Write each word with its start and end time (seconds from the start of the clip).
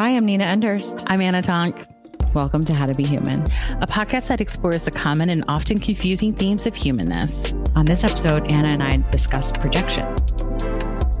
Hi, 0.00 0.16
I'm 0.16 0.24
Nina 0.24 0.44
Enderst. 0.44 1.04
I'm 1.08 1.20
Anna 1.20 1.42
Tonk. 1.42 1.86
Welcome 2.32 2.62
to 2.62 2.72
How 2.72 2.86
to 2.86 2.94
Be 2.94 3.04
Human, 3.04 3.42
a 3.82 3.86
podcast 3.86 4.28
that 4.28 4.40
explores 4.40 4.82
the 4.84 4.90
common 4.90 5.28
and 5.28 5.44
often 5.46 5.78
confusing 5.78 6.34
themes 6.34 6.66
of 6.66 6.74
humanness. 6.74 7.52
On 7.76 7.84
this 7.84 8.02
episode, 8.02 8.50
Anna 8.50 8.68
and 8.68 8.82
I 8.82 8.96
discuss 9.10 9.54
projection. 9.58 10.06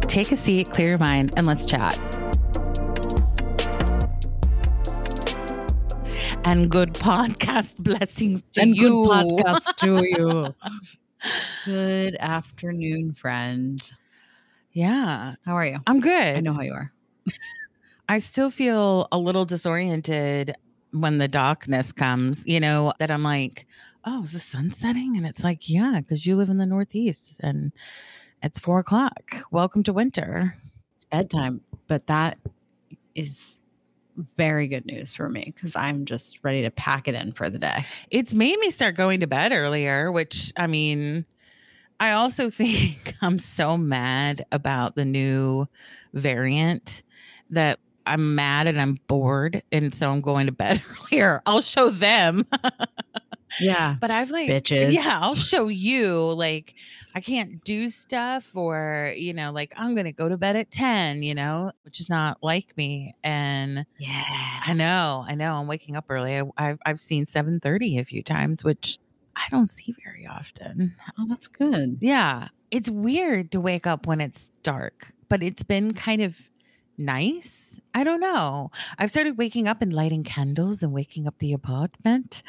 Take 0.00 0.32
a 0.32 0.36
seat, 0.36 0.70
clear 0.70 0.88
your 0.88 0.98
mind, 0.98 1.34
and 1.36 1.46
let's 1.46 1.66
chat. 1.66 1.94
And 6.46 6.70
good 6.70 6.94
podcast 6.94 7.76
blessings 7.80 8.44
to 8.44 8.62
and 8.62 8.74
you. 8.74 9.04
Good 9.04 9.44
podcast 9.44 9.76
to 9.76 10.04
you. 10.08 10.54
good 11.66 12.16
afternoon, 12.18 13.12
friend. 13.12 13.78
Yeah. 14.72 15.34
How 15.44 15.54
are 15.58 15.66
you? 15.66 15.80
I'm 15.86 16.00
good. 16.00 16.36
I 16.36 16.40
know 16.40 16.54
how 16.54 16.62
you 16.62 16.72
are. 16.72 16.90
I 18.10 18.18
still 18.18 18.50
feel 18.50 19.06
a 19.12 19.18
little 19.18 19.44
disoriented 19.44 20.56
when 20.90 21.18
the 21.18 21.28
darkness 21.28 21.92
comes, 21.92 22.42
you 22.44 22.58
know, 22.58 22.92
that 22.98 23.08
I'm 23.08 23.22
like, 23.22 23.68
oh, 24.04 24.24
is 24.24 24.32
the 24.32 24.40
sun 24.40 24.70
setting? 24.70 25.16
And 25.16 25.24
it's 25.24 25.44
like, 25.44 25.68
yeah, 25.68 26.00
because 26.00 26.26
you 26.26 26.34
live 26.34 26.48
in 26.48 26.58
the 26.58 26.66
Northeast 26.66 27.38
and 27.44 27.70
it's 28.42 28.58
four 28.58 28.80
o'clock. 28.80 29.36
Welcome 29.52 29.84
to 29.84 29.92
winter. 29.92 30.56
It's 30.96 31.04
bedtime. 31.04 31.60
But 31.86 32.08
that 32.08 32.38
is 33.14 33.58
very 34.36 34.66
good 34.66 34.86
news 34.86 35.14
for 35.14 35.28
me 35.28 35.52
because 35.54 35.76
I'm 35.76 36.04
just 36.04 36.40
ready 36.42 36.62
to 36.62 36.70
pack 36.72 37.06
it 37.06 37.14
in 37.14 37.32
for 37.32 37.48
the 37.48 37.60
day. 37.60 37.86
It's 38.10 38.34
made 38.34 38.58
me 38.58 38.72
start 38.72 38.96
going 38.96 39.20
to 39.20 39.28
bed 39.28 39.52
earlier, 39.52 40.10
which 40.10 40.52
I 40.56 40.66
mean, 40.66 41.26
I 42.00 42.10
also 42.10 42.50
think 42.50 43.14
I'm 43.22 43.38
so 43.38 43.76
mad 43.76 44.44
about 44.50 44.96
the 44.96 45.04
new 45.04 45.68
variant 46.12 47.04
that 47.50 47.78
I'm 48.06 48.34
mad 48.34 48.66
and 48.66 48.80
I'm 48.80 48.98
bored, 49.06 49.62
and 49.72 49.94
so 49.94 50.10
I'm 50.10 50.20
going 50.20 50.46
to 50.46 50.52
bed 50.52 50.82
earlier. 51.12 51.42
I'll 51.46 51.60
show 51.60 51.90
them. 51.90 52.46
yeah. 53.60 53.96
But 54.00 54.10
I've 54.10 54.30
like 54.30 54.48
bitches. 54.48 54.92
Yeah, 54.92 55.18
I'll 55.20 55.34
show 55.34 55.68
you 55.68 56.32
like 56.32 56.74
I 57.14 57.20
can't 57.20 57.62
do 57.64 57.88
stuff 57.88 58.54
or, 58.54 59.12
you 59.16 59.32
know, 59.32 59.50
like 59.50 59.74
I'm 59.76 59.94
gonna 59.94 60.12
go 60.12 60.28
to 60.28 60.36
bed 60.36 60.56
at 60.56 60.70
10, 60.70 61.22
you 61.22 61.34
know, 61.34 61.72
which 61.82 62.00
is 62.00 62.08
not 62.08 62.38
like 62.42 62.76
me. 62.76 63.14
And 63.24 63.86
yeah. 63.98 64.60
I 64.66 64.72
know, 64.74 65.24
I 65.26 65.34
know. 65.34 65.54
I'm 65.54 65.66
waking 65.66 65.96
up 65.96 66.06
early. 66.08 66.40
I, 66.56 66.64
have 66.64 66.78
I've 66.86 67.00
seen 67.00 67.24
7:30 67.24 67.98
a 67.98 68.04
few 68.04 68.22
times, 68.22 68.64
which 68.64 68.98
I 69.36 69.46
don't 69.50 69.70
see 69.70 69.94
very 70.04 70.26
often. 70.26 70.94
Oh, 71.18 71.26
that's 71.28 71.48
good. 71.48 71.98
Yeah. 72.00 72.48
It's 72.70 72.90
weird 72.90 73.50
to 73.52 73.60
wake 73.60 73.86
up 73.86 74.06
when 74.06 74.20
it's 74.20 74.50
dark, 74.62 75.12
but 75.28 75.42
it's 75.42 75.64
been 75.64 75.92
kind 75.92 76.22
of 76.22 76.49
nice. 77.00 77.80
I 77.94 78.04
don't 78.04 78.20
know. 78.20 78.70
I've 78.98 79.10
started 79.10 79.36
waking 79.38 79.66
up 79.66 79.82
and 79.82 79.92
lighting 79.92 80.22
candles 80.22 80.82
and 80.82 80.92
waking 80.92 81.26
up 81.26 81.38
the 81.38 81.52
apartment. 81.52 82.42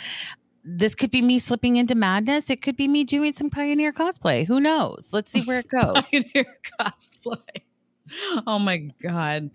This 0.63 0.93
could 0.93 1.09
be 1.09 1.21
me 1.23 1.39
slipping 1.39 1.77
into 1.77 1.95
madness. 1.95 2.49
It 2.51 2.61
could 2.61 2.77
be 2.77 2.87
me 2.87 3.03
doing 3.03 3.33
some 3.33 3.49
pioneer 3.49 3.91
cosplay. 3.91 4.45
Who 4.45 4.59
knows? 4.59 5.09
Let's 5.11 5.31
see 5.31 5.41
where 5.41 5.59
it 5.59 5.67
goes. 5.69 6.09
pioneer 6.09 6.45
cosplay. 6.79 7.61
Oh 8.45 8.59
my 8.59 8.89
god, 9.01 9.51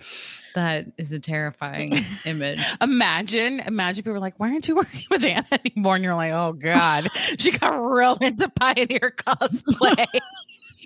that 0.55 0.87
is 0.97 1.13
a 1.13 1.19
terrifying 1.19 1.93
image. 2.25 2.59
Imagine, 2.81 3.61
imagine 3.61 4.03
people 4.03 4.15
are 4.15 4.19
like, 4.21 4.41
"Why 4.41 4.49
aren't 4.51 4.67
you 4.67 4.77
working 4.77 5.03
with 5.11 5.23
Anna 5.23 5.45
anymore?" 5.53 5.97
And 5.97 6.05
you're 6.05 6.15
like, 6.15 6.33
"Oh 6.33 6.55
God, 6.55 7.11
she 7.39 7.51
got 7.51 7.75
real 7.77 8.17
into 8.19 8.49
pioneer 8.49 9.13
cosplay." 9.19 10.07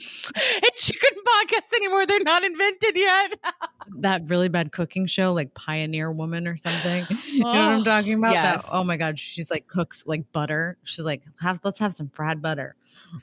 and 0.35 0.75
chicken 0.77 1.19
podcasts 1.27 1.75
anymore. 1.75 2.07
They're 2.07 2.21
not 2.21 2.45
invented 2.45 2.97
yet. 2.97 3.39
that 3.99 4.23
really 4.27 4.49
bad 4.49 4.73
cooking 4.73 5.07
show, 5.07 5.33
like 5.33 5.55
Pioneer 5.55 6.13
Woman 6.13 6.47
or 6.47 6.57
something. 6.57 7.07
You 7.31 7.45
know 7.45 7.51
what 7.51 7.57
I'm 7.59 7.81
oh, 7.81 7.85
talking 7.85 8.15
about? 8.15 8.33
yes. 8.33 8.65
That, 8.65 8.71
oh 8.73 8.83
my 8.83 8.97
god, 8.97 9.19
she's 9.19 9.51
like 9.51 9.67
cooks 9.69 10.03
like 10.07 10.31
butter. 10.33 10.77
She's 10.85 11.05
like, 11.05 11.23
have 11.41 11.61
let's 11.65 11.79
have 11.79 11.95
some 11.95 12.09
fried 12.09 12.43
butter. 12.43 12.75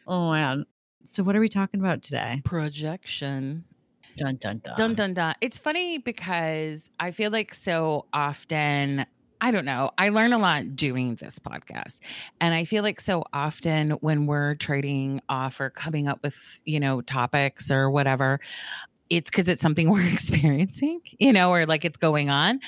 Oh 0.08 0.32
man. 0.32 0.66
So 1.06 1.24
what 1.24 1.36
are 1.36 1.40
we 1.40 1.50
talking 1.50 1.80
about 1.80 2.02
today? 2.02 2.42
Projection. 2.44 3.66
Dun 4.16 4.38
dun 4.38 4.60
dun. 4.64 4.76
Dun 4.78 4.96
dun 4.96 5.14
dun. 5.14 5.36
It's 5.42 5.60
funny 5.60 5.98
because 5.98 6.90
I 7.00 7.12
feel 7.12 7.32
like 7.32 7.54
so 7.54 8.06
often 8.14 9.06
I 9.40 9.52
don't 9.52 9.66
know. 9.66 9.92
I 9.98 10.10
learn 10.10 10.34
a 10.34 10.38
lot 10.38 10.76
doing 10.76 11.16
this 11.16 11.40
podcast. 11.40 12.00
And 12.42 12.54
I 12.54 12.64
feel 12.64 12.84
like 12.84 13.00
so 13.00 13.24
often 13.34 13.92
when 14.02 14.26
we're 14.26 14.56
trading 14.56 15.22
off 15.30 15.60
or 15.60 15.70
coming 15.70 16.08
up 16.08 16.20
with, 16.24 16.62
you 16.66 16.80
know, 16.80 17.02
topics 17.02 17.70
or 17.70 17.90
whatever, 17.90 18.40
it's 19.10 19.30
because 19.30 19.48
it's 19.48 19.62
something 19.62 19.90
we're 19.92 20.08
experiencing, 20.08 21.02
you 21.20 21.32
know, 21.32 21.52
or 21.52 21.66
like 21.66 21.86
it's 21.86 21.98
going 21.98 22.30
on. 22.30 22.60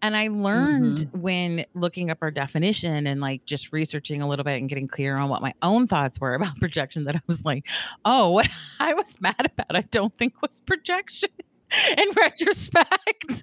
And 0.00 0.16
I 0.16 0.28
learned 0.28 0.98
mm-hmm. 0.98 1.20
when 1.20 1.64
looking 1.74 2.10
up 2.10 2.18
our 2.22 2.30
definition 2.30 3.06
and 3.06 3.20
like 3.20 3.44
just 3.44 3.72
researching 3.72 4.22
a 4.22 4.28
little 4.28 4.44
bit 4.44 4.60
and 4.60 4.68
getting 4.68 4.88
clear 4.88 5.16
on 5.16 5.28
what 5.28 5.42
my 5.42 5.54
own 5.62 5.86
thoughts 5.86 6.20
were 6.20 6.34
about 6.42 6.56
projection 6.58 7.04
that 7.04 7.16
I 7.16 7.20
was 7.26 7.44
like, 7.44 7.66
oh, 8.04 8.30
what 8.30 8.48
I 8.80 8.94
was 8.94 9.20
mad 9.20 9.34
about, 9.38 9.76
I 9.76 9.82
don't 9.82 10.16
think 10.16 10.40
was 10.40 10.60
projection 10.60 11.30
in 11.98 12.10
retrospect. 12.16 13.42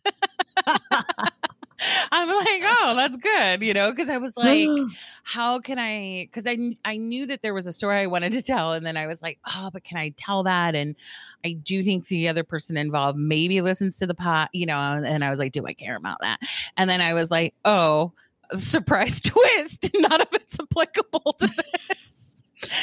I'm 2.11 2.27
like, 2.27 2.63
oh, 2.65 2.93
that's 2.95 3.17
good, 3.17 3.63
you 3.63 3.73
know, 3.73 3.91
because 3.91 4.09
I 4.09 4.17
was 4.17 4.35
like, 4.35 4.67
how 5.23 5.59
can 5.59 5.79
I? 5.79 6.27
Because 6.29 6.45
I 6.47 6.57
I 6.85 6.97
knew 6.97 7.25
that 7.27 7.41
there 7.41 7.53
was 7.53 7.67
a 7.67 7.73
story 7.73 8.01
I 8.01 8.07
wanted 8.07 8.33
to 8.33 8.41
tell, 8.41 8.73
and 8.73 8.85
then 8.85 8.97
I 8.97 9.07
was 9.07 9.21
like, 9.21 9.39
oh, 9.55 9.69
but 9.71 9.83
can 9.83 9.97
I 9.97 10.13
tell 10.17 10.43
that? 10.43 10.75
And 10.75 10.95
I 11.45 11.53
do 11.53 11.83
think 11.83 12.07
the 12.07 12.27
other 12.27 12.43
person 12.43 12.77
involved 12.77 13.17
maybe 13.17 13.61
listens 13.61 13.97
to 13.99 14.07
the 14.07 14.15
pot, 14.15 14.49
you 14.53 14.65
know, 14.65 14.77
and 14.77 15.23
I 15.23 15.29
was 15.29 15.39
like, 15.39 15.51
do 15.51 15.65
I 15.65 15.73
care 15.73 15.95
about 15.95 16.17
that? 16.21 16.39
And 16.77 16.89
then 16.89 17.01
I 17.01 17.13
was 17.13 17.31
like, 17.31 17.53
oh, 17.65 18.13
surprise 18.53 19.21
twist, 19.21 19.89
none 19.95 20.21
of 20.21 20.27
it's 20.33 20.57
applicable 20.59 21.33
to 21.39 21.47
this. 21.89 22.18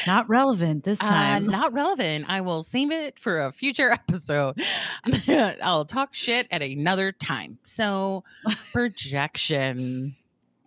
Not 0.07 0.29
relevant 0.29 0.85
this 0.85 1.01
Uh, 1.01 1.09
time. 1.09 1.47
not 1.47 1.73
relevant. 1.73 2.27
I 2.29 2.41
will 2.41 2.63
save 2.63 2.91
it 2.91 3.19
for 3.19 3.41
a 3.41 3.53
future 3.53 3.91
episode. 4.09 4.61
I'll 5.63 5.85
talk 5.85 6.15
shit 6.15 6.47
at 6.51 6.63
another 6.63 7.13
time. 7.13 7.59
So, 7.63 8.25
projection 8.73 10.17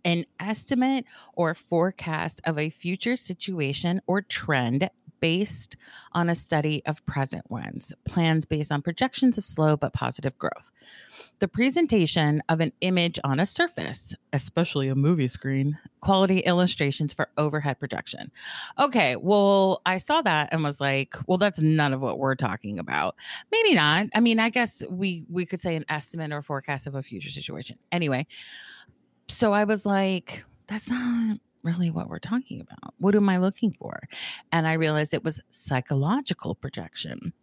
an 0.06 0.26
estimate 0.40 1.06
or 1.34 1.54
forecast 1.54 2.42
of 2.46 2.58
a 2.58 2.70
future 2.70 3.16
situation 3.16 4.02
or 4.08 4.22
trend 4.22 4.90
based 5.20 5.76
on 6.14 6.30
a 6.30 6.36
study 6.36 6.82
of 6.86 7.06
present 7.06 7.50
ones, 7.50 7.94
plans 8.06 8.46
based 8.46 8.72
on 8.72 8.82
projections 8.82 9.38
of 9.38 9.46
slow 9.46 9.78
but 9.78 9.94
positive 9.94 10.38
growth. 10.38 10.72
The 11.40 11.48
presentation 11.48 12.42
of 12.50 12.60
an 12.60 12.74
image 12.82 13.20
on 13.24 13.40
a 13.40 13.46
surface, 13.46 14.14
especially 14.34 14.90
a 14.90 14.96
movie 14.96 15.28
screen, 15.28 15.78
quality 16.02 16.40
illustrations 16.40 17.14
for 17.14 17.30
overhead 17.38 17.80
projection. 17.80 18.32
Okay, 18.78 19.16
well, 19.16 19.82
I 19.86 19.98
saw 19.98 20.22
that 20.22 20.50
and 20.52 20.64
was 20.64 20.82
like, 20.82 21.16
well, 21.28 21.38
that's 21.38 21.62
none 21.62 21.94
of 21.94 22.02
what 22.02 22.20
we're 22.20 22.36
talking 22.36 22.80
about. 22.80 23.16
Maybe 23.52 23.74
not. 23.74 24.08
I 24.14 24.20
mean, 24.20 24.40
I 24.40 24.50
guess 24.50 24.84
we 24.90 25.26
we 25.30 25.46
could 25.46 25.60
say 25.60 25.76
an 25.76 25.86
estimate 25.90 26.34
or 26.34 26.42
forecast 26.42 26.88
of 26.88 26.96
a 26.96 27.04
future 27.04 27.30
situation. 27.30 27.78
Anyway, 27.92 28.28
so 29.30 29.54
I 29.54 29.64
was 29.64 29.86
like, 29.86 30.44
that's 30.68 30.90
not 30.90 31.40
really 31.64 31.92
what 31.92 32.10
we're 32.10 32.20
talking 32.20 32.62
about. 32.62 32.94
What 33.00 33.16
am 33.16 33.30
I 33.30 33.38
looking 33.38 33.74
for? 33.74 34.08
And 34.52 34.68
I 34.68 34.74
realized 34.74 35.14
it 35.14 35.24
was 35.24 35.42
psychological 35.50 36.56
projection. 36.56 37.34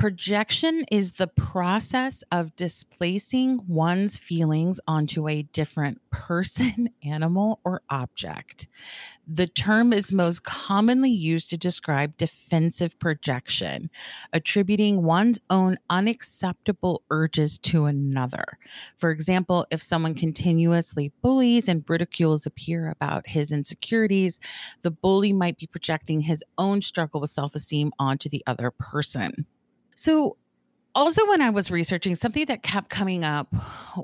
Projection 0.00 0.86
is 0.90 1.12
the 1.12 1.26
process 1.26 2.24
of 2.32 2.56
displacing 2.56 3.60
one's 3.68 4.16
feelings 4.16 4.80
onto 4.86 5.28
a 5.28 5.42
different 5.42 6.00
person, 6.10 6.88
animal, 7.04 7.60
or 7.66 7.82
object. 7.90 8.66
The 9.28 9.46
term 9.46 9.92
is 9.92 10.10
most 10.10 10.42
commonly 10.42 11.10
used 11.10 11.50
to 11.50 11.58
describe 11.58 12.16
defensive 12.16 12.98
projection, 12.98 13.90
attributing 14.32 15.02
one's 15.02 15.38
own 15.50 15.76
unacceptable 15.90 17.02
urges 17.10 17.58
to 17.58 17.84
another. 17.84 18.44
For 18.96 19.10
example, 19.10 19.66
if 19.70 19.82
someone 19.82 20.14
continuously 20.14 21.12
bullies 21.20 21.68
and 21.68 21.84
ridicules 21.86 22.46
a 22.46 22.50
peer 22.50 22.88
about 22.88 23.26
his 23.26 23.52
insecurities, 23.52 24.40
the 24.80 24.90
bully 24.90 25.34
might 25.34 25.58
be 25.58 25.66
projecting 25.66 26.22
his 26.22 26.42
own 26.56 26.80
struggle 26.80 27.20
with 27.20 27.28
self 27.28 27.54
esteem 27.54 27.92
onto 27.98 28.30
the 28.30 28.42
other 28.46 28.70
person. 28.70 29.44
So, 30.00 30.38
also 30.94 31.28
when 31.28 31.42
I 31.42 31.50
was 31.50 31.70
researching, 31.70 32.14
something 32.14 32.46
that 32.46 32.62
kept 32.62 32.88
coming 32.88 33.22
up 33.22 33.54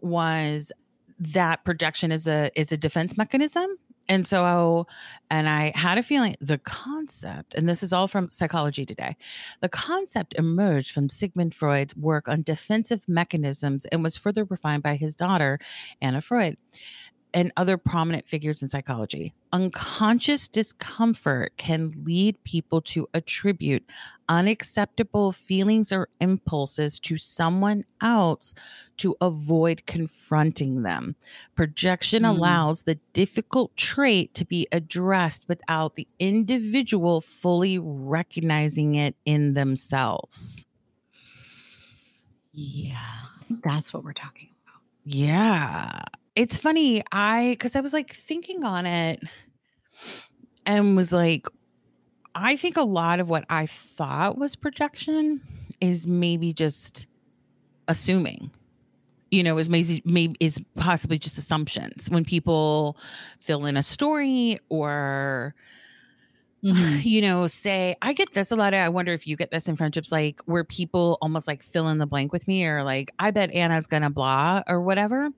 was 0.02 0.70
that 1.18 1.64
projection 1.64 2.12
is 2.12 2.28
a 2.28 2.50
is 2.54 2.70
a 2.70 2.76
defense 2.76 3.16
mechanism. 3.16 3.78
And 4.06 4.26
so, 4.26 4.86
and 5.30 5.48
I 5.48 5.72
had 5.74 5.96
a 5.96 6.02
feeling 6.02 6.36
the 6.38 6.58
concept, 6.58 7.54
and 7.54 7.66
this 7.66 7.82
is 7.82 7.94
all 7.94 8.08
from 8.08 8.30
Psychology 8.30 8.84
Today, 8.84 9.16
the 9.62 9.70
concept 9.70 10.34
emerged 10.36 10.92
from 10.92 11.08
Sigmund 11.08 11.54
Freud's 11.54 11.96
work 11.96 12.28
on 12.28 12.42
defensive 12.42 13.08
mechanisms 13.08 13.86
and 13.86 14.02
was 14.02 14.18
further 14.18 14.44
refined 14.44 14.82
by 14.82 14.96
his 14.96 15.16
daughter, 15.16 15.58
Anna 16.02 16.20
Freud. 16.20 16.58
And 17.36 17.52
other 17.58 17.76
prominent 17.76 18.26
figures 18.26 18.62
in 18.62 18.68
psychology. 18.68 19.34
Unconscious 19.52 20.48
discomfort 20.48 21.52
can 21.58 21.92
lead 22.02 22.42
people 22.44 22.80
to 22.80 23.06
attribute 23.12 23.84
unacceptable 24.26 25.32
feelings 25.32 25.92
or 25.92 26.08
impulses 26.18 26.98
to 26.98 27.18
someone 27.18 27.84
else 28.00 28.54
to 28.96 29.14
avoid 29.20 29.84
confronting 29.84 30.82
them. 30.82 31.14
Projection 31.54 32.22
mm. 32.22 32.30
allows 32.30 32.84
the 32.84 32.98
difficult 33.12 33.76
trait 33.76 34.32
to 34.32 34.46
be 34.46 34.66
addressed 34.72 35.46
without 35.46 35.94
the 35.94 36.08
individual 36.18 37.20
fully 37.20 37.78
recognizing 37.78 38.94
it 38.94 39.14
in 39.26 39.52
themselves. 39.52 40.64
Yeah, 42.52 42.96
that's 43.62 43.92
what 43.92 44.04
we're 44.04 44.14
talking 44.14 44.48
about. 44.64 44.80
Yeah 45.04 46.00
it's 46.36 46.58
funny. 46.58 47.02
I 47.10 47.50
because 47.52 47.74
I 47.74 47.80
was 47.80 47.92
like 47.92 48.12
thinking 48.12 48.62
on 48.62 48.86
it 48.86 49.22
and 50.66 50.96
was 50.96 51.12
like, 51.12 51.46
I 52.34 52.56
think 52.56 52.76
a 52.76 52.82
lot 52.82 53.18
of 53.18 53.28
what 53.28 53.44
I 53.48 53.66
thought 53.66 54.38
was 54.38 54.54
projection 54.54 55.40
is 55.80 56.06
maybe 56.06 56.52
just 56.52 57.06
assuming. 57.88 58.50
You 59.32 59.42
know, 59.42 59.58
is 59.58 59.68
maybe, 59.68 60.02
maybe 60.04 60.36
is 60.38 60.60
possibly 60.76 61.18
just 61.18 61.36
assumptions 61.36 62.08
when 62.08 62.24
people 62.24 62.96
fill 63.40 63.66
in 63.66 63.76
a 63.76 63.82
story 63.82 64.60
or 64.68 65.54
Mm-hmm. 66.64 67.00
you 67.02 67.20
know, 67.20 67.46
say, 67.46 67.94
I 68.02 68.12
get 68.12 68.32
this 68.32 68.50
a 68.50 68.56
lot. 68.56 68.74
Of, 68.74 68.80
I 68.80 68.88
wonder 68.88 69.12
if 69.12 69.26
you 69.26 69.36
get 69.36 69.50
this 69.52 69.68
in 69.68 69.76
friendships, 69.76 70.10
like 70.10 70.40
where 70.46 70.64
people 70.64 71.18
almost 71.20 71.46
like 71.46 71.62
fill 71.62 71.88
in 71.88 71.98
the 71.98 72.06
blank 72.06 72.32
with 72.32 72.48
me 72.48 72.66
or 72.66 72.82
like, 72.82 73.12
I 73.18 73.30
bet 73.30 73.52
Anna's 73.52 73.86
gonna 73.86 74.10
blah 74.10 74.62
or 74.66 74.80
whatever. 74.80 75.30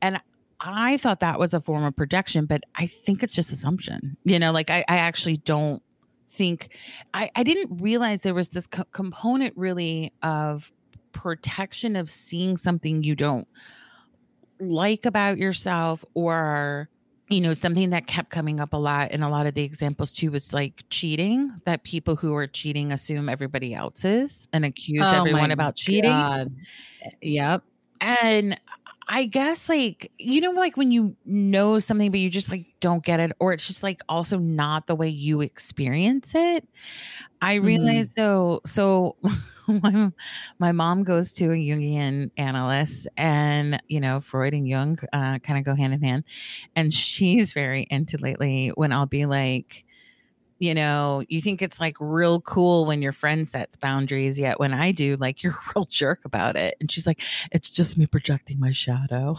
And 0.00 0.20
I 0.60 0.96
thought 0.96 1.20
that 1.20 1.38
was 1.38 1.54
a 1.54 1.60
form 1.60 1.84
of 1.84 1.94
projection, 1.94 2.46
but 2.46 2.64
I 2.74 2.86
think 2.86 3.22
it's 3.22 3.34
just 3.34 3.52
assumption. 3.52 4.16
You 4.24 4.38
know, 4.38 4.50
like 4.50 4.70
I, 4.70 4.84
I 4.88 4.98
actually 4.98 5.36
don't 5.36 5.82
think 6.28 6.76
I, 7.14 7.30
I 7.34 7.42
didn't 7.42 7.80
realize 7.80 8.22
there 8.22 8.34
was 8.34 8.50
this 8.50 8.66
co- 8.66 8.84
component 8.92 9.56
really 9.56 10.12
of 10.22 10.72
projection 11.12 11.96
of 11.96 12.10
seeing 12.10 12.56
something 12.56 13.02
you 13.02 13.14
don't 13.14 13.48
like 14.60 15.06
about 15.06 15.38
yourself 15.38 16.04
or 16.14 16.88
you 17.28 17.40
know 17.40 17.52
something 17.52 17.90
that 17.90 18.06
kept 18.06 18.30
coming 18.30 18.60
up 18.60 18.72
a 18.72 18.76
lot 18.76 19.12
in 19.12 19.22
a 19.22 19.30
lot 19.30 19.46
of 19.46 19.54
the 19.54 19.62
examples 19.62 20.12
too 20.12 20.30
was 20.30 20.52
like 20.52 20.84
cheating 20.90 21.52
that 21.64 21.82
people 21.82 22.16
who 22.16 22.34
are 22.34 22.46
cheating 22.46 22.92
assume 22.92 23.28
everybody 23.28 23.74
else 23.74 24.04
is 24.04 24.48
and 24.52 24.64
accuse 24.64 25.06
oh 25.06 25.20
everyone 25.20 25.50
about 25.50 25.76
cheating 25.76 26.10
God. 26.10 26.52
yep 27.22 27.62
and 28.00 28.60
I 29.10 29.24
guess 29.24 29.68
like 29.70 30.12
you 30.18 30.40
know 30.42 30.50
like 30.50 30.76
when 30.76 30.92
you 30.92 31.16
know 31.24 31.78
something 31.78 32.10
but 32.10 32.20
you 32.20 32.28
just 32.28 32.50
like 32.50 32.66
don't 32.80 33.02
get 33.02 33.20
it 33.20 33.32
or 33.40 33.54
it's 33.54 33.66
just 33.66 33.82
like 33.82 34.02
also 34.08 34.38
not 34.38 34.86
the 34.86 34.94
way 34.94 35.08
you 35.08 35.40
experience 35.40 36.34
it. 36.34 36.68
I 37.40 37.54
realized 37.54 38.16
mm-hmm. 38.16 38.22
though 38.22 38.60
so 38.66 39.16
my, 39.68 40.12
my 40.58 40.72
mom 40.72 41.04
goes 41.04 41.32
to 41.34 41.46
a 41.46 41.56
Jungian 41.56 42.30
analyst 42.36 43.08
and 43.16 43.82
you 43.88 44.00
know 44.00 44.20
Freud 44.20 44.52
and 44.52 44.68
Jung 44.68 44.98
uh, 45.12 45.38
kind 45.38 45.58
of 45.58 45.64
go 45.64 45.74
hand 45.74 45.94
in 45.94 46.02
hand 46.02 46.24
and 46.76 46.92
she's 46.92 47.54
very 47.54 47.86
into 47.90 48.18
lately 48.18 48.72
when 48.74 48.92
I'll 48.92 49.06
be 49.06 49.24
like 49.24 49.86
you 50.58 50.74
know, 50.74 51.24
you 51.28 51.40
think 51.40 51.62
it's 51.62 51.78
like 51.80 51.96
real 52.00 52.40
cool 52.40 52.84
when 52.84 53.00
your 53.00 53.12
friend 53.12 53.46
sets 53.46 53.76
boundaries, 53.76 54.38
yet 54.38 54.58
when 54.58 54.74
I 54.74 54.92
do, 54.92 55.16
like 55.16 55.42
you're 55.42 55.52
a 55.52 55.72
real 55.74 55.86
jerk 55.86 56.24
about 56.24 56.56
it. 56.56 56.76
And 56.80 56.90
she's 56.90 57.06
like, 57.06 57.20
it's 57.52 57.70
just 57.70 57.96
me 57.96 58.06
projecting 58.06 58.58
my 58.58 58.70
shadow. 58.70 59.36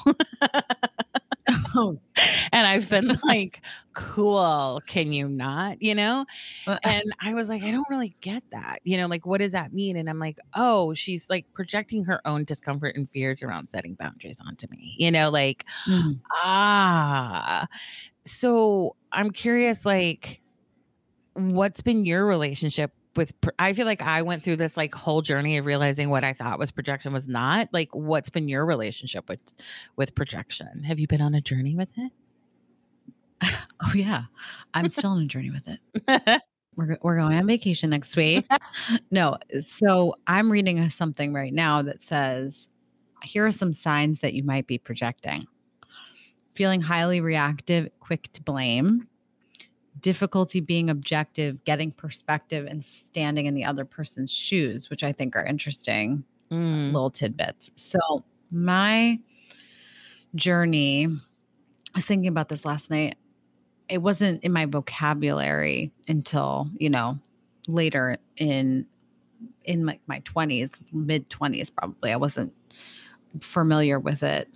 oh. 1.76 2.00
And 2.52 2.66
I've 2.66 2.90
been 2.90 3.18
like, 3.24 3.62
cool, 3.94 4.82
can 4.88 5.14
you 5.14 5.30
not? 5.30 5.82
You 5.82 5.94
know? 5.94 6.26
And 6.66 7.04
I 7.22 7.36
was 7.36 7.48
like, 7.48 7.62
I 7.62 7.70
don't 7.70 7.86
really 7.92 8.16
get 8.22 8.44
that. 8.52 8.80
You 8.84 8.98
know, 8.98 9.06
like, 9.06 9.26
what 9.26 9.40
does 9.40 9.52
that 9.52 9.72
mean? 9.72 9.96
And 9.96 10.10
I'm 10.10 10.18
like, 10.18 10.40
oh, 10.56 10.96
she's 10.96 11.30
like 11.30 11.46
projecting 11.54 12.06
her 12.06 12.26
own 12.26 12.44
discomfort 12.44 12.96
and 12.96 13.08
fears 13.08 13.44
around 13.44 13.70
setting 13.70 13.94
boundaries 13.94 14.42
onto 14.46 14.68
me, 14.72 14.96
you 14.98 15.12
know, 15.12 15.30
like, 15.30 15.66
mm. 15.88 16.20
ah. 16.34 17.68
So 18.26 18.96
I'm 19.12 19.30
curious, 19.30 19.86
like, 19.86 20.42
what's 21.40 21.82
been 21.82 22.06
your 22.06 22.26
relationship 22.26 22.92
with 23.16 23.34
i 23.58 23.74
feel 23.74 23.86
like 23.86 24.02
i 24.02 24.22
went 24.22 24.44
through 24.44 24.56
this 24.56 24.78
like 24.78 24.94
whole 24.94 25.22
journey 25.22 25.58
of 25.58 25.66
realizing 25.66 26.10
what 26.10 26.24
i 26.24 26.32
thought 26.32 26.60
was 26.60 26.72
projection 26.72 27.12
was 27.12 27.28
not 27.28 27.68
like 27.74 27.90
what's 27.94 28.30
been 28.30 28.48
your 28.48 28.66
relationship 28.66 29.28
with 29.28 29.40
with 29.96 30.16
projection? 30.16 30.84
Have 30.84 31.00
you 31.00 31.08
been 31.08 31.22
on 31.22 31.34
a 31.36 31.42
journey 31.42 31.76
with 31.76 31.92
it? 31.98 32.12
Oh 33.82 33.94
yeah. 33.96 34.24
I'm 34.74 34.90
still 34.90 35.12
on 35.12 35.22
a 35.22 35.26
journey 35.26 35.52
with 35.52 35.66
it. 35.66 36.42
We're, 36.76 36.98
we're 37.02 37.16
going 37.16 37.38
on 37.38 37.48
vacation 37.48 37.90
next 37.90 38.16
week. 38.18 38.46
No 39.12 39.38
so 39.66 40.16
i'm 40.28 40.52
reading 40.52 40.90
something 40.90 41.34
right 41.34 41.54
now 41.54 41.82
that 41.82 42.04
says 42.04 42.68
here 43.24 43.46
are 43.46 43.52
some 43.52 43.74
signs 43.74 44.20
that 44.20 44.34
you 44.34 44.44
might 44.44 44.68
be 44.68 44.78
projecting. 44.78 45.46
Feeling 46.56 46.82
highly 46.82 47.22
reactive 47.22 47.90
quick 48.00 48.32
to 48.34 48.44
blame 48.44 49.08
difficulty 50.02 50.60
being 50.60 50.90
objective, 50.90 51.64
getting 51.64 51.92
perspective, 51.92 52.66
and 52.68 52.84
standing 52.86 53.46
in 53.46 53.56
the 53.56 53.66
other 53.66 53.86
person's 53.86 54.32
shoes, 54.32 54.90
which 54.90 55.04
I 55.04 55.12
think 55.12 55.36
are 55.36 55.46
interesting 55.46 56.24
mm. 56.52 56.92
little 56.92 57.10
tidbits. 57.10 57.70
So, 57.76 58.00
my 58.52 59.20
journey, 60.36 61.06
I 61.06 61.10
was 61.96 62.06
thinking 62.06 62.28
about 62.28 62.50
this 62.50 62.66
last 62.66 62.90
night. 62.90 63.16
It 63.88 64.00
wasn't 64.00 64.44
in 64.44 64.52
my 64.52 64.66
vocabulary 64.66 65.92
until, 66.08 66.70
you 66.78 66.90
know, 66.90 67.20
later 67.68 68.18
in 68.38 68.86
in 69.64 69.86
my, 69.86 70.00
my 70.08 70.20
20s, 70.22 70.72
mid 70.92 71.30
20s 71.30 71.72
probably. 71.76 72.12
I 72.12 72.18
wasn't 72.18 72.54
familiar 73.42 74.00
with 74.00 74.24
it 74.24 74.50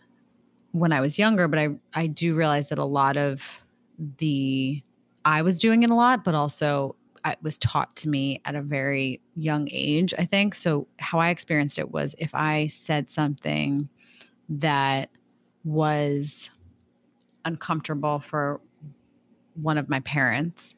when 0.72 0.92
I 0.92 1.02
was 1.02 1.18
younger, 1.18 1.48
but 1.48 1.60
I 1.60 1.70
I 1.94 2.08
do 2.08 2.36
realize 2.36 2.70
that 2.70 2.80
a 2.80 2.86
lot 2.86 3.18
of 3.18 3.42
the 4.18 4.84
I 5.26 5.42
was 5.42 5.60
doing 5.60 5.84
it 5.84 5.90
a 5.90 5.96
lot, 5.96 6.24
but 6.24 6.36
also 6.36 6.96
it 7.26 7.38
was 7.42 7.58
taught 7.58 7.96
to 7.98 8.10
me 8.10 8.42
at 8.46 8.56
a 8.56 8.62
very 8.62 9.22
young 9.36 9.70
age, 9.72 10.14
I 10.18 10.26
think. 10.26 10.56
So, 10.56 10.88
how 11.00 11.20
I 11.20 11.30
experienced 11.30 11.80
it 11.80 11.92
was 11.92 12.16
if 12.18 12.36
I 12.36 12.68
said 12.68 13.10
something 13.10 13.90
that 14.50 15.10
was 15.64 16.52
uncomfortable 17.46 18.20
for 18.20 18.60
one 19.56 19.78
of 19.78 19.88
my 19.90 20.02
parents, 20.02 20.76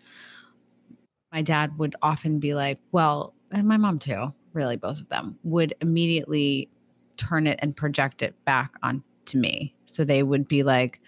my 1.31 1.41
dad 1.41 1.77
would 1.79 1.95
often 2.01 2.39
be 2.39 2.53
like, 2.53 2.79
Well, 2.91 3.33
and 3.51 3.67
my 3.67 3.77
mom 3.77 3.99
too, 3.99 4.33
really, 4.53 4.75
both 4.75 5.01
of 5.01 5.09
them 5.09 5.37
would 5.43 5.73
immediately 5.81 6.69
turn 7.17 7.47
it 7.47 7.59
and 7.61 7.75
project 7.75 8.21
it 8.21 8.35
back 8.45 8.73
onto 8.83 9.39
me. 9.39 9.75
So, 9.85 10.03
they 10.03 10.21
would 10.21 10.47
be 10.47 10.61
like, 10.61 11.01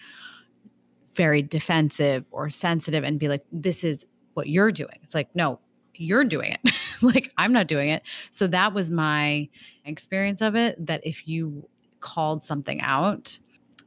very 1.18 1.42
defensive 1.42 2.26
or 2.32 2.50
sensitive 2.50 3.04
and 3.04 3.20
be 3.20 3.28
like, 3.28 3.44
this 3.52 3.84
is 3.84 4.06
what 4.36 4.48
you're 4.48 4.72
doing. 4.72 5.00
It's 5.02 5.16
like, 5.16 5.36
no, 5.36 5.60
you're 5.96 6.24
doing 6.24 6.54
it. 6.54 6.74
like, 7.02 7.34
I'm 7.38 7.52
not 7.52 7.68
doing 7.68 7.90
it. 7.90 8.04
So 8.32 8.48
that 8.48 8.74
was 8.74 8.92
my 8.92 9.50
experience 9.84 10.42
of 10.42 10.56
it 10.56 10.86
that 10.86 11.06
if 11.06 11.28
you 11.28 11.68
called 12.00 12.44
something 12.44 12.80
out 12.82 13.40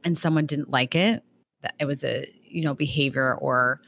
and 0.03 0.19
someone 0.19 0.45
didn't 0.45 0.69
like 0.69 0.93
it, 0.93 1.23
that 1.61 1.73
it 1.79 1.85
was 1.85 2.03
a, 2.03 2.27
you 2.43 2.63
know, 2.63 2.73
behavior 2.73 3.35
or 3.35 3.81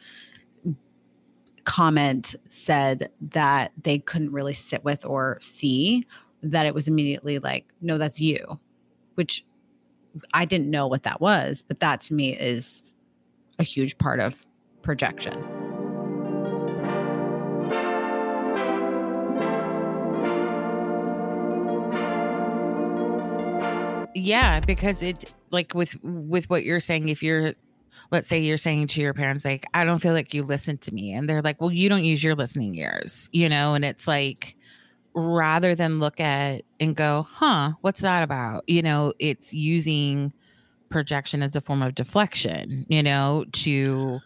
comment 1.66 2.36
said 2.50 3.10
that 3.22 3.72
they 3.82 4.00
couldn't 4.00 4.32
really 4.32 4.54
sit 4.54 4.84
with 4.84 5.06
or 5.06 5.38
see, 5.42 6.06
that 6.42 6.66
it 6.66 6.74
was 6.74 6.88
immediately 6.88 7.40
like, 7.40 7.66
no, 7.82 7.98
that's 7.98 8.22
you, 8.22 8.60
which 9.16 9.46
I 10.34 10.46
didn't 10.46 10.70
know 10.70 10.88
what 10.88 11.04
that 11.04 11.20
was, 11.20 11.64
but 11.68 11.80
that 11.80 12.02
to 12.02 12.14
me 12.14 12.36
is 12.38 12.96
a 13.60 13.64
huge 13.64 13.98
part 13.98 14.20
of 14.20 14.46
projection. 14.82 15.34
Yeah, 24.16 24.60
because 24.60 25.02
it's 25.02 25.34
like 25.52 25.74
with 25.74 25.96
with 26.04 26.50
what 26.50 26.64
you're 26.64 26.80
saying 26.80 27.10
if 27.10 27.24
you're 27.24 27.54
let's 28.12 28.28
say 28.28 28.40
you're 28.40 28.58
saying 28.58 28.88
to 28.88 29.02
your 29.02 29.14
parents 29.14 29.46
like 29.46 29.66
I 29.74 29.86
don't 29.86 30.00
feel 30.00 30.14
like 30.14 30.34
you 30.34 30.44
listen 30.44 30.78
to 30.80 30.94
me 30.94 31.14
and 31.14 31.28
they're 31.30 31.42
like, 31.42 31.60
"Well, 31.62 31.72
you 31.72 31.90
don't 31.90 32.04
use 32.04 32.24
your 32.24 32.36
listening 32.36 32.76
ears." 32.76 33.30
You 33.32 33.50
know, 33.50 33.74
and 33.74 33.84
it's 33.84 34.08
like 34.08 34.56
rather 35.16 35.76
than 35.76 36.00
look 36.00 36.20
at 36.20 36.64
and 36.80 36.96
go, 36.96 37.28
"Huh, 37.30 37.74
what's 37.82 38.02
that 38.02 38.24
about?" 38.24 38.68
You 38.68 38.82
know, 38.82 39.14
it's 39.20 39.54
using 39.54 40.34
projection 40.94 41.42
as 41.42 41.56
a 41.56 41.62
form 41.62 41.82
of 41.82 41.96
deflection, 41.96 42.86
you 42.88 43.02
know, 43.02 43.46
to 43.52 44.20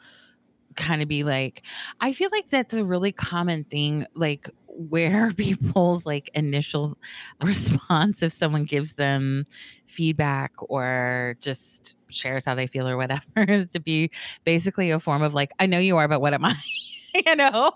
kind 0.75 1.01
of 1.01 1.07
be 1.07 1.23
like, 1.23 1.63
I 2.01 2.11
feel 2.11 2.29
like 2.31 2.47
that's 2.49 2.73
a 2.73 2.83
really 2.83 3.13
common 3.13 3.63
thing. 3.63 4.05
Like, 4.13 4.49
where 4.67 5.31
people's 5.37 6.05
like 6.05 6.29
initial 6.35 6.97
response 7.41 8.21
if 8.21 8.31
someone 8.31 8.65
gives 8.65 8.93
them 8.93 9.47
feedback 9.85 10.51
or 10.59 11.35
just 11.41 11.95
shares 12.09 12.45
how 12.45 12.53
they 12.53 12.67
feel 12.67 12.87
or 12.87 12.95
whatever 12.95 13.23
is 13.47 13.71
to 13.71 13.79
be 13.79 14.11
basically 14.43 14.91
a 14.91 14.99
form 14.99 15.23
of 15.23 15.33
like 15.33 15.51
i 15.59 15.65
know 15.65 15.79
you 15.79 15.97
are 15.97 16.07
but 16.07 16.21
what 16.21 16.31
am 16.31 16.45
i 16.45 16.55
you 17.25 17.35
know 17.35 17.71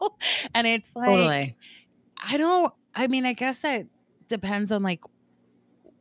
and 0.53 0.67
it's 0.67 0.95
like 0.95 1.07
Totally. 1.07 1.55
i 2.23 2.37
don't 2.37 2.71
i 2.93 3.07
mean 3.07 3.25
i 3.25 3.33
guess 3.33 3.61
that 3.61 3.87
depends 4.27 4.71
on 4.71 4.83
like 4.83 5.01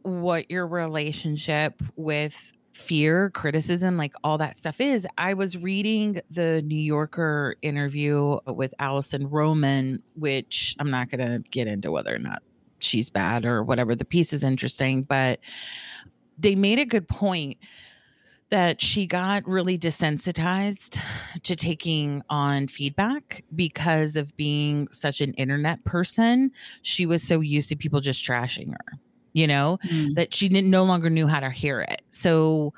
what 0.03 0.51
your 0.51 0.67
relationship 0.67 1.83
with 1.97 2.53
fear, 2.81 3.31
criticism, 3.31 3.97
like 3.97 4.15
all 4.25 4.39
that 4.39 4.57
stuff 4.57 4.81
is. 4.81 5.07
I 5.19 5.35
was 5.35 5.57
reading 5.57 6.21
the 6.31 6.63
New 6.63 6.81
Yorker 6.81 7.57
interview 7.63 8.39
with 8.47 8.75
Alison 8.79 9.29
Roman, 9.29 10.03
which 10.15 10.75
I'm 10.79 10.91
not 10.91 11.11
going 11.11 11.21
to 11.21 11.49
get 11.51 11.67
into 11.67 11.91
whether 11.91 12.15
or 12.15 12.19
not 12.19 12.43
she's 12.79 13.11
bad 13.11 13.45
or 13.45 13.63
whatever. 13.63 13.95
The 13.95 14.05
piece 14.05 14.33
is 14.33 14.43
interesting, 14.43 15.03
but 15.03 15.41
they 16.39 16.55
made 16.55 16.79
a 16.79 16.87
good 16.87 17.07
point 17.07 17.59
that 18.49 18.81
she 18.81 19.07
got 19.07 19.47
really 19.47 19.79
desensitized 19.79 21.01
to 21.43 21.55
taking 21.55 22.23
on 22.29 22.67
feedback 22.67 23.45
because 23.55 24.17
of 24.17 24.37
being 24.37 24.89
such 24.91 25.21
an 25.21 25.33
internet 25.35 25.85
person. 25.85 26.51
She 26.83 27.07
was 27.07 27.23
so 27.23 27.41
used 27.41 27.69
to 27.69 27.77
people 27.77 28.01
just 28.01 28.25
trashing 28.27 28.73
her 28.73 28.99
you 29.33 29.47
know, 29.47 29.79
Mm. 29.87 30.15
that 30.17 30.35
she 30.35 30.49
didn't 30.49 30.71
no 30.71 30.85
longer 30.85 31.11
knew 31.11 31.27
how 31.27 31.41
to 31.41 31.51
hear 31.51 31.81
it. 31.81 32.03
So 32.11 32.73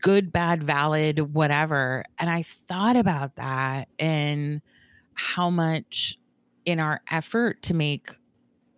good, 0.00 0.32
bad, 0.32 0.62
valid, 0.62 1.34
whatever. 1.34 2.04
And 2.18 2.30
I 2.30 2.42
thought 2.42 2.96
about 2.96 3.36
that 3.36 3.88
and 3.98 4.62
how 5.14 5.50
much 5.50 6.18
in 6.64 6.80
our 6.80 7.00
effort 7.10 7.62
to 7.62 7.74
make 7.74 8.10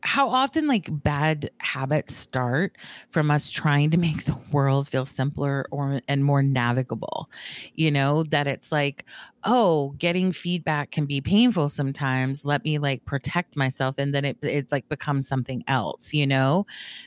how 0.04 0.28
often 0.28 0.68
like 0.68 0.88
bad 1.02 1.50
habits 1.58 2.14
start 2.14 2.76
from 3.10 3.30
us 3.30 3.50
trying 3.50 3.90
to 3.90 3.96
make 3.96 4.24
the 4.26 4.38
world 4.52 4.88
feel 4.88 5.06
simpler 5.06 5.66
or 5.70 6.00
and 6.08 6.24
more 6.24 6.42
navigable 6.42 7.30
you 7.74 7.90
know 7.90 8.22
that 8.24 8.46
it's 8.46 8.70
like 8.70 9.04
oh 9.44 9.94
getting 9.98 10.32
feedback 10.32 10.90
can 10.90 11.06
be 11.06 11.20
painful 11.20 11.68
sometimes. 11.68 12.44
Let 12.44 12.64
me 12.64 12.78
like 12.78 13.04
protect 13.04 13.56
myself 13.56 13.94
and 13.98 14.14
then 14.14 14.24
it 14.24 14.38
it 14.42 14.70
like 14.72 14.88
becomes 14.88 15.28
something 15.28 15.64
else 15.68 16.12
you 16.12 16.26
know? 16.26 16.66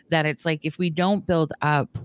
That 0.09 0.25
it's 0.25 0.45
like 0.45 0.65
if 0.65 0.77
we 0.77 0.89
don't 0.89 1.25
build 1.25 1.53
up 1.61 1.97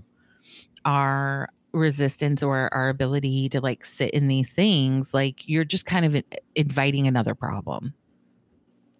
our 0.85 1.49
resistance 1.71 2.43
or 2.43 2.71
our 2.73 2.89
ability 2.89 3.49
to 3.49 3.59
like 3.59 3.83
sit 3.83 4.11
in 4.11 4.27
these 4.27 4.53
things 4.53 5.11
like 5.11 5.47
you're 5.47 5.63
just 5.63 5.85
kind 5.85 6.05
of 6.05 6.23
inviting 6.55 7.07
another 7.07 7.33
problem. 7.33 7.93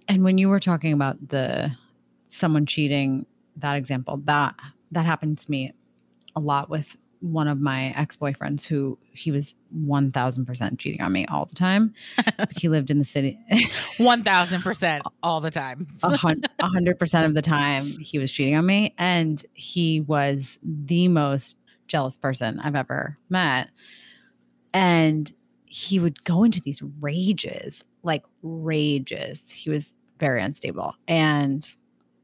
And 0.07 0.23
when 0.23 0.37
you 0.37 0.49
were 0.49 0.59
talking 0.59 0.91
about 0.91 1.29
the 1.29 1.71
someone 2.33 2.65
cheating, 2.65 3.25
that 3.57 3.75
example, 3.75 4.17
that 4.25 4.55
that 4.91 5.05
happened 5.05 5.37
to 5.39 5.49
me 5.49 5.73
a 6.35 6.39
lot 6.39 6.69
with 6.69 6.95
one 7.19 7.47
of 7.47 7.61
my 7.61 7.93
ex-boyfriends 7.95 8.65
who 8.65 8.97
he 9.13 9.31
was 9.31 9.55
1000% 9.77 10.77
cheating 10.77 11.01
on 11.01 11.11
me 11.11 11.25
all 11.27 11.45
the 11.45 11.55
time. 11.55 11.93
he 12.57 12.67
lived 12.67 12.89
in 12.89 12.99
the 12.99 13.05
city. 13.05 13.39
1000% 13.51 15.01
all 15.23 15.39
the 15.39 15.49
time. 15.49 15.87
A 16.03 16.17
hundred 16.67 16.99
percent 16.99 17.25
of 17.25 17.33
the 17.33 17.41
time 17.41 17.85
he 17.85 18.19
was 18.19 18.29
cheating 18.29 18.55
on 18.55 18.65
me 18.65 18.93
and 18.97 19.45
he 19.53 20.01
was 20.01 20.57
the 20.63 21.07
most 21.07 21.57
jealous 21.87 22.17
person 22.17 22.59
i've 22.61 22.75
ever 22.75 23.17
met. 23.29 23.69
And 24.73 25.31
he 25.65 25.99
would 25.99 26.23
go 26.25 26.43
into 26.43 26.61
these 26.61 26.81
rages 26.99 27.83
like 28.03 28.23
rages. 28.41 29.49
He 29.49 29.69
was 29.69 29.93
very 30.19 30.41
unstable. 30.41 30.95
And 31.07 31.73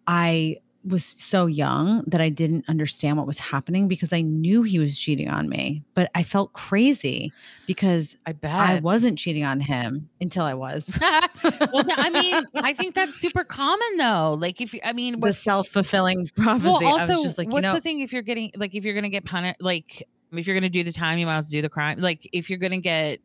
i 0.09 0.57
was 0.85 1.05
so 1.05 1.45
young 1.45 2.03
that 2.07 2.21
i 2.21 2.29
didn't 2.29 2.63
understand 2.67 3.17
what 3.17 3.27
was 3.27 3.37
happening 3.37 3.87
because 3.87 4.13
i 4.13 4.21
knew 4.21 4.63
he 4.63 4.79
was 4.79 4.97
cheating 4.97 5.29
on 5.29 5.49
me 5.49 5.83
but 5.93 6.09
i 6.15 6.23
felt 6.23 6.53
crazy 6.53 7.31
because 7.67 8.15
i 8.25 8.31
bet 8.31 8.51
i 8.51 8.79
wasn't 8.79 9.17
cheating 9.17 9.43
on 9.43 9.59
him 9.59 10.09
until 10.21 10.43
i 10.43 10.53
was 10.53 10.97
well, 11.43 11.85
I 11.97 12.09
mean, 12.09 12.43
I 12.55 12.73
think 12.73 12.95
that's 12.95 13.15
super 13.15 13.43
common 13.43 13.97
though. 13.97 14.35
Like, 14.39 14.61
if 14.61 14.73
you, 14.73 14.79
I 14.83 14.93
mean, 14.93 15.19
the 15.19 15.33
self-fulfilling 15.33 16.31
prophecy. 16.35 16.65
well, 16.65 16.99
also, 16.99 17.21
like, 17.37 17.47
you 17.47 17.49
what's 17.49 17.63
know, 17.63 17.73
the 17.73 17.81
thing 17.81 18.01
if 18.01 18.11
you're 18.11 18.21
getting 18.21 18.51
like 18.55 18.75
if 18.75 18.83
you're 18.83 18.93
gonna 18.93 19.09
get 19.09 19.25
punished, 19.25 19.61
like 19.61 20.03
if 20.31 20.47
you're 20.47 20.55
gonna 20.55 20.69
do 20.69 20.83
the 20.83 20.91
time, 20.91 21.17
you 21.17 21.25
might 21.25 21.37
as 21.37 21.45
well 21.45 21.51
do 21.51 21.61
the 21.61 21.69
crime. 21.69 21.99
Like, 21.99 22.27
if 22.33 22.49
you're 22.49 22.59
gonna 22.59 22.81
get, 22.81 23.19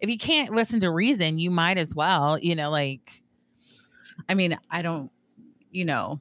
if 0.00 0.10
you 0.10 0.18
can't 0.18 0.52
listen 0.52 0.80
to 0.80 0.90
reason, 0.90 1.38
you 1.38 1.50
might 1.50 1.78
as 1.78 1.94
well, 1.94 2.38
you 2.38 2.54
know, 2.54 2.70
like 2.70 3.22
I 4.28 4.34
mean, 4.34 4.58
I 4.70 4.82
don't, 4.82 5.10
you 5.70 5.84
know, 5.84 6.20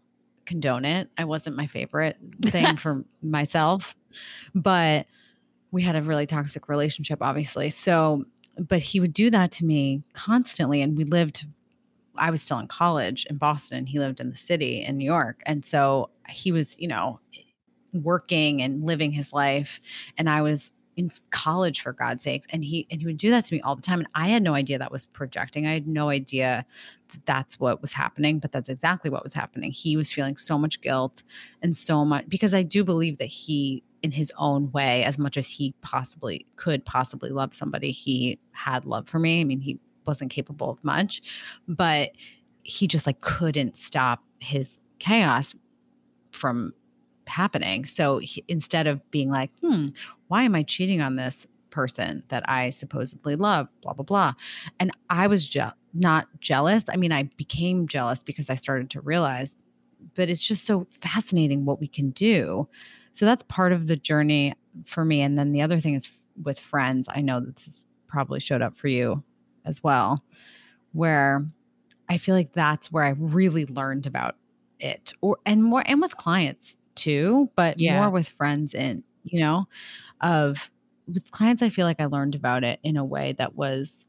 condone 0.49 0.83
it. 0.83 1.09
I 1.17 1.25
wasn't 1.25 1.55
my 1.55 1.67
favorite 1.67 2.17
thing 2.41 2.75
for 2.75 3.03
myself, 3.21 3.95
but 4.55 5.05
we 5.71 5.83
had 5.83 5.95
a 5.95 6.01
really 6.01 6.25
toxic 6.25 6.67
relationship, 6.67 7.19
obviously. 7.21 7.69
So, 7.69 8.25
but 8.57 8.79
he 8.79 8.99
would 8.99 9.13
do 9.13 9.29
that 9.29 9.51
to 9.53 9.65
me 9.65 10.01
constantly. 10.13 10.81
And 10.81 10.97
we 10.97 11.03
lived, 11.03 11.45
I 12.15 12.31
was 12.31 12.41
still 12.41 12.57
in 12.57 12.67
college 12.67 13.27
in 13.29 13.37
Boston. 13.37 13.85
He 13.85 13.99
lived 13.99 14.19
in 14.19 14.31
the 14.31 14.35
city 14.35 14.83
in 14.83 14.97
New 14.97 15.05
York. 15.05 15.43
And 15.45 15.63
so 15.63 16.09
he 16.27 16.51
was, 16.51 16.75
you 16.79 16.87
know, 16.87 17.19
working 17.93 18.63
and 18.63 18.83
living 18.83 19.11
his 19.11 19.31
life. 19.31 19.79
And 20.17 20.27
I 20.27 20.41
was 20.41 20.71
in 20.99 21.09
college 21.29 21.79
for 21.79 21.93
God's 21.93 22.25
sake. 22.25 22.43
And 22.49 22.61
he 22.63 22.85
and 22.91 22.99
he 22.99 23.07
would 23.07 23.17
do 23.17 23.29
that 23.29 23.45
to 23.45 23.55
me 23.55 23.61
all 23.61 23.77
the 23.77 23.81
time. 23.81 23.99
And 23.99 24.09
I 24.15 24.27
had 24.27 24.43
no 24.43 24.53
idea 24.53 24.77
that 24.77 24.91
was 24.91 25.05
projecting. 25.05 25.65
I 25.65 25.71
had 25.71 25.87
no 25.87 26.09
idea 26.09 26.65
that 27.07 27.25
that's 27.25 27.57
what 27.57 27.81
was 27.81 27.93
happening, 27.93 28.37
but 28.37 28.51
that's 28.51 28.67
exactly 28.67 29.09
what 29.09 29.23
was 29.23 29.33
happening. 29.33 29.71
He 29.71 29.95
was 29.95 30.11
feeling 30.11 30.35
so 30.35 30.57
much 30.57 30.81
guilt 30.81 31.23
and 31.61 31.75
so 31.75 32.03
much 32.03 32.27
because 32.27 32.53
I 32.53 32.63
do 32.63 32.83
believe 32.83 33.17
that 33.19 33.29
he 33.29 33.81
in 34.03 34.11
his 34.11 34.31
own 34.37 34.71
way, 34.71 35.05
as 35.05 35.17
much 35.17 35.37
as 35.37 35.49
he 35.49 35.73
possibly 35.81 36.45
could 36.57 36.83
possibly 36.83 37.29
love 37.29 37.53
somebody, 37.53 37.91
he 37.91 38.37
had 38.51 38.85
love 38.85 39.07
for 39.07 39.19
me. 39.19 39.39
I 39.39 39.45
mean, 39.45 39.61
he 39.61 39.79
wasn't 40.05 40.31
capable 40.31 40.69
of 40.69 40.83
much, 40.83 41.21
but 41.67 42.11
he 42.63 42.87
just 42.87 43.05
like 43.05 43.21
couldn't 43.21 43.77
stop 43.77 44.21
his 44.39 44.79
chaos 44.99 45.55
from 46.31 46.73
happening. 47.29 47.85
So 47.85 48.19
he, 48.19 48.43
instead 48.47 48.87
of 48.87 49.09
being 49.11 49.29
like, 49.29 49.51
hmm, 49.61 49.87
why 50.27 50.43
am 50.43 50.55
I 50.55 50.63
cheating 50.63 51.01
on 51.01 51.15
this 51.15 51.47
person 51.69 52.23
that 52.29 52.47
I 52.49 52.71
supposedly 52.71 53.35
love? 53.35 53.67
Blah, 53.81 53.93
blah, 53.93 54.05
blah. 54.05 54.33
And 54.79 54.91
I 55.09 55.27
was 55.27 55.47
je- 55.47 55.61
not 55.93 56.27
jealous. 56.39 56.83
I 56.89 56.95
mean, 56.95 57.11
I 57.11 57.23
became 57.37 57.87
jealous 57.87 58.23
because 58.23 58.49
I 58.49 58.55
started 58.55 58.89
to 58.91 59.01
realize, 59.01 59.55
but 60.15 60.29
it's 60.29 60.43
just 60.43 60.65
so 60.65 60.87
fascinating 61.01 61.65
what 61.65 61.79
we 61.79 61.87
can 61.87 62.11
do. 62.11 62.67
So 63.13 63.25
that's 63.25 63.43
part 63.43 63.71
of 63.71 63.87
the 63.87 63.95
journey 63.95 64.55
for 64.85 65.03
me. 65.05 65.21
And 65.21 65.37
then 65.37 65.51
the 65.51 65.61
other 65.61 65.79
thing 65.79 65.95
is 65.95 66.09
with 66.41 66.59
friends. 66.59 67.07
I 67.09 67.21
know 67.21 67.39
this 67.39 67.65
has 67.65 67.81
probably 68.07 68.39
showed 68.39 68.61
up 68.61 68.75
for 68.75 68.87
you 68.87 69.23
as 69.65 69.83
well, 69.83 70.23
where 70.93 71.45
I 72.07 72.17
feel 72.17 72.35
like 72.35 72.53
that's 72.53 72.91
where 72.91 73.03
I 73.03 73.09
really 73.17 73.65
learned 73.65 74.07
about 74.07 74.35
it 74.79 75.13
or 75.21 75.37
and 75.45 75.63
more 75.63 75.83
and 75.85 76.01
with 76.01 76.15
clients 76.15 76.77
too, 76.99 77.49
but 77.55 77.79
Yeah. 77.79 77.99
more 77.99 78.09
with 78.09 78.29
friends 78.29 78.73
and 78.75 79.03
you 79.23 79.39
know, 79.39 79.67
of 80.21 80.69
with 81.13 81.29
clients 81.31 81.61
I 81.61 81.69
feel 81.69 81.85
like 81.85 81.99
I 81.99 82.05
learned 82.05 82.35
about 82.35 82.63
it 82.63 82.79
in 82.83 82.97
a 82.97 83.03
way 83.05 83.33
that 83.37 83.55
was 83.55 84.05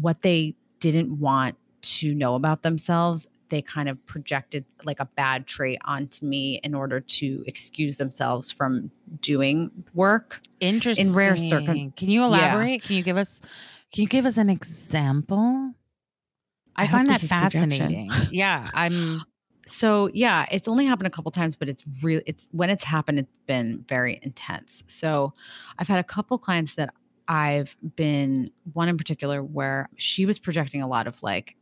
what 0.00 0.22
they 0.22 0.54
didn't 0.80 1.18
want 1.20 1.56
to 1.82 2.14
know 2.14 2.34
about 2.34 2.62
themselves. 2.62 3.26
They 3.48 3.60
kind 3.62 3.88
of 3.88 4.04
projected 4.06 4.64
like 4.84 4.98
a 5.00 5.04
bad 5.04 5.46
trait 5.46 5.78
onto 5.84 6.24
me 6.24 6.58
in 6.64 6.74
order 6.74 7.00
to 7.00 7.44
excuse 7.46 7.96
themselves 7.96 8.50
from 8.50 8.90
doing 9.20 9.70
work. 9.94 10.40
interesting. 10.60 11.08
In 11.08 11.14
rare 11.14 11.36
circum- 11.36 11.92
can 11.92 12.08
you 12.08 12.24
elaborate? 12.24 12.82
Can 12.82 12.96
you 12.96 13.02
give 13.02 13.16
us? 13.16 13.40
Can 13.92 14.02
you 14.02 14.08
give 14.08 14.24
us 14.26 14.36
an 14.38 14.48
example? 14.48 15.74
I, 16.76 16.84
I 16.84 16.86
find 16.86 17.06
that 17.08 17.20
this 17.20 17.24
is 17.24 17.28
projection. 17.30 17.70
fascinating. 17.70 18.10
yeah, 18.30 18.70
I'm. 18.72 19.22
So 19.66 20.10
yeah, 20.12 20.46
it's 20.50 20.66
only 20.68 20.86
happened 20.86 21.06
a 21.06 21.10
couple 21.10 21.30
times, 21.30 21.56
but 21.56 21.68
it's 21.68 21.84
really 22.02 22.22
it's 22.26 22.48
when 22.50 22.70
it's 22.70 22.84
happened, 22.84 23.20
it's 23.20 23.32
been 23.46 23.84
very 23.88 24.18
intense. 24.22 24.82
So 24.86 25.34
I've 25.78 25.88
had 25.88 25.98
a 25.98 26.04
couple 26.04 26.38
clients 26.38 26.74
that 26.76 26.94
I've 27.28 27.76
been 27.96 28.50
one 28.72 28.88
in 28.88 28.96
particular 28.98 29.42
where 29.42 29.88
she 29.96 30.26
was 30.26 30.38
projecting 30.38 30.82
a 30.82 30.88
lot 30.88 31.06
of 31.06 31.22
like 31.22 31.56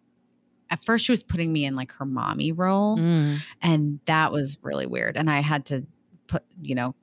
at 0.71 0.85
first 0.85 1.05
she 1.05 1.13
was 1.13 1.23
putting 1.23 1.53
me 1.53 1.65
in 1.65 1.77
like 1.77 1.93
her 1.93 2.05
mommy 2.07 2.53
role 2.53 2.97
Mm, 2.97 3.41
and 3.61 4.01
that 4.07 4.33
was 4.33 4.57
really 4.63 4.87
weird. 4.87 5.17
And 5.17 5.31
I 5.31 5.41
had 5.41 5.67
to 5.67 5.87
put, 6.27 6.45
you 6.63 6.75
know, 6.75 6.95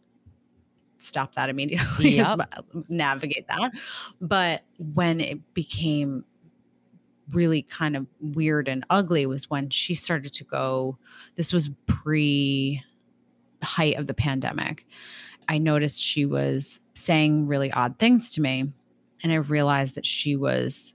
stop 0.97 1.35
that 1.35 1.49
immediately, 1.49 2.09
Yep. 2.17 2.39
navigate 2.89 3.47
that. 3.47 3.71
But 4.19 4.63
when 4.79 5.21
it 5.21 5.53
became 5.53 6.25
really 7.31 7.61
kind 7.61 7.95
of 7.95 8.07
weird 8.21 8.67
and 8.67 8.85
ugly 8.89 9.25
was 9.25 9.49
when 9.49 9.69
she 9.69 9.95
started 9.95 10.33
to 10.33 10.43
go, 10.43 10.97
this 11.35 11.51
was 11.51 11.69
pre 11.85 12.81
height 13.61 13.97
of 13.97 14.07
the 14.07 14.13
pandemic. 14.13 14.85
I 15.47 15.57
noticed 15.57 16.01
she 16.01 16.25
was 16.25 16.79
saying 16.93 17.47
really 17.47 17.71
odd 17.71 17.99
things 17.99 18.31
to 18.33 18.41
me. 18.41 18.71
And 19.23 19.31
I 19.31 19.35
realized 19.35 19.95
that 19.95 20.05
she 20.05 20.35
was 20.35 20.93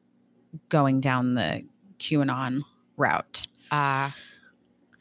going 0.68 1.00
down 1.00 1.34
the 1.34 1.64
QAnon 1.98 2.62
route. 2.96 3.46
Uh, 3.70 4.10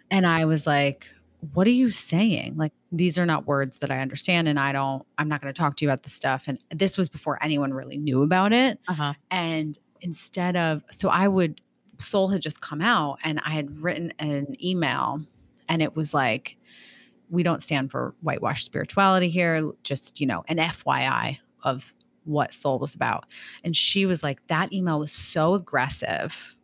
and 0.09 0.25
I 0.25 0.45
was 0.45 0.65
like, 0.65 1.07
what 1.53 1.67
are 1.67 1.71
you 1.71 1.91
saying? 1.91 2.55
Like, 2.57 2.71
these 2.91 3.17
are 3.17 3.25
not 3.25 3.47
words 3.47 3.79
that 3.79 3.91
I 3.91 4.00
understand. 4.00 4.47
And 4.47 4.59
I 4.59 4.71
don't, 4.71 5.05
I'm 5.17 5.27
not 5.27 5.41
going 5.41 5.53
to 5.53 5.57
talk 5.57 5.77
to 5.77 5.85
you 5.85 5.89
about 5.89 6.03
this 6.03 6.13
stuff. 6.13 6.47
And 6.47 6.59
this 6.69 6.97
was 6.97 7.09
before 7.09 7.38
anyone 7.41 7.73
really 7.73 7.97
knew 7.97 8.21
about 8.21 8.53
it. 8.53 8.79
uh-huh. 8.88 9.13
And 9.29 9.77
instead 10.01 10.55
of, 10.55 10.84
so 10.91 11.10
I 11.10 11.27
would, 11.27 11.62
Soul 12.00 12.29
had 12.29 12.41
just 12.41 12.62
come 12.62 12.81
out 12.81 13.20
and 13.24 13.39
I 13.46 13.51
had 13.51 13.75
written 13.81 14.12
an 14.20 14.55
email 14.63 15.22
and 15.70 15.81
it 15.81 15.96
was 15.96 16.13
like, 16.13 16.58
we 17.29 17.43
don't 17.43 17.62
stand 17.62 17.91
for 17.91 18.13
whitewashed 18.22 18.65
spirituality 18.65 19.29
here. 19.29 19.72
Just, 19.84 20.20
you 20.20 20.27
know, 20.27 20.43
an 20.48 20.58
FYI 20.58 21.38
of 21.63 21.93
what 22.25 22.53
Soul 22.53 22.77
was 22.79 22.93
about. 22.93 23.25
And 23.63 23.75
she 23.75 24.05
was 24.05 24.22
like, 24.22 24.46
that 24.48 24.74
email 24.74 25.00
was 25.00 25.12
so 25.12 25.53
aggressive. 25.53 26.55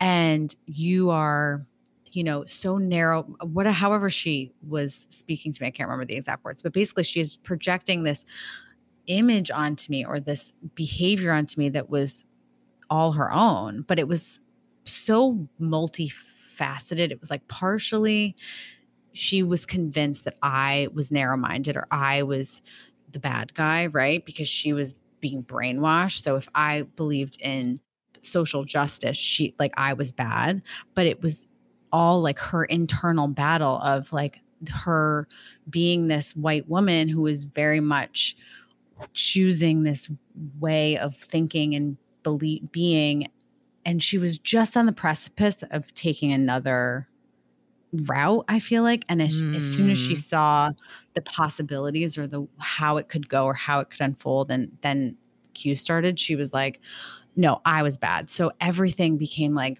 And 0.00 0.54
you 0.66 1.10
are, 1.10 1.64
you 2.06 2.24
know, 2.24 2.44
so 2.46 2.78
narrow, 2.78 3.22
what, 3.42 3.66
however 3.66 4.10
she 4.10 4.52
was 4.66 5.06
speaking 5.08 5.52
to 5.52 5.62
me. 5.62 5.68
I 5.68 5.70
can't 5.70 5.88
remember 5.88 6.06
the 6.06 6.16
exact 6.16 6.44
words, 6.44 6.62
but 6.62 6.72
basically 6.72 7.04
she 7.04 7.20
is 7.20 7.36
projecting 7.36 8.02
this 8.02 8.24
image 9.06 9.50
onto 9.50 9.90
me 9.90 10.04
or 10.04 10.18
this 10.18 10.52
behavior 10.74 11.32
onto 11.32 11.58
me 11.60 11.68
that 11.70 11.88
was 11.88 12.24
all 12.90 13.12
her 13.12 13.32
own, 13.32 13.82
but 13.82 13.98
it 13.98 14.08
was 14.08 14.40
so 14.84 15.48
multifaceted. 15.60 17.10
It 17.10 17.20
was 17.20 17.30
like 17.30 17.46
partially 17.48 18.36
she 19.16 19.42
was 19.42 19.64
convinced 19.64 20.24
that 20.24 20.36
I 20.42 20.88
was 20.92 21.10
narrow 21.10 21.38
minded 21.38 21.76
or 21.76 21.86
I 21.90 22.22
was 22.22 22.60
the 23.12 23.18
bad 23.18 23.54
guy, 23.54 23.86
right? 23.86 24.24
Because 24.24 24.48
she 24.48 24.74
was 24.74 24.94
being 25.20 25.42
brainwashed. 25.42 26.22
So 26.22 26.36
if 26.36 26.48
I 26.54 26.82
believed 26.96 27.40
in 27.40 27.80
social 28.20 28.64
justice, 28.64 29.16
she 29.16 29.54
like 29.58 29.72
I 29.76 29.94
was 29.94 30.12
bad, 30.12 30.62
but 30.94 31.06
it 31.06 31.22
was 31.22 31.46
all 31.92 32.20
like 32.20 32.38
her 32.38 32.64
internal 32.66 33.26
battle 33.26 33.76
of 33.78 34.12
like 34.12 34.40
her 34.70 35.26
being 35.70 36.08
this 36.08 36.36
white 36.36 36.68
woman 36.68 37.08
who 37.08 37.22
was 37.22 37.44
very 37.44 37.80
much 37.80 38.36
choosing 39.14 39.82
this 39.82 40.10
way 40.58 40.98
of 40.98 41.16
thinking 41.16 41.74
and 41.74 41.96
believe 42.26 42.72
being 42.72 43.28
and 43.84 44.02
she 44.02 44.18
was 44.18 44.36
just 44.36 44.76
on 44.76 44.84
the 44.86 44.92
precipice 44.92 45.62
of 45.70 45.94
taking 45.94 46.32
another 46.32 47.06
route 48.08 48.44
i 48.48 48.58
feel 48.58 48.82
like 48.82 49.04
and 49.08 49.22
as, 49.22 49.40
mm. 49.40 49.54
as, 49.54 49.62
soon 49.62 49.88
as 49.90 49.96
she 49.96 50.14
mm. 50.14 50.18
saw 50.18 50.72
the 51.14 51.22
possibilities 51.22 52.18
or 52.18 52.26
the 52.26 52.44
how 52.58 52.96
it 52.96 53.08
could 53.08 53.28
go 53.28 53.44
or 53.44 53.54
how 53.54 53.78
it 53.78 53.88
could 53.90 54.00
unfold 54.00 54.50
and 54.50 54.76
then 54.80 55.16
q 55.54 55.76
started 55.76 56.18
she 56.18 56.34
was 56.34 56.52
like 56.52 56.80
no 57.36 57.60
i 57.64 57.80
was 57.80 57.96
bad 57.96 58.28
so 58.28 58.50
everything 58.60 59.16
became 59.16 59.54
like 59.54 59.78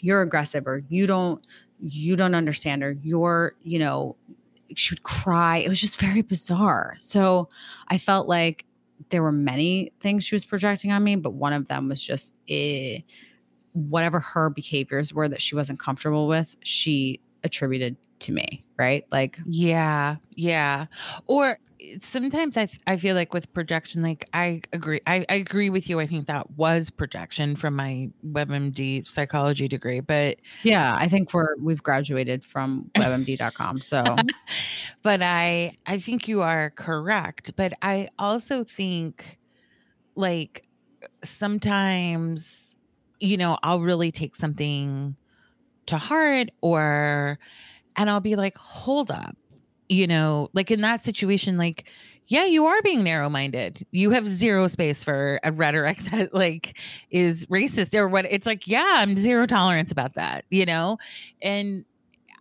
you're 0.00 0.22
aggressive 0.22 0.64
or 0.68 0.84
you 0.88 1.04
don't 1.04 1.44
you 1.80 2.14
don't 2.14 2.36
understand 2.36 2.84
or 2.84 2.96
you're 3.02 3.56
you 3.64 3.80
know 3.80 4.14
she 4.76 4.94
would 4.94 5.02
cry 5.02 5.56
it 5.56 5.68
was 5.68 5.80
just 5.80 5.98
very 5.98 6.22
bizarre 6.22 6.94
so 7.00 7.48
i 7.88 7.98
felt 7.98 8.28
like 8.28 8.64
there 9.14 9.22
were 9.22 9.30
many 9.30 9.92
things 10.00 10.24
she 10.24 10.34
was 10.34 10.44
projecting 10.44 10.90
on 10.90 11.04
me 11.04 11.14
but 11.14 11.34
one 11.34 11.52
of 11.52 11.68
them 11.68 11.88
was 11.88 12.02
just 12.02 12.34
eh, 12.48 12.98
whatever 13.72 14.18
her 14.18 14.50
behaviors 14.50 15.14
were 15.14 15.28
that 15.28 15.40
she 15.40 15.54
wasn't 15.54 15.78
comfortable 15.78 16.26
with 16.26 16.56
she 16.64 17.20
attributed 17.44 17.96
to 18.20 18.32
me, 18.32 18.64
right? 18.78 19.04
Like, 19.10 19.38
yeah, 19.46 20.16
yeah. 20.34 20.86
Or 21.26 21.58
eh, 21.80 21.96
sometimes 22.00 22.56
I, 22.56 22.68
I 22.86 22.96
feel 22.96 23.14
like 23.14 23.34
with 23.34 23.52
projection, 23.52 24.02
like 24.02 24.28
I 24.32 24.62
agree, 24.72 25.00
I, 25.06 25.24
I 25.28 25.34
agree 25.34 25.70
with 25.70 25.88
you. 25.88 26.00
I 26.00 26.06
think 26.06 26.26
that 26.26 26.50
was 26.52 26.90
projection 26.90 27.56
from 27.56 27.76
my 27.76 28.10
WebMD 28.26 29.06
psychology 29.06 29.68
degree, 29.68 30.00
but 30.00 30.38
yeah, 30.62 30.96
I 30.98 31.08
think 31.08 31.32
we're, 31.34 31.56
we've 31.58 31.82
graduated 31.82 32.44
from 32.44 32.90
webmd.com. 32.96 33.80
So, 33.80 34.16
but 35.02 35.22
I, 35.22 35.72
I 35.86 35.98
think 35.98 36.28
you 36.28 36.42
are 36.42 36.70
correct. 36.70 37.52
But 37.56 37.74
I 37.82 38.08
also 38.18 38.64
think 38.64 39.38
like 40.16 40.66
sometimes, 41.22 42.76
you 43.20 43.36
know, 43.36 43.58
I'll 43.62 43.80
really 43.80 44.10
take 44.10 44.36
something 44.36 45.16
to 45.86 45.98
heart 45.98 46.48
or 46.60 47.38
and 47.96 48.10
I'll 48.10 48.20
be 48.20 48.36
like, 48.36 48.56
hold 48.56 49.10
up. 49.10 49.36
You 49.88 50.06
know, 50.06 50.48
like 50.54 50.70
in 50.70 50.80
that 50.80 51.02
situation, 51.02 51.58
like, 51.58 51.88
yeah, 52.26 52.44
you 52.44 52.64
are 52.66 52.80
being 52.82 53.04
narrow 53.04 53.28
minded. 53.28 53.86
You 53.90 54.10
have 54.12 54.26
zero 54.26 54.66
space 54.66 55.04
for 55.04 55.38
a 55.44 55.52
rhetoric 55.52 55.98
that 56.10 56.34
like 56.34 56.78
is 57.10 57.46
racist 57.46 57.94
or 57.94 58.08
what 58.08 58.26
it's 58.28 58.46
like, 58.46 58.66
yeah, 58.66 58.96
I'm 58.96 59.16
zero 59.16 59.46
tolerance 59.46 59.92
about 59.92 60.14
that, 60.14 60.44
you 60.50 60.64
know? 60.64 60.98
And 61.42 61.84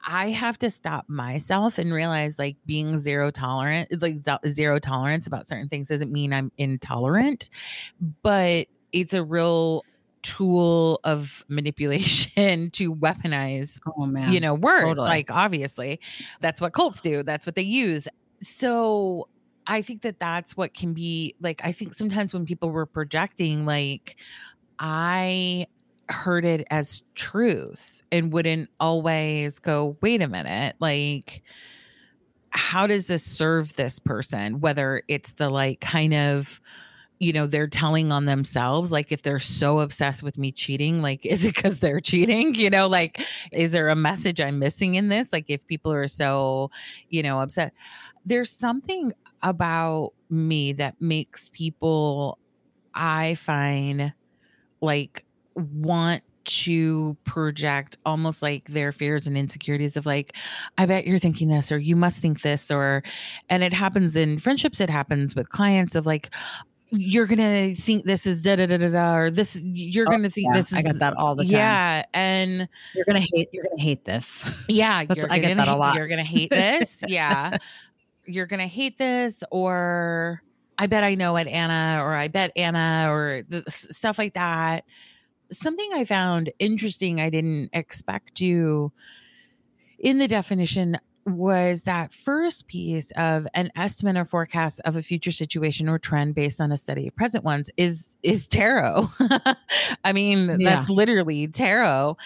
I 0.06 0.30
have 0.30 0.58
to 0.60 0.69
stop 0.69 1.06
myself 1.08 1.77
and 1.77 1.93
realize 1.93 2.38
like 2.38 2.58
being 2.65 2.97
zero 2.97 3.32
tolerant, 3.32 4.01
like 4.01 4.17
zero 4.47 4.80
tolerance 4.80 5.27
about 5.27 5.47
certain 5.47 5.69
things 5.69 5.88
doesn't 5.88 6.12
mean 6.12 6.34
I'm 6.34 6.51
intolerant, 6.58 7.49
but 8.21 8.67
it's 8.91 9.13
a 9.13 9.23
real 9.23 9.84
tool 10.23 10.99
of 11.03 11.45
manipulation 11.47 12.69
to 12.71 12.93
weaponize 12.95 13.79
oh 13.97 14.05
man. 14.05 14.31
you 14.33 14.39
know 14.39 14.53
words 14.53 14.88
totally. 14.88 15.07
like 15.07 15.31
obviously. 15.31 15.99
That's 16.41 16.59
what 16.59 16.73
cults 16.73 17.01
do. 17.01 17.23
That's 17.23 17.45
what 17.45 17.55
they 17.55 17.63
use. 17.63 18.07
So 18.39 19.27
i 19.65 19.81
think 19.81 20.01
that 20.01 20.19
that's 20.19 20.57
what 20.57 20.73
can 20.73 20.93
be 20.93 21.33
like 21.39 21.62
i 21.63 21.71
think 21.71 21.93
sometimes 21.93 22.33
when 22.33 22.45
people 22.45 22.69
were 22.69 22.86
projecting 22.86 23.65
like 23.65 24.17
i 24.77 25.65
heard 26.09 26.43
it 26.43 26.67
as 26.69 27.01
truth 27.15 28.03
and 28.12 28.33
wouldn't 28.33 28.69
always 28.81 29.59
go 29.59 29.95
wait 30.01 30.21
a 30.21 30.27
minute 30.27 30.75
like 30.81 31.43
how 32.53 32.86
does 32.86 33.07
this 33.07 33.23
serve 33.23 33.75
this 33.75 33.99
person? 33.99 34.59
Whether 34.59 35.03
it's 35.07 35.33
the 35.33 35.49
like 35.49 35.79
kind 35.81 36.13
of 36.13 36.62
you 37.23 37.33
know 37.33 37.47
they're 37.47 37.67
telling 37.67 38.12
on 38.12 38.25
themselves 38.25 38.91
like 38.91 39.12
if 39.12 39.21
they're 39.21 39.39
so 39.39 39.79
obsessed 39.79 40.23
with 40.23 40.38
me 40.38 40.51
cheating 40.51 41.01
like 41.01 41.25
is 41.25 41.45
it 41.45 41.55
because 41.55 41.79
they're 41.79 42.01
cheating? 42.01 42.55
You 42.55 42.69
know 42.69 42.88
like 42.88 43.21
is 43.51 43.71
there 43.71 43.89
a 43.89 43.95
message 43.95 44.39
i'm 44.41 44.59
missing 44.59 44.95
in 44.95 45.09
this? 45.09 45.33
Like 45.33 45.45
if 45.47 45.65
people 45.67 45.91
are 45.91 46.07
so 46.07 46.69
you 47.09 47.23
know 47.23 47.39
upset 47.39 47.73
there's 48.25 48.49
something 48.49 49.13
about 49.41 50.12
me 50.29 50.73
that 50.73 50.99
makes 51.01 51.49
people 51.49 52.38
i 52.95 53.36
find 53.36 54.13
like 54.81 55.25
want 55.55 56.23
to 56.45 57.15
project 57.23 57.97
almost 58.05 58.41
like 58.41 58.67
their 58.67 58.91
fears 58.91 59.27
and 59.27 59.38
insecurities 59.38 59.95
of 59.95 60.05
like 60.05 60.36
i 60.77 60.86
bet 60.86 61.07
you're 61.07 61.19
thinking 61.19 61.47
this 61.47 61.71
or 61.71 61.77
you 61.77 61.95
must 61.95 62.19
think 62.19 62.41
this 62.41 62.69
or 62.69 63.01
and 63.49 63.63
it 63.63 63.73
happens 63.73 64.15
in 64.15 64.39
friendships 64.39 64.81
it 64.81 64.89
happens 64.89 65.36
with 65.36 65.49
clients 65.49 65.95
of 65.95 66.05
like 66.05 66.33
you're 66.95 67.25
gonna 67.25 67.73
think 67.73 68.06
this 68.06 68.27
is 68.27 68.41
da 68.41 68.56
da 68.56 68.67
da 68.67 68.77
da 68.77 68.89
da 68.89 69.15
or 69.15 69.32
this 69.32 69.60
you're 69.63 70.06
oh, 70.08 70.12
gonna 70.12 70.29
think 70.29 70.47
yeah, 70.47 70.60
this 70.60 70.71
is 70.71 70.77
I 70.77 70.82
get 70.84 70.99
that 70.99 71.15
all 71.17 71.36
the 71.36 71.43
time. 71.43 71.51
Yeah, 71.51 72.03
and 72.13 72.69
you're 72.93 73.06
gonna 73.06 73.25
hate 73.34 73.49
you're 73.51 73.63
gonna 73.63 73.82
hate 73.82 74.06
this. 74.06 74.43
Yeah, 74.67 74.97
I 74.99 75.06
get 75.06 75.58
that 75.58 75.67
a 75.67 75.75
lot. 75.75 75.95
You're 75.95 76.08
gonna 76.08 76.23
hate 76.23 76.51
this. 76.51 77.03
yeah, 77.08 77.58
you're 78.25 78.45
gonna 78.45 78.67
hate 78.67 78.97
this, 78.97 79.43
or 79.49 80.43
I 80.77 80.86
bet 80.86 81.03
I 81.03 81.15
know 81.15 81.36
it, 81.38 81.47
Anna, 81.47 82.03
or 82.03 82.13
I 82.13 82.27
bet 82.27 82.51
Anna, 82.56 83.08
or 83.12 83.41
the, 83.49 83.63
stuff 83.69 84.19
like 84.19 84.36
that. 84.36 84.86
Something 85.51 85.89
I 85.93 86.06
found 86.06 86.51
interesting, 86.60 87.19
I 87.19 87.29
didn't 87.32 87.69
expect 87.73 88.36
to 88.36 88.91
in 89.97 90.19
the 90.19 90.27
definition 90.27 90.99
was 91.25 91.83
that 91.83 92.13
first 92.13 92.67
piece 92.67 93.12
of 93.12 93.47
an 93.53 93.71
estimate 93.75 94.17
or 94.17 94.25
forecast 94.25 94.81
of 94.86 94.95
a 94.95 95.01
future 95.01 95.31
situation 95.31 95.88
or 95.88 95.97
trend 95.97 96.36
based 96.36 96.59
on 96.59 96.71
a 96.71 96.77
study 96.77 97.07
of 97.07 97.15
present 97.15 97.43
ones 97.43 97.69
is 97.77 98.17
is 98.23 98.47
tarot. 98.47 99.07
I 100.03 100.13
mean, 100.13 100.59
yeah. 100.59 100.75
that's 100.75 100.89
literally 100.89 101.47
tarot. 101.47 102.17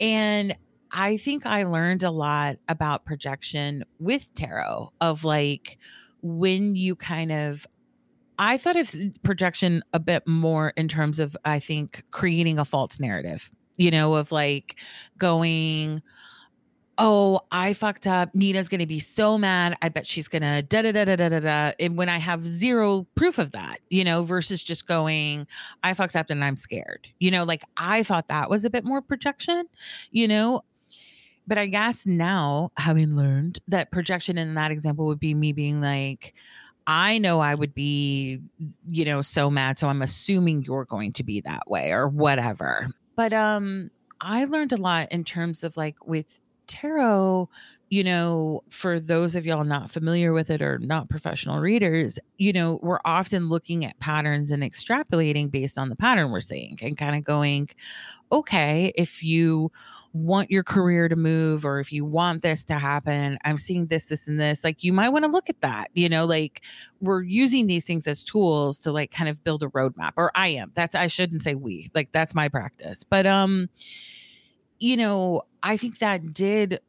And 0.00 0.56
I 0.90 1.16
think 1.18 1.44
I 1.44 1.64
learned 1.64 2.04
a 2.04 2.10
lot 2.10 2.56
about 2.68 3.04
projection 3.04 3.84
with 3.98 4.32
tarot 4.34 4.90
of 5.00 5.24
like 5.24 5.78
when 6.22 6.74
you 6.76 6.96
kind 6.96 7.32
of 7.32 7.66
I 8.38 8.56
thought 8.56 8.76
of 8.76 8.94
projection 9.22 9.82
a 9.92 9.98
bit 9.98 10.26
more 10.26 10.72
in 10.76 10.88
terms 10.88 11.18
of 11.18 11.36
I 11.44 11.58
think 11.58 12.04
creating 12.12 12.58
a 12.58 12.64
false 12.64 13.00
narrative, 13.00 13.50
you 13.76 13.90
know, 13.90 14.14
of 14.14 14.30
like 14.30 14.78
going 15.18 16.02
oh, 16.98 17.40
I 17.52 17.72
fucked 17.72 18.06
up. 18.06 18.34
Nina's 18.34 18.68
going 18.68 18.80
to 18.80 18.86
be 18.86 18.98
so 18.98 19.38
mad. 19.38 19.76
I 19.80 19.88
bet 19.88 20.06
she's 20.06 20.26
going 20.26 20.42
to 20.42 20.62
da 20.62 20.82
da 20.82 20.92
da 20.92 21.04
da 21.04 21.28
da 21.28 21.40
da. 21.40 21.72
And 21.78 21.96
when 21.96 22.08
I 22.08 22.18
have 22.18 22.44
zero 22.44 23.06
proof 23.14 23.38
of 23.38 23.52
that, 23.52 23.78
you 23.88 24.04
know, 24.04 24.24
versus 24.24 24.62
just 24.62 24.86
going, 24.86 25.46
I 25.82 25.94
fucked 25.94 26.16
up 26.16 26.28
and 26.28 26.44
I'm 26.44 26.56
scared, 26.56 27.06
you 27.20 27.30
know, 27.30 27.44
like 27.44 27.62
I 27.76 28.02
thought 28.02 28.28
that 28.28 28.50
was 28.50 28.64
a 28.64 28.70
bit 28.70 28.84
more 28.84 29.00
projection, 29.00 29.66
you 30.10 30.26
know. 30.26 30.62
But 31.46 31.56
I 31.56 31.66
guess 31.66 32.04
now, 32.04 32.72
having 32.76 33.16
learned 33.16 33.60
that 33.68 33.90
projection 33.90 34.36
in 34.36 34.54
that 34.54 34.70
example 34.70 35.06
would 35.06 35.20
be 35.20 35.32
me 35.32 35.52
being 35.52 35.80
like, 35.80 36.34
I 36.86 37.18
know 37.18 37.40
I 37.40 37.54
would 37.54 37.74
be, 37.74 38.40
you 38.88 39.04
know, 39.04 39.22
so 39.22 39.48
mad. 39.48 39.78
So 39.78 39.88
I'm 39.88 40.02
assuming 40.02 40.64
you're 40.64 40.84
going 40.84 41.12
to 41.14 41.24
be 41.24 41.40
that 41.42 41.68
way 41.68 41.92
or 41.92 42.08
whatever. 42.08 42.88
But 43.16 43.32
um, 43.32 43.90
I 44.20 44.44
learned 44.44 44.72
a 44.72 44.76
lot 44.76 45.10
in 45.10 45.24
terms 45.24 45.64
of 45.64 45.76
like 45.76 45.96
with 46.06 46.40
tarot, 46.68 47.48
you 47.90 48.04
know, 48.04 48.62
for 48.68 49.00
those 49.00 49.34
of 49.34 49.46
y'all 49.46 49.64
not 49.64 49.90
familiar 49.90 50.32
with 50.32 50.50
it 50.50 50.60
or 50.60 50.78
not 50.78 51.08
professional 51.08 51.58
readers, 51.58 52.18
you 52.36 52.52
know, 52.52 52.78
we're 52.82 53.00
often 53.04 53.48
looking 53.48 53.84
at 53.84 53.98
patterns 53.98 54.50
and 54.50 54.62
extrapolating 54.62 55.50
based 55.50 55.78
on 55.78 55.88
the 55.88 55.96
pattern 55.96 56.30
we're 56.30 56.40
seeing 56.42 56.78
and 56.82 56.98
kind 56.98 57.16
of 57.16 57.24
going, 57.24 57.68
okay, 58.30 58.92
if 58.94 59.22
you 59.22 59.72
want 60.12 60.50
your 60.50 60.62
career 60.62 61.08
to 61.08 61.16
move 61.16 61.64
or 61.64 61.80
if 61.80 61.92
you 61.92 62.04
want 62.04 62.42
this 62.42 62.64
to 62.66 62.74
happen, 62.74 63.38
I'm 63.44 63.56
seeing 63.56 63.86
this, 63.86 64.08
this, 64.08 64.28
and 64.28 64.38
this. 64.38 64.64
Like, 64.64 64.84
you 64.84 64.92
might 64.92 65.10
want 65.10 65.24
to 65.24 65.30
look 65.30 65.48
at 65.48 65.60
that. 65.62 65.90
You 65.94 66.10
know, 66.10 66.26
like 66.26 66.62
we're 67.00 67.22
using 67.22 67.68
these 67.68 67.86
things 67.86 68.06
as 68.06 68.22
tools 68.22 68.80
to 68.82 68.92
like 68.92 69.10
kind 69.10 69.30
of 69.30 69.42
build 69.44 69.62
a 69.62 69.68
roadmap, 69.68 70.12
or 70.16 70.30
I 70.34 70.48
am. 70.48 70.72
That's, 70.74 70.94
I 70.94 71.06
shouldn't 71.06 71.42
say 71.42 71.54
we, 71.54 71.90
like, 71.94 72.12
that's 72.12 72.34
my 72.34 72.48
practice. 72.48 73.04
But, 73.04 73.26
um, 73.26 73.68
you 74.78 74.96
know, 74.96 75.42
I 75.62 75.76
think 75.76 75.98
that 75.98 76.32
did 76.32 76.80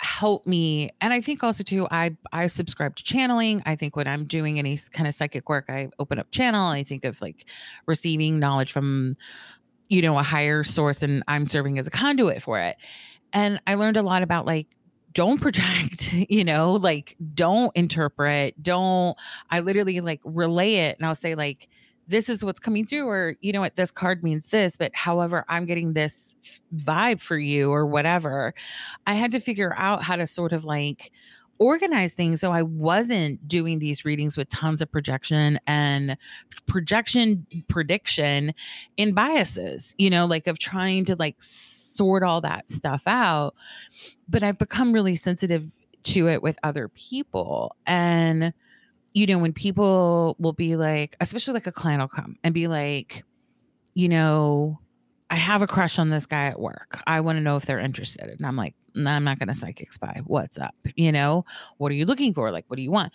help 0.00 0.46
me 0.46 0.90
and 1.00 1.12
i 1.14 1.20
think 1.20 1.42
also 1.42 1.62
too 1.64 1.88
i 1.90 2.14
i 2.32 2.46
subscribe 2.46 2.94
to 2.96 3.02
channeling. 3.02 3.62
I 3.64 3.74
think 3.74 3.96
when 3.96 4.06
i'm 4.06 4.26
doing 4.26 4.58
any 4.58 4.78
kind 4.92 5.08
of 5.08 5.14
psychic 5.14 5.48
work 5.48 5.66
i 5.68 5.88
open 5.98 6.18
up 6.18 6.30
channel. 6.30 6.66
I 6.66 6.82
think 6.82 7.04
of 7.04 7.20
like 7.22 7.46
receiving 7.86 8.38
knowledge 8.38 8.70
from 8.70 9.16
you 9.88 10.02
know 10.02 10.18
a 10.18 10.22
higher 10.22 10.62
source 10.62 11.02
and 11.02 11.22
i'm 11.26 11.46
serving 11.46 11.78
as 11.78 11.86
a 11.86 11.90
conduit 11.90 12.42
for 12.42 12.58
it. 12.58 12.76
And 13.32 13.60
i 13.66 13.74
learned 13.74 13.96
a 13.96 14.02
lot 14.02 14.22
about 14.22 14.44
like 14.44 14.66
don't 15.14 15.40
project 15.40 16.12
you 16.12 16.44
know 16.44 16.72
like 16.72 17.16
don't 17.34 17.74
interpret 17.74 18.60
don't 18.62 19.16
i 19.50 19.60
literally 19.60 20.00
like 20.00 20.20
relay 20.24 20.74
it 20.74 20.98
and 20.98 21.06
i'll 21.06 21.14
say 21.14 21.34
like 21.34 21.68
this 22.08 22.28
is 22.28 22.44
what's 22.44 22.60
coming 22.60 22.84
through 22.84 23.06
or 23.06 23.36
you 23.40 23.52
know 23.52 23.60
what 23.60 23.76
this 23.76 23.90
card 23.90 24.22
means 24.22 24.46
this 24.46 24.76
but 24.76 24.90
however 24.94 25.44
i'm 25.48 25.66
getting 25.66 25.92
this 25.92 26.36
vibe 26.74 27.20
for 27.20 27.38
you 27.38 27.70
or 27.70 27.86
whatever 27.86 28.54
i 29.06 29.14
had 29.14 29.32
to 29.32 29.40
figure 29.40 29.74
out 29.76 30.02
how 30.02 30.16
to 30.16 30.26
sort 30.26 30.52
of 30.52 30.64
like 30.64 31.12
organize 31.58 32.14
things 32.14 32.40
so 32.40 32.50
i 32.50 32.62
wasn't 32.62 33.46
doing 33.46 33.78
these 33.78 34.04
readings 34.04 34.36
with 34.36 34.48
tons 34.48 34.82
of 34.82 34.90
projection 34.90 35.58
and 35.66 36.16
projection 36.66 37.46
prediction 37.68 38.52
in 38.96 39.14
biases 39.14 39.94
you 39.96 40.10
know 40.10 40.26
like 40.26 40.46
of 40.46 40.58
trying 40.58 41.04
to 41.04 41.14
like 41.16 41.36
sort 41.38 42.24
all 42.24 42.40
that 42.40 42.68
stuff 42.68 43.04
out 43.06 43.54
but 44.28 44.42
i've 44.42 44.58
become 44.58 44.92
really 44.92 45.14
sensitive 45.14 45.70
to 46.04 46.28
it 46.28 46.42
with 46.42 46.58
other 46.62 46.88
people. 46.88 47.76
And 47.86 48.52
you 49.14 49.26
know, 49.26 49.38
when 49.38 49.52
people 49.52 50.36
will 50.38 50.52
be 50.52 50.76
like, 50.76 51.16
especially 51.20 51.54
like 51.54 51.68
a 51.68 51.72
client 51.72 52.00
will 52.00 52.08
come 52.08 52.36
and 52.42 52.52
be 52.52 52.66
like, 52.66 53.24
you 53.94 54.08
know, 54.08 54.80
I 55.30 55.36
have 55.36 55.62
a 55.62 55.66
crush 55.66 55.98
on 55.98 56.10
this 56.10 56.26
guy 56.26 56.46
at 56.46 56.60
work. 56.60 57.00
I 57.06 57.20
want 57.20 57.38
to 57.38 57.42
know 57.42 57.56
if 57.56 57.64
they're 57.64 57.78
interested. 57.78 58.28
And 58.28 58.44
I'm 58.44 58.56
like, 58.56 58.74
no, 58.94 59.10
I'm 59.10 59.24
not 59.24 59.38
going 59.38 59.48
to 59.48 59.54
psychic 59.54 59.92
spy. 59.92 60.20
What's 60.24 60.58
up? 60.58 60.74
You 60.96 61.12
know, 61.12 61.44
what 61.78 61.90
are 61.90 61.94
you 61.94 62.06
looking 62.06 62.34
for? 62.34 62.50
Like, 62.50 62.64
what 62.68 62.76
do 62.76 62.82
you 62.82 62.90
want? 62.90 63.12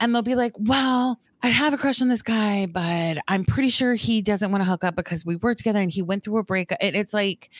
And 0.00 0.14
they'll 0.14 0.22
be 0.22 0.34
like, 0.34 0.54
well, 0.58 1.20
I 1.42 1.48
have 1.48 1.74
a 1.74 1.78
crush 1.78 2.00
on 2.00 2.08
this 2.08 2.22
guy, 2.22 2.66
but 2.66 3.18
I'm 3.28 3.44
pretty 3.44 3.68
sure 3.68 3.94
he 3.94 4.22
doesn't 4.22 4.50
want 4.50 4.62
to 4.62 4.70
hook 4.70 4.84
up 4.84 4.96
because 4.96 5.26
we 5.26 5.36
worked 5.36 5.58
together 5.58 5.80
and 5.80 5.90
he 5.90 6.02
went 6.02 6.24
through 6.24 6.38
a 6.38 6.44
breakup. 6.44 6.78
And 6.80 6.94
it's 6.96 7.12
like, 7.12 7.50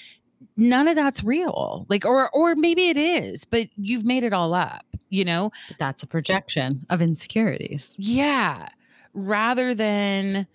none 0.57 0.89
of 0.89 0.97
that's 0.97 1.23
real. 1.23 1.87
Like, 1.89 2.05
or, 2.05 2.31
or 2.31 2.55
maybe 2.55 2.89
it 2.89 2.97
is, 2.97 3.45
but 3.45 3.69
you've 3.77 4.05
made 4.05 4.25
it 4.25 4.33
all 4.33 4.55
up 4.55 4.85
you 5.13 5.27
know? 5.27 5.53
But 5.69 5.79
that's 5.79 6.03
a 6.03 6.07
projection 6.07 6.87
of 6.91 7.03
insecurities. 7.03 7.95
Yeah. 7.99 8.67
Rather 9.13 9.75
than 9.75 10.49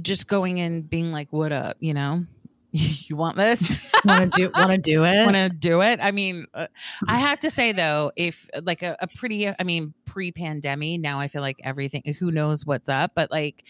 just 0.00 0.28
going 0.28 0.60
and 0.60 0.88
being 0.88 1.10
like, 1.10 1.32
what 1.32 1.50
up, 1.50 1.76
you 1.80 1.94
know? 1.94 2.26
you 2.70 3.16
want 3.16 3.38
this? 3.38 3.90
want 4.04 4.34
to 4.34 4.38
do 4.38 4.50
want 4.54 4.70
to 4.70 4.78
do 4.78 5.04
it? 5.04 5.24
Want 5.24 5.36
to 5.36 5.48
do 5.48 5.80
it? 5.80 5.98
I 6.00 6.10
mean, 6.10 6.46
uh, 6.52 6.66
I 7.08 7.16
have 7.16 7.40
to 7.40 7.50
say 7.50 7.72
though, 7.72 8.12
if 8.14 8.48
like 8.62 8.82
a, 8.82 8.96
a 9.00 9.08
pretty, 9.08 9.48
I 9.48 9.64
mean, 9.64 9.94
pre-pandemic, 10.04 11.00
now 11.00 11.18
I 11.18 11.28
feel 11.28 11.42
like 11.42 11.60
everything. 11.64 12.14
Who 12.18 12.30
knows 12.30 12.66
what's 12.66 12.90
up? 12.90 13.12
But 13.14 13.30
like 13.30 13.64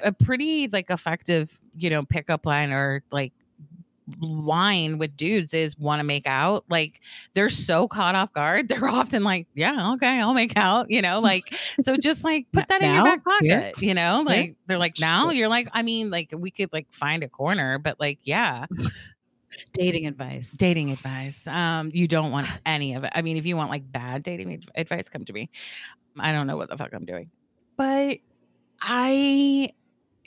a 0.00 0.12
pretty 0.12 0.68
like 0.68 0.90
effective, 0.90 1.58
you 1.74 1.88
know, 1.88 2.04
pickup 2.04 2.44
line 2.44 2.70
or 2.70 3.02
like 3.10 3.32
line 4.20 4.98
with 4.98 5.16
dudes 5.16 5.52
is 5.54 5.78
want 5.78 6.00
to 6.00 6.04
make 6.04 6.26
out. 6.26 6.64
Like 6.68 7.00
they're 7.34 7.48
so 7.48 7.88
caught 7.88 8.14
off 8.14 8.32
guard. 8.32 8.68
They're 8.76 8.88
often 8.88 9.24
like, 9.24 9.46
yeah, 9.54 9.92
okay, 9.94 10.20
I'll 10.20 10.34
make 10.34 10.56
out, 10.56 10.90
you 10.90 11.02
know, 11.02 11.20
like, 11.26 11.54
so 11.80 11.96
just 11.96 12.24
like 12.24 12.46
put 12.52 12.68
that 12.68 12.80
now? 12.80 12.88
in 12.88 12.94
your 12.94 13.04
back 13.04 13.24
pocket, 13.24 13.46
yeah. 13.46 13.72
you 13.78 13.94
know, 13.94 14.22
like 14.24 14.48
yeah. 14.48 14.54
they're 14.66 14.78
like, 14.78 14.98
now 15.00 15.30
you're 15.30 15.48
like, 15.48 15.68
I 15.72 15.82
mean, 15.82 16.10
like 16.10 16.32
we 16.36 16.50
could 16.50 16.72
like 16.72 16.86
find 16.90 17.22
a 17.22 17.28
corner, 17.28 17.78
but 17.78 17.98
like, 18.00 18.18
yeah. 18.22 18.66
dating 19.72 20.06
advice 20.06 20.50
dating 20.56 20.90
advice 20.90 21.46
um 21.46 21.90
you 21.94 22.06
don't 22.06 22.30
want 22.30 22.46
any 22.66 22.92
of 22.92 23.04
it 23.04 23.12
i 23.14 23.22
mean 23.22 23.38
if 23.38 23.46
you 23.46 23.56
want 23.56 23.70
like 23.70 23.90
bad 23.90 24.22
dating 24.22 24.62
advice 24.74 25.08
come 25.08 25.24
to 25.24 25.32
me 25.32 25.48
i 26.18 26.30
don't 26.30 26.46
know 26.46 26.58
what 26.58 26.68
the 26.68 26.76
fuck 26.76 26.92
i'm 26.92 27.06
doing 27.06 27.30
but 27.78 28.18
i 28.82 29.70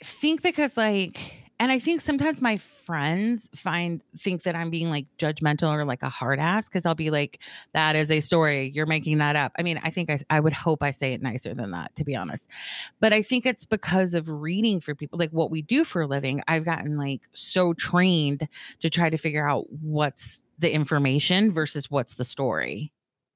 think 0.02 0.42
because 0.42 0.76
like 0.76 1.39
and 1.60 1.70
I 1.70 1.78
think 1.78 2.00
sometimes 2.00 2.40
my 2.40 2.56
friends 2.56 3.50
find 3.54 4.02
think 4.16 4.44
that 4.44 4.56
I'm 4.56 4.70
being 4.70 4.88
like 4.88 5.06
judgmental 5.18 5.70
or 5.70 5.84
like 5.84 6.02
a 6.02 6.08
hard 6.08 6.40
ass 6.40 6.70
because 6.70 6.86
I'll 6.86 6.94
be 6.94 7.10
like, 7.10 7.42
that 7.74 7.94
is 7.94 8.10
a 8.10 8.20
story. 8.20 8.72
You're 8.74 8.86
making 8.86 9.18
that 9.18 9.36
up. 9.36 9.52
I 9.58 9.62
mean, 9.62 9.78
I 9.84 9.90
think 9.90 10.08
I, 10.08 10.20
I 10.30 10.40
would 10.40 10.54
hope 10.54 10.82
I 10.82 10.90
say 10.90 11.12
it 11.12 11.20
nicer 11.20 11.52
than 11.52 11.72
that, 11.72 11.94
to 11.96 12.04
be 12.04 12.16
honest. 12.16 12.48
But 12.98 13.12
I 13.12 13.20
think 13.20 13.44
it's 13.44 13.66
because 13.66 14.14
of 14.14 14.30
reading 14.30 14.80
for 14.80 14.94
people, 14.94 15.18
like 15.18 15.32
what 15.32 15.50
we 15.50 15.60
do 15.60 15.84
for 15.84 16.00
a 16.00 16.06
living. 16.06 16.42
I've 16.48 16.64
gotten 16.64 16.96
like 16.96 17.28
so 17.34 17.74
trained 17.74 18.48
to 18.80 18.88
try 18.88 19.10
to 19.10 19.18
figure 19.18 19.46
out 19.46 19.70
what's 19.70 20.40
the 20.58 20.72
information 20.72 21.52
versus 21.52 21.90
what's 21.90 22.14
the 22.14 22.24
story 22.24 22.90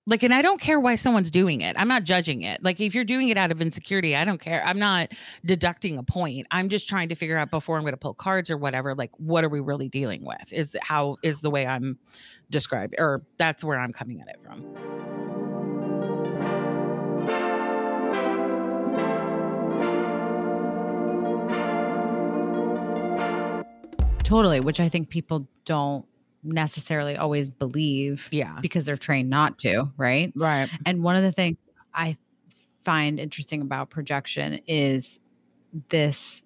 like 0.07 0.23
and 0.23 0.35
i 0.35 0.43
don't 0.43 0.61
care 0.61 0.79
why 0.79 0.95
someone's 0.97 1.31
doing 1.31 1.61
it. 1.61 1.77
I'm 1.79 1.89
not 1.89 2.05
judging 2.05 2.43
it. 2.43 2.63
Like 2.63 2.81
if 2.81 2.95
you're 2.95 3.05
doing 3.05 3.29
it 3.31 3.39
out 3.39 3.51
of 3.51 3.61
insecurity 3.61 4.15
i 4.17 4.25
don't 4.25 4.41
care. 4.41 4.63
I'm 4.65 4.79
not 4.79 5.13
deducting 5.45 5.99
a 5.99 6.03
point. 6.03 6.47
I'm 6.51 6.69
just 6.69 6.89
trying 6.89 7.09
to 7.09 7.15
figure 7.15 7.39
out 7.39 7.51
before 7.51 7.77
i'm 7.77 7.83
going 7.83 7.93
to 7.93 7.99
pull 7.99 8.15
cards 8.15 8.51
or 8.51 8.57
whatever 8.57 8.95
like 8.95 9.11
what 9.17 9.45
are 9.45 9.49
we 9.49 9.61
really 9.61 9.89
dealing 9.89 10.25
with? 10.25 10.53
Is 10.53 10.77
how 10.83 11.17
is 11.23 11.41
the 11.41 11.51
way 11.51 11.67
i'm 11.67 11.99
described 12.51 12.95
or 12.99 13.23
that's 13.39 13.65
where 13.65 13.79
i'm 13.79 13.93
coming 13.93 14.21
at 14.21 14.29
it 14.29 14.41
from. 14.43 14.63
Totally 24.23 24.61
which 24.61 24.81
i 24.81 24.89
think 24.89 25.09
people 25.09 25.49
don't 25.65 26.05
necessarily 26.45 27.17
always 27.17 27.51
believe. 27.51 28.29
Yeah. 28.31 28.59
Because 28.61 28.85
they're 28.85 28.97
trained 28.97 29.31
not 29.31 29.59
to, 29.61 29.91
right? 29.97 30.33
Right. 30.37 30.69
And 30.87 31.03
one 31.03 31.17
of 31.17 31.23
the 31.23 31.33
things 31.33 31.57
I 31.93 32.17
find 32.85 33.19
interesting 33.19 33.63
about 33.63 33.91
projection 33.91 34.61
is 34.67 35.19
this 35.89 36.43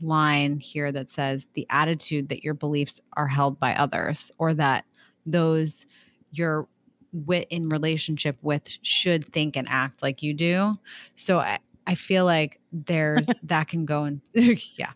line 0.00 0.58
here 0.58 0.90
that 0.90 1.10
says 1.10 1.46
the 1.54 1.66
attitude 1.70 2.28
that 2.28 2.42
your 2.42 2.54
beliefs 2.54 3.00
are 3.14 3.28
held 3.28 3.60
by 3.60 3.74
others 3.74 4.30
or 4.38 4.54
that 4.54 4.84
those 5.26 5.86
you're 6.32 6.66
with 7.12 7.46
in 7.50 7.68
relationship 7.68 8.36
with 8.42 8.68
should 8.82 9.24
think 9.32 9.56
and 9.56 9.68
act 9.70 10.02
like 10.02 10.22
you 10.22 10.34
do. 10.34 10.74
So 11.14 11.38
I, 11.38 11.60
I 11.86 11.94
feel 11.94 12.24
like 12.24 12.60
there's 12.72 13.28
that 13.44 13.68
can 13.68 13.84
go 13.84 14.04
and 14.04 14.20
yeah. 14.34 14.92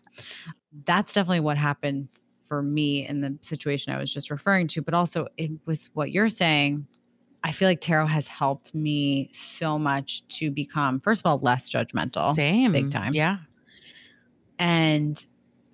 That's 0.85 1.13
definitely 1.13 1.39
what 1.39 1.57
happened 1.57 2.09
for 2.49 2.61
me 2.61 3.07
in 3.07 3.21
the 3.21 3.37
situation 3.41 3.93
I 3.93 3.97
was 3.97 4.13
just 4.13 4.29
referring 4.29 4.67
to, 4.69 4.81
but 4.81 4.93
also 4.93 5.27
in, 5.37 5.61
with 5.65 5.89
what 5.93 6.11
you're 6.11 6.27
saying, 6.27 6.85
I 7.43 7.53
feel 7.53 7.69
like 7.69 7.79
tarot 7.79 8.07
has 8.07 8.27
helped 8.27 8.75
me 8.75 9.29
so 9.31 9.79
much 9.79 10.27
to 10.27 10.51
become, 10.51 10.99
first 10.99 11.21
of 11.21 11.25
all, 11.27 11.37
less 11.39 11.69
judgmental. 11.69 12.35
Same. 12.35 12.73
Big 12.73 12.91
time. 12.91 13.13
Yeah. 13.13 13.37
And 14.57 15.25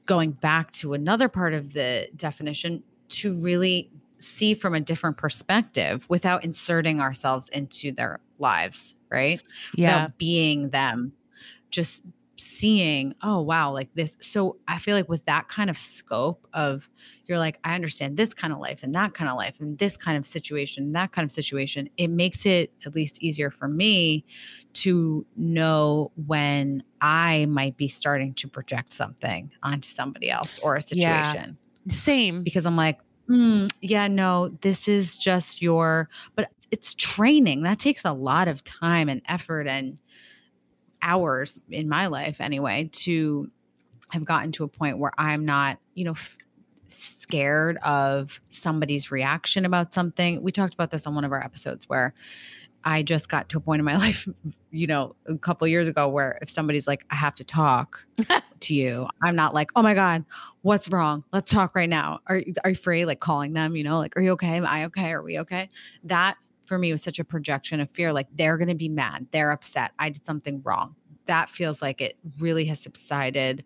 going 0.05 0.31
back 0.31 0.71
to 0.73 0.93
another 0.93 1.27
part 1.27 1.55
of 1.55 1.73
the 1.73 2.07
definition, 2.15 2.83
to 3.07 3.35
really 3.35 3.89
see 4.19 4.53
from 4.53 4.73
a 4.73 4.79
different 4.79 5.17
perspective 5.17 6.05
without 6.09 6.43
inserting 6.43 6.99
ourselves 6.99 7.49
into 7.49 7.91
their 7.91 8.19
lives, 8.39 8.95
right? 9.09 9.43
Yeah. 9.75 10.03
Without 10.03 10.17
being 10.17 10.69
them, 10.69 11.13
just 11.69 12.03
seeing, 12.37 13.15
oh, 13.21 13.41
wow, 13.41 13.71
like 13.71 13.89
this. 13.93 14.17
So 14.19 14.57
I 14.67 14.77
feel 14.77 14.95
like 14.95 15.07
with 15.07 15.25
that 15.25 15.47
kind 15.47 15.69
of 15.69 15.77
scope 15.77 16.47
of, 16.53 16.89
you're 17.25 17.37
like, 17.37 17.59
I 17.63 17.75
understand 17.75 18.17
this 18.17 18.33
kind 18.33 18.53
of 18.53 18.59
life 18.59 18.81
and 18.83 18.93
that 18.93 19.13
kind 19.13 19.29
of 19.29 19.35
life 19.35 19.55
and 19.59 19.77
this 19.77 19.97
kind 19.97 20.17
of 20.17 20.25
situation, 20.25 20.91
that 20.91 21.11
kind 21.11 21.25
of 21.25 21.31
situation, 21.31 21.89
it 21.97 22.09
makes 22.09 22.45
it 22.45 22.71
at 22.85 22.93
least 22.93 23.21
easier 23.23 23.49
for 23.49 23.67
me 23.67 24.25
to 24.73 25.25
know 25.35 26.11
when 26.27 26.83
I 27.01 27.45
might 27.47 27.77
be 27.77 27.87
starting 27.87 28.33
to 28.35 28.47
project 28.47 28.93
something 28.93 29.51
onto 29.63 29.87
somebody 29.87 30.29
else 30.29 30.59
or 30.59 30.75
a 30.75 30.81
situation. 30.81 31.57
Yeah. 31.85 31.93
Same. 31.93 32.43
Because 32.43 32.65
I'm 32.65 32.75
like, 32.75 32.99
mm, 33.29 33.71
yeah, 33.81 34.07
no, 34.07 34.49
this 34.61 34.87
is 34.87 35.17
just 35.17 35.61
your, 35.61 36.09
but 36.35 36.49
it's 36.69 36.93
training. 36.93 37.61
That 37.63 37.79
takes 37.79 38.05
a 38.05 38.13
lot 38.13 38.47
of 38.47 38.63
time 38.63 39.09
and 39.09 39.21
effort 39.27 39.67
and, 39.67 39.99
hours 41.05 41.61
in 41.69 41.87
my 41.87 42.07
life 42.07 42.41
anyway 42.41 42.89
to 42.91 43.49
have 44.09 44.25
gotten 44.25 44.51
to 44.53 44.63
a 44.63 44.67
point 44.67 44.97
where 44.97 45.11
I'm 45.17 45.45
not, 45.45 45.79
you 45.93 46.03
know, 46.03 46.11
f- 46.11 46.37
scared 46.87 47.77
of 47.77 48.41
somebody's 48.49 49.11
reaction 49.11 49.65
about 49.65 49.93
something. 49.93 50.41
We 50.41 50.51
talked 50.51 50.73
about 50.73 50.91
this 50.91 51.07
on 51.07 51.15
one 51.15 51.23
of 51.23 51.31
our 51.31 51.43
episodes 51.43 51.87
where 51.87 52.13
I 52.83 53.01
just 53.01 53.29
got 53.29 53.49
to 53.49 53.57
a 53.57 53.61
point 53.61 53.79
in 53.79 53.85
my 53.85 53.97
life, 53.97 54.27
you 54.71 54.87
know, 54.87 55.15
a 55.27 55.37
couple 55.37 55.67
years 55.67 55.87
ago 55.87 56.07
where 56.07 56.37
if 56.41 56.49
somebody's 56.49 56.87
like, 56.87 57.05
I 57.09 57.15
have 57.15 57.35
to 57.35 57.43
talk 57.43 58.05
to 58.61 58.73
you, 58.73 59.07
I'm 59.23 59.35
not 59.35 59.53
like, 59.53 59.71
oh 59.75 59.81
my 59.81 59.93
God, 59.95 60.25
what's 60.61 60.89
wrong? 60.89 61.23
Let's 61.31 61.51
talk 61.51 61.75
right 61.75 61.89
now. 61.89 62.19
Are, 62.27 62.41
are 62.63 62.69
you 62.71 62.75
free? 62.75 63.05
Like 63.05 63.19
calling 63.19 63.53
them, 63.53 63.75
you 63.75 63.83
know, 63.83 63.97
like, 63.97 64.15
are 64.17 64.21
you 64.21 64.31
okay? 64.31 64.57
Am 64.57 64.65
I 64.65 64.85
okay? 64.85 65.11
Are 65.11 65.23
we 65.23 65.39
okay? 65.39 65.69
That 66.03 66.37
for 66.65 66.77
me 66.77 66.91
was 66.91 67.03
such 67.03 67.19
a 67.19 67.23
projection 67.23 67.79
of 67.79 67.89
fear. 67.89 68.11
Like 68.11 68.27
they're 68.33 68.57
going 68.57 68.69
to 68.69 68.75
be 68.75 68.89
mad. 68.89 69.27
They're 69.31 69.51
upset. 69.51 69.91
I 69.99 70.09
did 70.09 70.25
something 70.25 70.61
wrong. 70.63 70.95
That 71.27 71.49
feels 71.49 71.81
like 71.81 72.01
it 72.01 72.17
really 72.39 72.65
has 72.65 72.79
subsided 72.79 73.63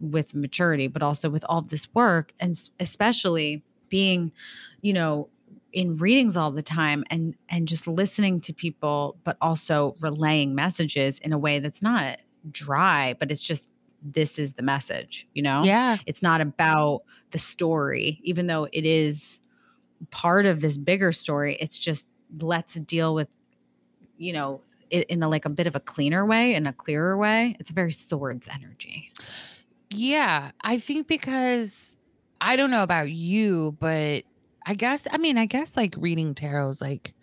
with 0.00 0.34
maturity, 0.34 0.88
but 0.88 1.02
also 1.02 1.30
with 1.30 1.44
all 1.48 1.62
this 1.62 1.92
work 1.94 2.32
and 2.40 2.58
especially 2.80 3.62
being, 3.88 4.32
you 4.80 4.92
know, 4.92 5.28
in 5.74 5.94
readings 5.94 6.36
all 6.36 6.52
the 6.52 6.62
time 6.62 7.04
and 7.10 7.34
and 7.48 7.66
just 7.66 7.86
listening 7.86 8.40
to 8.40 8.54
people 8.54 9.16
but 9.24 9.36
also 9.40 9.96
relaying 10.00 10.54
messages 10.54 11.18
in 11.18 11.32
a 11.32 11.38
way 11.38 11.58
that's 11.58 11.82
not 11.82 12.18
dry 12.52 13.14
but 13.18 13.30
it's 13.30 13.42
just 13.42 13.68
this 14.00 14.38
is 14.38 14.52
the 14.52 14.62
message 14.62 15.26
you 15.34 15.42
know 15.42 15.62
yeah 15.64 15.96
it's 16.06 16.22
not 16.22 16.40
about 16.40 17.02
the 17.32 17.40
story 17.40 18.20
even 18.22 18.46
though 18.46 18.68
it 18.72 18.86
is 18.86 19.40
part 20.12 20.46
of 20.46 20.60
this 20.60 20.78
bigger 20.78 21.10
story 21.10 21.56
it's 21.60 21.78
just 21.78 22.06
let's 22.40 22.74
deal 22.74 23.14
with 23.14 23.28
you 24.16 24.32
know 24.32 24.60
it 24.90 25.06
in 25.08 25.22
a 25.22 25.28
like 25.28 25.44
a 25.44 25.50
bit 25.50 25.66
of 25.66 25.74
a 25.74 25.80
cleaner 25.80 26.24
way 26.24 26.54
in 26.54 26.66
a 26.66 26.72
clearer 26.72 27.16
way 27.16 27.56
it's 27.58 27.70
a 27.70 27.74
very 27.74 27.92
swords 27.92 28.48
energy 28.52 29.10
yeah 29.90 30.50
i 30.62 30.78
think 30.78 31.06
because 31.08 31.96
i 32.40 32.56
don't 32.56 32.70
know 32.70 32.82
about 32.82 33.10
you 33.10 33.76
but 33.78 34.24
I 34.66 34.74
guess, 34.74 35.06
I 35.10 35.18
mean, 35.18 35.38
I 35.38 35.46
guess 35.46 35.76
like 35.76 35.94
reading 35.98 36.34
tarot 36.34 36.70
is 36.70 36.80
like, 36.80 37.14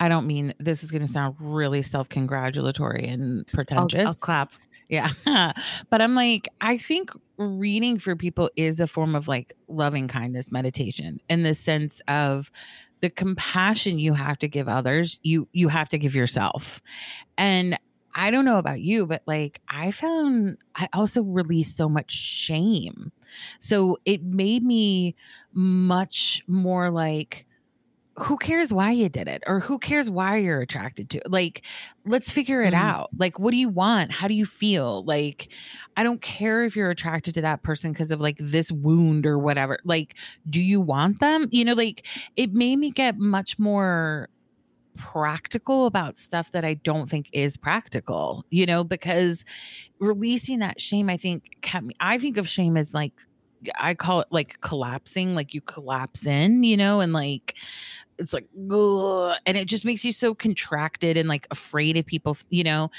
I 0.00 0.08
don't 0.08 0.26
mean 0.26 0.54
this 0.58 0.82
is 0.82 0.90
going 0.90 1.02
to 1.02 1.08
sound 1.08 1.36
really 1.38 1.82
self 1.82 2.08
congratulatory 2.08 3.06
and 3.06 3.46
pretentious. 3.46 4.00
I'll, 4.00 4.08
I'll 4.08 4.14
clap. 4.14 4.52
Yeah. 4.88 5.10
but 5.90 6.02
I'm 6.02 6.14
like, 6.14 6.48
I 6.60 6.76
think 6.76 7.10
reading 7.36 7.98
for 7.98 8.16
people 8.16 8.50
is 8.56 8.80
a 8.80 8.86
form 8.86 9.14
of 9.14 9.28
like 9.28 9.54
loving 9.68 10.08
kindness 10.08 10.52
meditation 10.52 11.20
in 11.28 11.42
the 11.42 11.54
sense 11.54 12.02
of 12.06 12.50
the 13.04 13.10
compassion 13.10 13.98
you 13.98 14.14
have 14.14 14.38
to 14.38 14.48
give 14.48 14.66
others, 14.66 15.20
you 15.22 15.46
you 15.52 15.68
have 15.68 15.90
to 15.90 15.98
give 15.98 16.14
yourself. 16.14 16.80
And 17.36 17.78
I 18.14 18.30
don't 18.30 18.46
know 18.46 18.56
about 18.56 18.80
you, 18.80 19.04
but 19.06 19.20
like 19.26 19.60
I 19.68 19.90
found 19.90 20.56
I 20.74 20.88
also 20.94 21.22
released 21.22 21.76
so 21.76 21.86
much 21.86 22.10
shame. 22.10 23.12
So 23.58 23.98
it 24.06 24.22
made 24.22 24.64
me 24.64 25.16
much 25.52 26.42
more 26.48 26.90
like, 26.90 27.44
who 28.16 28.36
cares 28.36 28.72
why 28.72 28.92
you 28.92 29.08
did 29.08 29.26
it 29.26 29.42
or 29.46 29.58
who 29.60 29.78
cares 29.78 30.08
why 30.08 30.36
you're 30.36 30.60
attracted 30.60 31.10
to 31.10 31.18
it? 31.18 31.30
Like, 31.30 31.62
let's 32.06 32.30
figure 32.30 32.62
it 32.62 32.72
mm. 32.72 32.78
out. 32.78 33.10
Like, 33.18 33.38
what 33.38 33.50
do 33.50 33.56
you 33.56 33.68
want? 33.68 34.12
How 34.12 34.28
do 34.28 34.34
you 34.34 34.46
feel? 34.46 35.04
Like, 35.04 35.48
I 35.96 36.04
don't 36.04 36.22
care 36.22 36.64
if 36.64 36.76
you're 36.76 36.90
attracted 36.90 37.34
to 37.34 37.40
that 37.42 37.62
person 37.62 37.92
because 37.92 38.10
of 38.10 38.20
like 38.20 38.36
this 38.38 38.70
wound 38.70 39.26
or 39.26 39.38
whatever. 39.38 39.78
Like, 39.84 40.16
do 40.48 40.60
you 40.60 40.80
want 40.80 41.18
them? 41.18 41.48
You 41.50 41.64
know, 41.64 41.74
like 41.74 42.06
it 42.36 42.52
made 42.52 42.76
me 42.76 42.90
get 42.90 43.18
much 43.18 43.58
more 43.58 44.28
practical 44.96 45.86
about 45.86 46.16
stuff 46.16 46.52
that 46.52 46.64
I 46.64 46.74
don't 46.74 47.08
think 47.08 47.28
is 47.32 47.56
practical, 47.56 48.44
you 48.50 48.64
know, 48.64 48.84
because 48.84 49.44
releasing 49.98 50.60
that 50.60 50.80
shame, 50.80 51.10
I 51.10 51.16
think, 51.16 51.50
kept 51.62 51.84
me, 51.84 51.94
I 51.98 52.18
think 52.18 52.36
of 52.36 52.48
shame 52.48 52.76
as 52.76 52.94
like, 52.94 53.12
I 53.78 53.94
call 53.94 54.20
it 54.20 54.28
like 54.30 54.60
collapsing, 54.60 55.34
like 55.34 55.54
you 55.54 55.60
collapse 55.60 56.26
in, 56.26 56.64
you 56.64 56.76
know, 56.76 57.00
and 57.00 57.12
like 57.12 57.56
it's 58.18 58.32
like, 58.32 58.48
ugh, 58.70 59.36
and 59.46 59.56
it 59.56 59.66
just 59.66 59.84
makes 59.84 60.04
you 60.04 60.12
so 60.12 60.34
contracted 60.34 61.16
and 61.16 61.28
like 61.28 61.46
afraid 61.50 61.96
of 61.96 62.06
people, 62.06 62.36
you 62.50 62.64
know? 62.64 62.90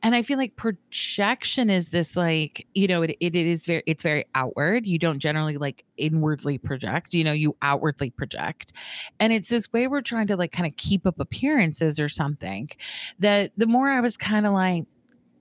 And 0.00 0.14
i 0.14 0.22
feel 0.22 0.38
like 0.38 0.54
projection 0.54 1.70
is 1.70 1.88
this 1.88 2.16
like 2.16 2.68
you 2.72 2.86
know 2.86 3.02
it, 3.02 3.16
it, 3.18 3.34
it 3.34 3.46
is 3.46 3.66
very 3.66 3.82
it's 3.84 4.02
very 4.04 4.24
outward. 4.34 4.86
You 4.86 4.96
don't 4.96 5.18
generally 5.18 5.56
like 5.56 5.84
inwardly 5.96 6.56
project 6.56 7.14
you 7.14 7.24
know 7.24 7.32
you 7.32 7.56
outwardly 7.62 8.10
project. 8.10 8.72
And 9.18 9.32
it's 9.32 9.48
this 9.48 9.72
way 9.72 9.88
we're 9.88 10.02
trying 10.02 10.28
to 10.28 10.36
like 10.36 10.52
kind 10.52 10.68
of 10.68 10.76
keep 10.76 11.04
up 11.04 11.18
appearances 11.18 11.98
or 11.98 12.08
something 12.08 12.70
that 13.18 13.50
the 13.56 13.66
more 13.66 13.88
i 13.88 14.00
was 14.00 14.16
kind 14.16 14.46
of 14.46 14.52
like 14.52 14.86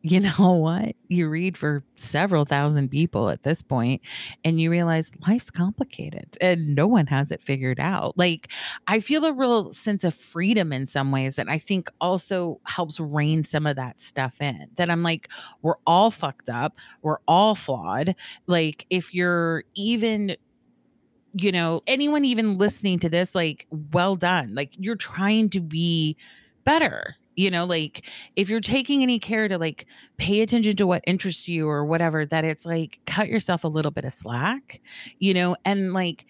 you 0.02 0.20
know 0.40 0.54
what? 0.54 0.96
You 1.08 1.30
read 1.30 1.58
for 1.58 1.84
several 1.96 2.46
thousand 2.46 2.90
people 2.90 3.30
at 3.30 3.44
this 3.44 3.62
point, 3.62 4.02
and 4.44 4.60
you 4.60 4.70
realize 4.70 5.12
life's 5.28 5.50
complicated 5.50 6.38
and 6.42 6.76
no 6.76 6.88
one 6.88 7.08
has 7.08 7.32
it 7.32 7.42
figured 7.42 7.80
out. 7.80 8.18
Like, 8.18 8.52
I 8.88 9.00
feel 9.00 9.26
a 9.26 9.34
real 9.34 9.72
sense 9.74 10.04
of 10.04 10.14
freedom 10.14 10.72
in 10.74 10.86
some 10.86 11.12
ways 11.12 11.36
that 11.36 11.50
I 11.50 11.58
think 11.60 11.90
also 12.00 12.60
helps 12.66 13.00
rein 13.00 13.44
some 13.44 13.66
of 13.66 13.76
that 13.76 14.00
stuff 14.00 14.42
in. 14.42 14.68
That 14.76 14.90
I'm 14.90 15.04
like, 15.04 15.30
we're 15.62 15.76
all 15.86 16.12
fucked 16.12 16.50
up, 16.50 16.78
we're 17.02 17.20
all 17.28 17.56
flawed. 17.56 18.16
Like, 18.48 18.86
if 18.90 19.14
you're 19.14 19.64
even 19.76 20.38
you 21.34 21.52
know, 21.52 21.84
anyone 21.86 22.26
even 22.26 22.58
listening 22.58 22.98
to 22.98 23.10
this, 23.10 23.36
like, 23.36 23.68
well 23.94 24.16
done. 24.16 24.56
Like, 24.56 24.72
you're 24.80 24.96
trying 24.96 25.50
to 25.52 25.60
be 25.60 26.18
better 26.64 27.16
you 27.38 27.50
know 27.50 27.64
like 27.64 28.06
if 28.36 28.50
you're 28.50 28.60
taking 28.60 29.02
any 29.02 29.18
care 29.20 29.48
to 29.48 29.58
like 29.58 29.86
pay 30.18 30.42
attention 30.42 30.76
to 30.76 30.86
what 30.86 31.04
interests 31.08 31.48
you 31.48 31.70
or 31.70 31.86
whatever 31.86 32.26
that 32.26 32.44
it's 32.44 32.66
like 32.66 33.00
cut 33.06 33.30
yourself 33.30 33.64
a 33.64 33.68
little 33.70 33.92
bit 33.92 34.04
of 34.04 34.12
slack 34.12 34.82
you 35.20 35.34
know 35.34 35.56
and 35.64 35.94
like 35.94 36.26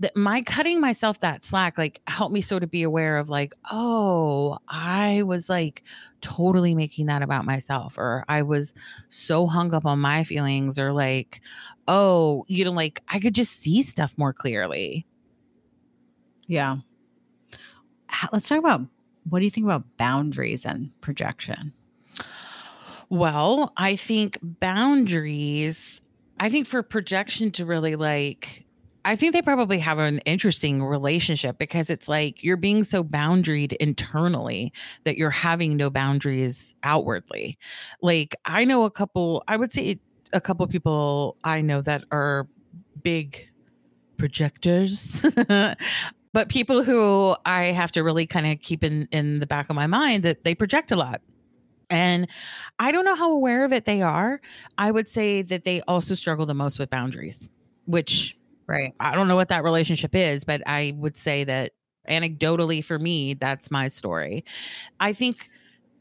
that 0.00 0.16
my 0.16 0.40
cutting 0.42 0.80
myself 0.80 1.20
that 1.20 1.44
slack 1.44 1.76
like 1.76 2.00
helped 2.06 2.32
me 2.32 2.40
sort 2.40 2.62
of 2.62 2.70
be 2.70 2.82
aware 2.82 3.18
of 3.18 3.28
like 3.28 3.52
oh 3.70 4.56
i 4.68 5.22
was 5.22 5.50
like 5.50 5.82
totally 6.22 6.74
making 6.74 7.06
that 7.06 7.22
about 7.22 7.44
myself 7.44 7.98
or 7.98 8.24
i 8.28 8.40
was 8.40 8.72
so 9.08 9.46
hung 9.46 9.74
up 9.74 9.84
on 9.84 10.00
my 10.00 10.24
feelings 10.24 10.78
or 10.78 10.92
like 10.92 11.40
oh 11.88 12.44
you 12.48 12.64
know 12.64 12.70
like 12.70 13.02
i 13.08 13.20
could 13.20 13.34
just 13.34 13.52
see 13.52 13.82
stuff 13.82 14.14
more 14.16 14.32
clearly. 14.32 15.04
Yeah. 16.46 16.76
Let's 18.32 18.48
talk 18.48 18.58
about 18.58 18.82
what 19.28 19.38
do 19.38 19.44
you 19.44 19.50
think 19.50 19.64
about 19.64 19.84
boundaries 19.96 20.64
and 20.64 20.90
projection? 21.00 21.72
Well, 23.08 23.72
I 23.76 23.96
think 23.96 24.38
boundaries, 24.42 26.00
I 26.40 26.48
think 26.48 26.66
for 26.66 26.82
projection 26.82 27.50
to 27.52 27.66
really 27.66 27.94
like, 27.94 28.64
I 29.04 29.16
think 29.16 29.32
they 29.32 29.42
probably 29.42 29.80
have 29.80 29.98
an 29.98 30.18
interesting 30.20 30.82
relationship 30.82 31.58
because 31.58 31.90
it's 31.90 32.08
like 32.08 32.42
you're 32.42 32.56
being 32.56 32.84
so 32.84 33.02
boundaried 33.02 33.74
internally 33.74 34.72
that 35.04 35.18
you're 35.18 35.30
having 35.30 35.76
no 35.76 35.90
boundaries 35.90 36.74
outwardly. 36.84 37.58
Like, 38.00 38.36
I 38.44 38.64
know 38.64 38.84
a 38.84 38.90
couple, 38.90 39.42
I 39.48 39.56
would 39.56 39.72
say 39.72 39.98
a 40.32 40.40
couple 40.40 40.66
people 40.66 41.36
I 41.44 41.60
know 41.60 41.82
that 41.82 42.04
are 42.12 42.48
big 43.02 43.48
projectors 44.16 45.20
but 46.32 46.48
people 46.48 46.82
who 46.82 47.36
I 47.44 47.64
have 47.64 47.92
to 47.92 48.02
really 48.02 48.26
kind 48.26 48.46
of 48.46 48.60
keep 48.60 48.82
in 48.82 49.08
in 49.12 49.40
the 49.40 49.46
back 49.46 49.70
of 49.70 49.76
my 49.76 49.86
mind 49.86 50.22
that 50.24 50.44
they 50.44 50.54
project 50.54 50.92
a 50.92 50.96
lot. 50.96 51.20
And 51.90 52.26
I 52.78 52.90
don't 52.90 53.04
know 53.04 53.14
how 53.14 53.32
aware 53.32 53.64
of 53.64 53.72
it 53.72 53.84
they 53.84 54.00
are. 54.00 54.40
I 54.78 54.90
would 54.90 55.08
say 55.08 55.42
that 55.42 55.64
they 55.64 55.82
also 55.82 56.14
struggle 56.14 56.46
the 56.46 56.54
most 56.54 56.78
with 56.78 56.88
boundaries, 56.88 57.50
which 57.84 58.38
right. 58.66 58.94
I 58.98 59.14
don't 59.14 59.28
know 59.28 59.36
what 59.36 59.48
that 59.48 59.62
relationship 59.62 60.14
is, 60.14 60.44
but 60.44 60.62
I 60.66 60.94
would 60.96 61.18
say 61.18 61.44
that 61.44 61.72
anecdotally 62.08 62.82
for 62.82 62.98
me, 62.98 63.34
that's 63.34 63.70
my 63.70 63.88
story. 63.88 64.44
I 65.00 65.12
think 65.12 65.50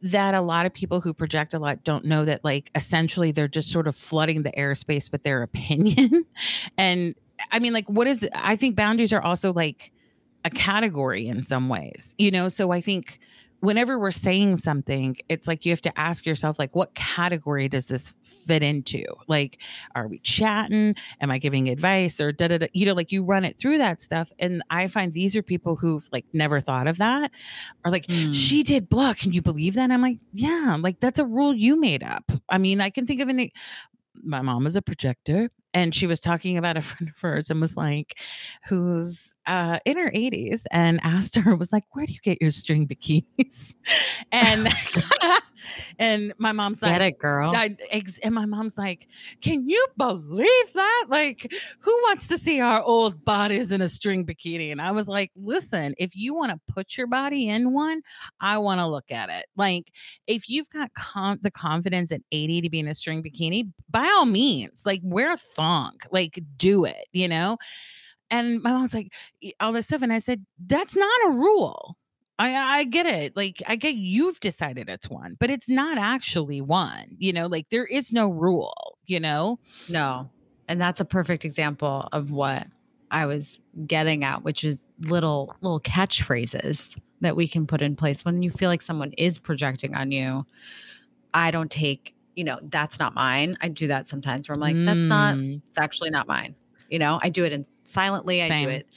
that 0.01 0.33
a 0.33 0.41
lot 0.41 0.65
of 0.65 0.73
people 0.73 1.01
who 1.01 1.13
project 1.13 1.53
a 1.53 1.59
lot 1.59 1.83
don't 1.83 2.05
know 2.05 2.25
that 2.25 2.43
like 2.43 2.71
essentially 2.73 3.31
they're 3.31 3.47
just 3.47 3.69
sort 3.69 3.87
of 3.87 3.95
flooding 3.95 4.43
the 4.43 4.51
airspace 4.53 5.11
with 5.11 5.23
their 5.23 5.43
opinion. 5.43 6.25
and 6.77 7.15
I 7.51 7.59
mean 7.59 7.73
like 7.73 7.87
what 7.87 8.07
is 8.07 8.27
I 8.33 8.55
think 8.55 8.75
boundaries 8.75 9.13
are 9.13 9.21
also 9.21 9.53
like 9.53 9.91
a 10.45 10.49
category 10.49 11.27
in 11.27 11.43
some 11.43 11.69
ways, 11.69 12.15
you 12.17 12.31
know? 12.31 12.49
So 12.49 12.71
I 12.71 12.81
think 12.81 13.19
whenever 13.61 13.99
we're 13.99 14.11
saying 14.11 14.57
something, 14.57 15.15
it's 15.29 15.47
like 15.47 15.65
you 15.65 15.71
have 15.71 15.81
to 15.81 15.99
ask 15.99 16.25
yourself, 16.25 16.57
like, 16.57 16.75
what 16.75 16.93
category 16.95 17.69
does 17.69 17.87
this 17.87 18.13
fit 18.23 18.63
into? 18.63 19.03
Like, 19.27 19.61
are 19.95 20.07
we 20.07 20.17
chatting? 20.19 20.95
Am 21.21 21.31
I 21.31 21.37
giving 21.37 21.69
advice 21.69 22.19
or 22.19 22.31
da 22.31 22.47
da 22.47 22.57
da? 22.57 22.67
You 22.73 22.87
know, 22.87 22.93
like 22.93 23.11
you 23.11 23.23
run 23.23 23.45
it 23.45 23.57
through 23.59 23.77
that 23.77 24.01
stuff. 24.01 24.31
And 24.39 24.63
I 24.69 24.87
find 24.87 25.13
these 25.13 25.35
are 25.35 25.43
people 25.43 25.75
who've 25.75 26.07
like 26.11 26.25
never 26.33 26.59
thought 26.59 26.87
of 26.87 26.97
that 26.97 27.31
or 27.85 27.91
like, 27.91 28.07
mm. 28.07 28.33
she 28.33 28.63
did 28.63 28.89
blah. 28.89 29.13
Can 29.13 29.31
you 29.31 29.41
believe 29.41 29.75
that? 29.75 29.91
I'm 29.91 30.01
like, 30.01 30.17
yeah, 30.33 30.75
like 30.79 30.99
that's 30.99 31.19
a 31.19 31.25
rule 31.25 31.53
you 31.53 31.79
made 31.79 32.03
up. 32.03 32.31
I 32.49 32.57
mean, 32.57 32.81
I 32.81 32.89
can 32.89 33.05
think 33.05 33.21
of 33.21 33.29
any. 33.29 33.53
My 34.23 34.41
mom 34.41 34.67
is 34.67 34.75
a 34.75 34.81
projector 34.81 35.49
and 35.73 35.93
she 35.95 36.07
was 36.07 36.19
talking 36.19 36.57
about 36.57 36.77
a 36.77 36.81
friend 36.81 37.09
of 37.09 37.19
hers 37.19 37.49
and 37.49 37.61
was 37.61 37.77
like 37.77 38.19
who's 38.67 39.35
uh, 39.47 39.79
in 39.85 39.97
her 39.97 40.11
80s 40.11 40.63
and 40.71 40.99
asked 41.03 41.35
her 41.35 41.55
was 41.55 41.71
like 41.73 41.83
where 41.91 42.05
do 42.05 42.13
you 42.13 42.19
get 42.23 42.41
your 42.41 42.51
string 42.51 42.87
bikinis? 42.87 43.75
And 44.31 44.67
and 45.99 46.33
my 46.37 46.51
mom's 46.51 46.81
like, 46.81 46.91
Get 46.91 47.01
it, 47.01 47.19
girl. 47.19 47.51
I, 47.53 47.75
and 48.23 48.35
my 48.35 48.45
mom's 48.45 48.77
like, 48.77 49.07
"Can 49.41 49.67
you 49.69 49.85
believe 49.97 50.73
that? 50.73 51.05
Like, 51.09 51.51
who 51.79 51.91
wants 52.03 52.27
to 52.29 52.37
see 52.37 52.59
our 52.59 52.81
old 52.81 53.23
bodies 53.23 53.71
in 53.71 53.81
a 53.81 53.89
string 53.89 54.25
bikini?" 54.25 54.71
And 54.71 54.81
I 54.81 54.91
was 54.91 55.07
like, 55.07 55.31
"Listen, 55.35 55.93
if 55.97 56.15
you 56.15 56.33
want 56.33 56.51
to 56.51 56.73
put 56.73 56.97
your 56.97 57.07
body 57.07 57.49
in 57.49 57.73
one, 57.73 58.01
I 58.39 58.57
want 58.57 58.79
to 58.79 58.87
look 58.87 59.11
at 59.11 59.29
it. 59.29 59.45
Like, 59.55 59.91
if 60.27 60.49
you've 60.49 60.69
got 60.69 60.93
com- 60.93 61.39
the 61.41 61.51
confidence 61.51 62.11
at 62.11 62.21
80 62.31 62.61
to 62.61 62.69
be 62.69 62.79
in 62.79 62.87
a 62.87 62.93
string 62.93 63.23
bikini, 63.23 63.71
by 63.89 64.03
all 64.03 64.25
means, 64.25 64.85
like, 64.85 65.01
wear 65.03 65.33
a 65.33 65.37
thong, 65.37 65.97
like, 66.11 66.41
do 66.57 66.85
it, 66.85 67.07
you 67.11 67.27
know." 67.27 67.57
And 68.29 68.63
my 68.63 68.71
mom's 68.71 68.93
like, 68.93 69.11
all 69.59 69.73
this 69.73 69.87
stuff, 69.87 70.01
and 70.01 70.13
I 70.13 70.19
said, 70.19 70.45
"That's 70.65 70.95
not 70.95 71.27
a 71.27 71.31
rule." 71.31 71.97
I 72.41 72.79
I 72.79 72.83
get 72.85 73.05
it. 73.05 73.37
Like 73.37 73.61
I 73.67 73.75
get 73.75 73.95
you've 73.95 74.39
decided 74.39 74.89
it's 74.89 75.07
one, 75.07 75.37
but 75.39 75.51
it's 75.51 75.69
not 75.69 75.99
actually 75.99 76.59
one. 76.59 77.15
You 77.19 77.33
know, 77.33 77.45
like 77.45 77.69
there 77.69 77.85
is 77.85 78.11
no 78.11 78.29
rule, 78.29 78.97
you 79.05 79.19
know? 79.19 79.59
No. 79.87 80.29
And 80.67 80.81
that's 80.81 80.99
a 80.99 81.05
perfect 81.05 81.45
example 81.45 82.09
of 82.11 82.31
what 82.31 82.65
I 83.11 83.27
was 83.27 83.59
getting 83.85 84.23
at, 84.23 84.43
which 84.43 84.63
is 84.63 84.79
little 85.01 85.55
little 85.61 85.79
catchphrases 85.79 86.97
that 87.21 87.35
we 87.35 87.47
can 87.47 87.67
put 87.67 87.83
in 87.83 87.95
place 87.95 88.25
when 88.25 88.41
you 88.41 88.49
feel 88.49 88.69
like 88.69 88.81
someone 88.81 89.11
is 89.19 89.37
projecting 89.37 89.93
on 89.93 90.11
you. 90.11 90.43
I 91.35 91.51
don't 91.51 91.69
take, 91.69 92.15
you 92.35 92.43
know, 92.43 92.59
that's 92.63 92.97
not 92.97 93.13
mine. 93.13 93.55
I 93.61 93.67
do 93.67 93.85
that 93.87 94.07
sometimes 94.07 94.49
where 94.49 94.55
I'm 94.55 94.59
like, 94.61 94.75
that's 94.83 95.05
not, 95.05 95.35
Mm, 95.35 95.61
it's 95.67 95.77
actually 95.77 96.09
not 96.09 96.27
mine. 96.27 96.55
You 96.89 96.97
know, 96.97 97.19
I 97.21 97.29
do 97.29 97.45
it 97.45 97.53
in 97.53 97.67
silently. 97.83 98.41
I 98.41 98.49
do 98.49 98.67
it. 98.69 98.87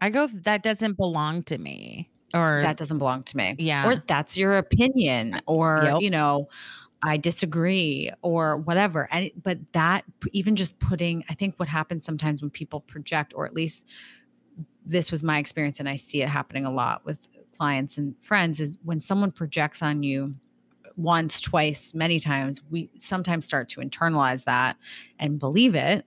I 0.00 0.08
go 0.08 0.26
that 0.26 0.62
doesn't 0.62 0.96
belong 0.96 1.42
to 1.44 1.58
me. 1.58 2.08
Or 2.34 2.60
That 2.62 2.76
doesn't 2.76 2.98
belong 2.98 3.22
to 3.24 3.36
me. 3.36 3.54
Yeah. 3.58 3.88
Or 3.88 3.96
that's 4.06 4.36
your 4.36 4.54
opinion. 4.58 5.40
Or, 5.46 5.82
Yep. 5.84 6.00
you 6.02 6.10
know, 6.10 6.48
I 7.02 7.16
disagree 7.18 8.10
or 8.22 8.56
whatever. 8.56 9.08
And 9.12 9.30
but 9.40 9.58
that 9.72 10.04
even 10.32 10.56
just 10.56 10.78
putting, 10.78 11.22
I 11.28 11.34
think 11.34 11.54
what 11.58 11.68
happens 11.68 12.04
sometimes 12.04 12.40
when 12.42 12.50
people 12.50 12.80
project, 12.80 13.32
or 13.36 13.46
at 13.46 13.54
least 13.54 13.86
this 14.84 15.12
was 15.12 15.22
my 15.22 15.38
experience, 15.38 15.80
and 15.80 15.88
I 15.88 15.96
see 15.96 16.22
it 16.22 16.28
happening 16.28 16.64
a 16.64 16.70
lot 16.72 17.04
with 17.04 17.18
clients 17.56 17.98
and 17.98 18.14
friends, 18.20 18.58
is 18.58 18.78
when 18.84 19.00
someone 19.00 19.30
projects 19.30 19.82
on 19.82 20.02
you 20.02 20.34
once, 20.96 21.40
twice, 21.40 21.92
many 21.94 22.20
times, 22.20 22.60
we 22.70 22.88
sometimes 22.96 23.44
start 23.44 23.68
to 23.70 23.80
internalize 23.80 24.44
that 24.44 24.76
and 25.18 25.38
believe 25.38 25.74
it. 25.74 26.06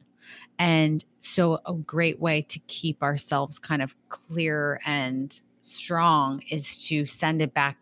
And 0.59 1.03
so, 1.19 1.59
a 1.65 1.73
great 1.73 2.19
way 2.19 2.41
to 2.43 2.59
keep 2.67 3.03
ourselves 3.03 3.59
kind 3.59 3.81
of 3.81 3.95
clear 4.09 4.79
and 4.85 5.39
strong 5.67 6.41
is 6.49 6.85
to 6.87 7.05
send 7.05 7.41
it 7.41 7.53
back 7.53 7.77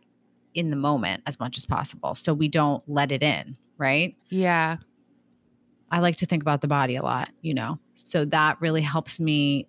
in 0.53 0.69
the 0.69 0.75
moment 0.75 1.23
as 1.25 1.39
much 1.39 1.57
as 1.57 1.65
possible 1.65 2.15
so 2.15 2.33
we 2.33 2.47
don't 2.47 2.83
let 2.87 3.11
it 3.11 3.23
in, 3.23 3.57
right? 3.77 4.15
yeah. 4.29 4.77
I 5.91 5.99
like 5.99 6.17
to 6.17 6.25
think 6.25 6.41
about 6.41 6.61
the 6.61 6.67
body 6.67 6.95
a 6.95 7.03
lot, 7.03 7.29
you 7.41 7.53
know. 7.53 7.79
So 7.93 8.25
that 8.25 8.59
really 8.59 8.81
helps 8.81 9.19
me 9.19 9.67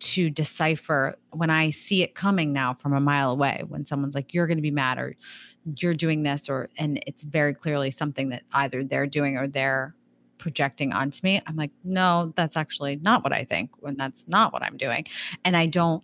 to 0.00 0.30
decipher 0.30 1.16
when 1.30 1.48
I 1.48 1.70
see 1.70 2.02
it 2.02 2.14
coming 2.14 2.52
now 2.52 2.74
from 2.74 2.92
a 2.92 3.00
mile 3.00 3.30
away 3.30 3.62
when 3.68 3.86
someone's 3.86 4.16
like 4.16 4.34
you're 4.34 4.48
going 4.48 4.58
to 4.58 4.62
be 4.62 4.72
mad 4.72 4.98
or 4.98 5.14
you're 5.76 5.94
doing 5.94 6.24
this 6.24 6.48
or 6.48 6.70
and 6.76 7.00
it's 7.06 7.22
very 7.22 7.54
clearly 7.54 7.92
something 7.92 8.30
that 8.30 8.42
either 8.52 8.82
they're 8.82 9.06
doing 9.06 9.36
or 9.36 9.46
they're 9.46 9.94
projecting 10.38 10.92
onto 10.92 11.20
me. 11.22 11.40
I'm 11.46 11.54
like, 11.54 11.70
"No, 11.84 12.32
that's 12.34 12.56
actually 12.56 12.96
not 12.96 13.22
what 13.22 13.32
I 13.32 13.44
think 13.44 13.70
when 13.78 13.96
that's 13.96 14.26
not 14.26 14.52
what 14.52 14.64
I'm 14.64 14.76
doing." 14.76 15.06
And 15.44 15.56
I 15.56 15.66
don't 15.66 16.02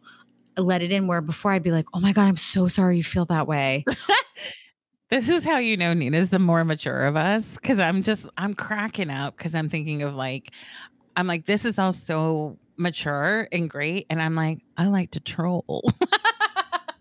let 0.62 0.82
it 0.82 0.92
in 0.92 1.06
where 1.06 1.20
before 1.20 1.52
I'd 1.52 1.62
be 1.62 1.72
like, 1.72 1.86
"Oh 1.94 2.00
my 2.00 2.12
god, 2.12 2.28
I'm 2.28 2.36
so 2.36 2.68
sorry 2.68 2.96
you 2.98 3.04
feel 3.04 3.24
that 3.26 3.46
way." 3.46 3.84
This 5.10 5.30
is 5.30 5.42
how 5.42 5.56
you 5.56 5.76
know 5.76 5.94
Nina's 5.94 6.28
the 6.30 6.38
more 6.38 6.64
mature 6.64 7.06
of 7.06 7.16
us. 7.16 7.56
Cause 7.58 7.78
I'm 7.78 8.02
just 8.02 8.26
I'm 8.36 8.54
cracking 8.54 9.08
up 9.10 9.36
because 9.36 9.54
I'm 9.54 9.70
thinking 9.70 10.02
of 10.02 10.14
like, 10.14 10.50
I'm 11.16 11.26
like, 11.26 11.46
this 11.46 11.64
is 11.64 11.78
all 11.78 11.92
so 11.92 12.58
mature 12.76 13.48
and 13.50 13.70
great. 13.70 14.06
And 14.10 14.20
I'm 14.20 14.34
like, 14.34 14.60
I 14.76 14.86
like 14.86 15.12
to 15.12 15.20
troll. 15.20 15.82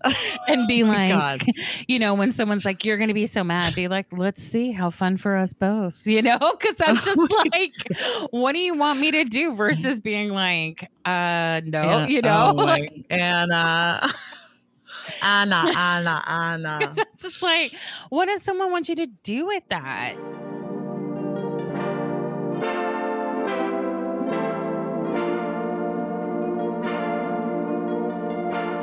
and 0.48 0.68
be 0.68 0.84
Oh 0.84 0.88
like, 0.88 1.10
God. 1.10 1.42
you 1.88 2.00
know, 2.00 2.14
when 2.14 2.32
someone's 2.32 2.66
like, 2.66 2.86
you're 2.86 2.98
going 2.98 3.08
to 3.10 3.14
be 3.14 3.26
so 3.26 3.44
mad, 3.44 3.76
be 3.76 3.88
like, 3.88 4.06
let's 4.12 4.42
see 4.42 4.72
how 4.72 4.90
fun 4.90 5.18
for 5.18 5.36
us 5.36 5.54
both, 5.54 6.06
you 6.06 6.22
know? 6.22 6.38
Cause 6.60 6.80
I'm 6.86 6.96
just 6.98 7.18
Oh 7.20 7.28
my 7.30 7.44
like, 7.54 7.74
what 8.32 8.54
do 8.54 8.60
you 8.60 8.76
want 8.78 9.00
me 9.00 9.12
to 9.12 9.24
do 9.24 9.56
versus 9.56 10.00
being 10.00 10.32
like, 10.32 10.90
uh, 11.06 11.62
no, 11.66 11.80
Anna- 11.82 12.08
you 12.08 12.22
know? 12.22 12.54
oh 12.56 12.64
like, 12.64 12.92
Anna. 13.10 14.08
Anna, 15.22 15.72
Anna, 15.76 16.24
Anna. 16.28 16.80
'cause 16.82 16.98
I'm 16.98 17.06
just 17.20 17.42
like, 17.42 17.74
what 18.10 18.26
does 18.26 18.44
someone 18.44 18.72
want 18.72 18.90
you 18.90 18.96
to 18.98 19.08
do 19.24 19.46
with 19.46 19.64
that? 19.70 20.16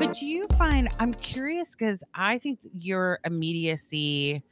But 0.05 0.17
do 0.19 0.27
you 0.27 0.47
find, 0.59 0.91
I'm 1.01 1.15
curious 1.15 1.75
because 1.75 2.05
I 2.15 2.37
think 2.37 2.59
your 2.73 3.21
immediacy 3.25 4.43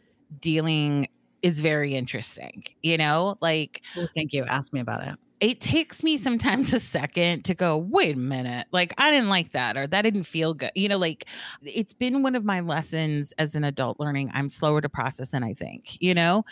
dealing 0.40 1.08
is 1.42 1.60
very 1.60 1.94
interesting. 1.94 2.64
You 2.82 2.96
know, 2.96 3.36
like 3.42 3.82
Oh, 3.98 4.06
thank 4.14 4.32
you. 4.32 4.46
Ask 4.46 4.72
me 4.72 4.80
about 4.80 5.06
it. 5.06 5.14
it 5.40 5.60
takes 5.60 6.02
me 6.02 6.16
sometimes 6.16 6.72
a 6.72 6.80
second 6.80 7.44
to 7.44 7.54
go, 7.54 7.76
wait 7.76 8.16
a 8.16 8.18
minute, 8.18 8.66
like 8.72 8.94
I 8.96 9.10
didn't 9.10 9.28
like 9.28 9.52
that 9.52 9.76
or 9.76 9.86
that 9.86 10.02
didn't 10.02 10.24
feel 10.24 10.54
good. 10.54 10.70
You 10.74 10.88
know, 10.88 10.96
like 10.96 11.26
it's 11.62 11.92
been 11.92 12.22
one 12.22 12.34
of 12.34 12.46
my 12.46 12.60
lessons 12.60 13.34
as 13.36 13.54
an 13.54 13.62
adult 13.62 14.00
learning. 14.00 14.30
I'm 14.32 14.48
slower 14.48 14.80
to 14.80 14.88
process 14.88 15.32
than 15.32 15.44
I 15.44 15.52
think, 15.52 16.00
you 16.00 16.14
know? 16.14 16.46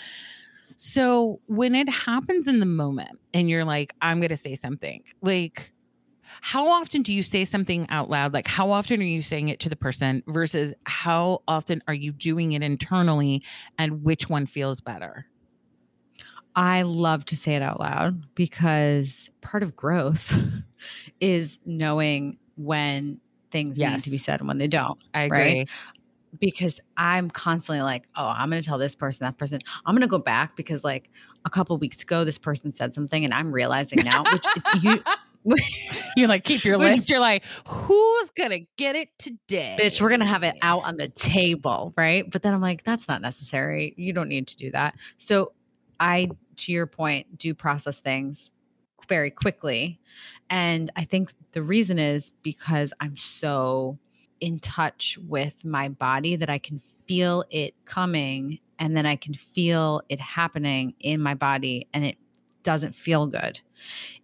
So 0.76 1.40
when 1.46 1.74
it 1.74 1.88
happens 1.88 2.48
in 2.48 2.60
the 2.60 2.66
moment 2.66 3.18
and 3.32 3.48
you're 3.48 3.64
like, 3.64 3.94
I'm 4.02 4.18
going 4.20 4.28
to 4.28 4.36
say 4.36 4.54
something, 4.56 5.02
like, 5.22 5.72
how 6.40 6.68
often 6.68 7.02
do 7.02 7.12
you 7.12 7.22
say 7.22 7.44
something 7.44 7.88
out 7.90 8.10
loud? 8.10 8.32
Like, 8.32 8.46
how 8.46 8.70
often 8.70 9.00
are 9.00 9.04
you 9.04 9.22
saying 9.22 9.48
it 9.48 9.60
to 9.60 9.68
the 9.68 9.76
person 9.76 10.22
versus 10.26 10.74
how 10.84 11.42
often 11.48 11.82
are 11.88 11.94
you 11.94 12.12
doing 12.12 12.52
it 12.52 12.62
internally 12.62 13.42
and 13.78 14.02
which 14.02 14.28
one 14.28 14.46
feels 14.46 14.80
better? 14.80 15.26
I 16.56 16.82
love 16.82 17.24
to 17.26 17.36
say 17.36 17.54
it 17.54 17.62
out 17.62 17.78
loud 17.80 18.34
because 18.34 19.30
part 19.40 19.62
of 19.62 19.76
growth 19.76 20.34
is 21.20 21.58
knowing 21.64 22.38
when 22.56 23.20
things 23.50 23.78
need 23.78 23.98
to 24.00 24.10
be 24.10 24.18
said 24.18 24.40
and 24.40 24.48
when 24.48 24.58
they 24.58 24.68
don't. 24.68 24.98
I 25.14 25.22
agree. 25.22 25.38
Right. 25.38 25.68
Because 26.38 26.80
I'm 26.96 27.28
constantly 27.28 27.82
like, 27.82 28.04
oh, 28.16 28.26
I'm 28.26 28.50
going 28.50 28.62
to 28.62 28.68
tell 28.68 28.78
this 28.78 28.94
person, 28.94 29.24
that 29.24 29.36
person. 29.36 29.60
I'm 29.84 29.94
going 29.94 30.02
to 30.02 30.08
go 30.08 30.18
back 30.18 30.54
because 30.56 30.84
like 30.84 31.10
a 31.44 31.50
couple 31.50 31.76
weeks 31.78 32.02
ago, 32.02 32.24
this 32.24 32.38
person 32.38 32.72
said 32.72 32.94
something, 32.94 33.24
and 33.24 33.34
I'm 33.34 33.50
realizing 33.50 34.04
now, 34.04 34.22
which 34.32 34.44
you, 34.82 35.02
You 36.16 36.26
like 36.26 36.42
keep 36.44 36.64
your 36.64 36.76
list. 36.76 37.08
You're 37.08 37.20
like, 37.20 37.44
who's 37.66 38.30
gonna 38.30 38.66
get 38.76 38.96
it 38.96 39.08
today? 39.18 39.76
bitch, 39.78 40.00
we're 40.00 40.10
gonna 40.10 40.26
have 40.26 40.42
it 40.42 40.56
out 40.60 40.82
on 40.84 40.96
the 40.96 41.08
table, 41.08 41.94
right? 41.96 42.28
But 42.28 42.42
then 42.42 42.52
I'm 42.52 42.60
like, 42.60 42.82
that's 42.82 43.06
not 43.06 43.22
necessary. 43.22 43.94
You 43.96 44.12
don't 44.12 44.28
need 44.28 44.48
to 44.48 44.56
do 44.56 44.72
that. 44.72 44.96
So 45.18 45.52
I, 46.00 46.30
to 46.56 46.72
your 46.72 46.86
point, 46.86 47.38
do 47.38 47.54
process 47.54 48.00
things 48.00 48.50
very 49.08 49.30
quickly. 49.30 50.00
And 50.50 50.90
I 50.96 51.04
think 51.04 51.32
the 51.52 51.62
reason 51.62 51.98
is 51.98 52.32
because 52.42 52.92
I'm 53.00 53.16
so 53.16 53.98
in 54.40 54.58
touch 54.58 55.18
with 55.28 55.64
my 55.64 55.88
body 55.88 56.36
that 56.36 56.50
I 56.50 56.58
can 56.58 56.80
feel 57.06 57.44
it 57.50 57.74
coming 57.84 58.58
and 58.78 58.96
then 58.96 59.06
I 59.06 59.16
can 59.16 59.34
feel 59.34 60.02
it 60.08 60.20
happening 60.20 60.94
in 61.00 61.20
my 61.20 61.34
body 61.34 61.86
and 61.92 62.04
it 62.04 62.16
doesn't 62.62 62.94
feel 62.94 63.26
good. 63.26 63.60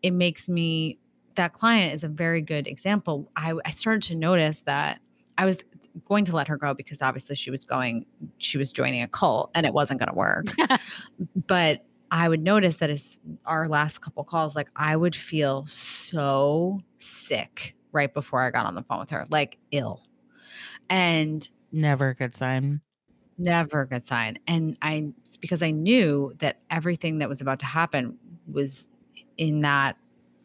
It 0.03 0.13
makes 0.13 0.49
me 0.49 0.99
that 1.37 1.53
client 1.53 1.95
is 1.95 2.05
a 2.05 2.09
very 2.09 2.43
good 2.43 2.67
example. 2.67 3.31
I, 3.37 3.55
I 3.65 3.71
started 3.71 4.03
to 4.09 4.15
notice 4.15 4.63
that 4.63 5.01
I 5.39 5.45
was 5.45 5.63
going 6.05 6.25
to 6.27 6.35
let 6.37 6.49
her 6.49 6.57
go 6.57 6.75
because 6.75 7.01
obviously 7.01 7.37
she 7.37 7.51
was 7.51 7.65
going, 7.65 8.05
she 8.39 8.59
was 8.59 8.73
joining 8.73 9.03
a 9.03 9.09
cult 9.09 9.51
and 9.55 9.65
it 9.65 9.73
wasn't 9.73 10.01
going 10.01 10.09
to 10.11 10.15
work. 10.15 10.47
but 11.47 11.85
I 12.11 12.29
would 12.29 12.43
notice 12.43 12.77
that 12.77 12.91
as 12.91 13.19
our 13.47 13.69
last 13.69 14.01
couple 14.01 14.23
calls, 14.25 14.55
like 14.55 14.69
I 14.77 14.95
would 14.97 15.17
feel 15.17 15.67
so 15.67 16.81
sick 16.99 17.75
right 17.93 18.13
before 18.13 18.43
I 18.43 18.51
got 18.51 18.67
on 18.67 18.75
the 18.75 18.83
phone 18.83 19.01
with 19.01 19.11
her, 19.11 19.27
like 19.31 19.59
ill. 19.73 20.03
And 20.91 21.49
Never 21.73 22.11
a 22.11 22.15
good 22.15 22.35
sign. 22.35 22.81
never 23.39 23.83
a 23.83 23.87
good 23.89 24.07
sign. 24.07 24.39
And 24.47 24.77
I, 24.83 25.09
because 25.41 25.63
I 25.63 25.71
knew 25.73 26.33
that 26.39 26.61
everything 26.71 27.19
that 27.19 27.29
was 27.29 27.41
about 27.41 27.59
to 27.61 27.67
happen 27.67 28.17
was 28.51 28.89
in 29.37 29.63
that, 29.63 29.97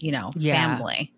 you 0.02 0.12
know, 0.12 0.36
Yeah. 0.36 0.52
family. 0.52 1.14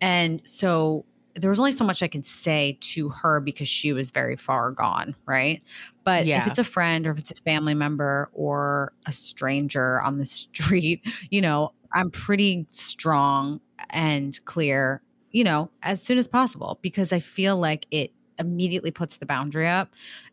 And 0.00 0.42
so 0.44 1.06
there 1.34 1.50
was 1.50 1.58
only 1.58 1.72
so 1.72 1.84
much 1.84 2.02
I 2.02 2.08
could 2.08 2.26
say 2.26 2.78
to 2.80 3.08
her 3.10 3.40
because 3.40 3.68
she 3.68 3.92
was 3.92 4.10
very 4.10 4.36
far 4.36 4.70
gone. 4.72 5.16
Right. 5.26 5.62
But 6.04 6.26
Yeah. 6.26 6.40
if 6.40 6.46
it's 6.46 6.58
a 6.58 6.64
friend 6.64 7.06
or 7.06 7.12
if 7.12 7.18
it's 7.18 7.30
a 7.30 7.36
family 7.36 7.74
member 7.74 8.30
or 8.32 8.92
a 9.06 9.12
stranger 9.12 10.02
on 10.02 10.18
the 10.18 10.26
street, 10.26 11.02
you 11.30 11.40
know, 11.40 11.70
I'm 11.94 12.10
pretty 12.10 12.66
strong 12.70 13.60
and 13.90 14.38
clear, 14.44 15.02
you 15.30 15.44
know, 15.44 15.70
as 15.82 16.02
soon 16.02 16.18
as 16.18 16.28
possible 16.28 16.78
because 16.82 17.12
I 17.12 17.20
feel 17.20 17.56
like 17.58 17.86
it 17.90 18.12
immediately 18.38 18.90
puts 18.90 19.18
the 19.18 19.26
boundary 19.26 19.68
up 19.68 19.90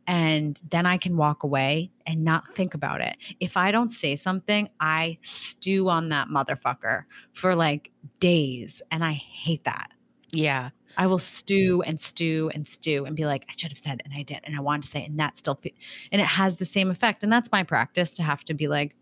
and 0.10 0.60
then 0.72 0.88
I 0.88 0.98
can 0.98 1.18
walk 1.18 1.44
away 1.44 1.92
and 2.08 2.24
not 2.24 2.56
think 2.56 2.74
about 2.74 3.00
it. 3.00 3.16
If 3.40 3.56
I 3.56 3.72
don't 3.72 3.92
say 3.92 4.16
something, 4.16 4.68
I 4.80 5.20
stew 5.22 5.88
on 5.88 6.10
that 6.10 6.30
motherfucker 6.30 7.04
for 7.34 7.54
like 7.54 7.92
days 8.20 8.82
and 8.90 9.06
I 9.06 9.12
hate 9.12 9.66
that. 9.66 9.92
Yeah. 10.32 10.72
I 10.98 11.06
will 11.06 11.20
stew 11.20 11.84
and 11.86 12.02
stew 12.02 12.50
and 12.56 12.68
stew 12.68 13.06
and 13.06 13.16
be 13.16 13.28
like, 13.28 13.46
I 13.50 13.54
should 13.56 13.72
have 13.72 13.78
said 13.78 14.02
and 14.04 14.12
I 14.16 14.24
did 14.24 14.40
and 14.46 14.56
I 14.56 14.62
wanted 14.62 14.86
to 14.86 14.90
say 14.90 15.06
and 15.06 15.20
that 15.20 15.38
still 15.38 15.60
fe-. 15.62 15.76
and 16.12 16.20
it 16.20 16.26
has 16.26 16.56
the 16.56 16.66
same 16.66 16.90
effect. 16.90 17.22
And 17.22 17.32
that's 17.32 17.52
my 17.52 17.62
practice 17.62 18.16
to 18.16 18.24
have 18.24 18.44
to 18.46 18.56
be 18.56 18.68
like, 18.68 18.96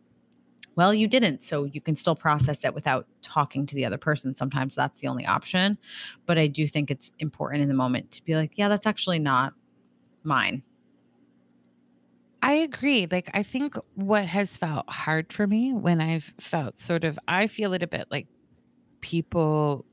well, 0.75 0.93
you 0.93 1.07
didn't. 1.07 1.41
So 1.41 1.63
you 1.63 1.79
can 1.79 1.95
still 1.95 2.15
process 2.15 2.65
it 2.65 2.75
without 2.75 3.07
talking 3.21 3.65
to 3.65 3.75
the 3.75 3.85
other 3.85 3.97
person. 3.97 4.35
Sometimes 4.35 4.75
that's 4.75 4.99
the 4.99 5.07
only 5.07 5.25
option. 5.25 5.77
But 6.25 6.37
I 6.37 6.47
do 6.47 6.67
think 6.67 6.91
it's 6.91 7.11
important 7.19 7.63
in 7.63 7.69
the 7.69 7.75
moment 7.75 8.11
to 8.11 8.25
be 8.25 8.35
like, 8.35 8.57
yeah, 8.57 8.67
that's 8.67 8.85
actually 8.85 9.19
not 9.19 9.53
mine. 10.25 10.63
I 12.47 12.53
agree. 12.53 13.07
Like, 13.11 13.29
I 13.35 13.43
think 13.43 13.75
what 13.95 14.25
has 14.25 14.55
felt 14.57 14.89
hard 14.89 15.33
for 15.33 15.45
me 15.47 15.73
when 15.73 16.01
I've 16.01 16.33
felt 16.39 16.79
sort 16.79 17.03
of, 17.03 17.19
I 17.27 17.47
feel 17.47 17.73
it 17.73 17.83
a 17.83 17.87
bit 17.87 18.07
like 18.09 18.27
people, 19.01 19.85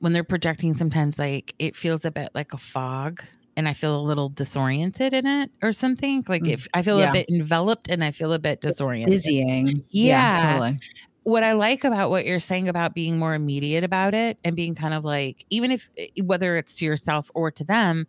when 0.00 0.12
they're 0.12 0.24
projecting, 0.24 0.74
sometimes 0.74 1.18
like 1.18 1.54
it 1.58 1.76
feels 1.76 2.04
a 2.04 2.10
bit 2.12 2.30
like 2.34 2.52
a 2.52 2.58
fog 2.58 3.22
and 3.56 3.68
I 3.68 3.72
feel 3.72 3.98
a 3.98 4.02
little 4.02 4.28
disoriented 4.28 5.14
in 5.14 5.26
it 5.26 5.50
or 5.62 5.72
something. 5.72 6.24
Like 6.28 6.42
Mm, 6.44 6.52
if 6.52 6.68
I 6.74 6.82
feel 6.82 7.00
yeah. 7.00 7.10
a 7.10 7.12
bit 7.14 7.28
enveloped 7.30 7.88
and 7.90 8.04
I 8.04 8.12
feel 8.12 8.34
a 8.34 8.38
bit 8.38 8.60
disoriented. 8.60 9.22
Dizzying. 9.22 9.84
Yeah. 9.90 10.52
totally. 10.52 10.78
what 11.24 11.42
I 11.44 11.52
like 11.54 11.84
about 11.84 12.10
what 12.10 12.26
you're 12.26 12.38
saying 12.40 12.68
about 12.68 12.94
being 12.94 13.18
more 13.18 13.34
immediate 13.34 13.84
about 13.84 14.14
it 14.14 14.38
and 14.44 14.56
being 14.56 14.74
kind 14.74 14.94
of 14.94 15.04
like, 15.04 15.46
even 15.50 15.72
if 15.72 15.90
eh, 15.98 16.08
whether 16.24 16.56
it's 16.58 16.76
to 16.78 16.86
yourself 16.86 17.30
or 17.34 17.50
to 17.52 17.64
them, 17.64 18.06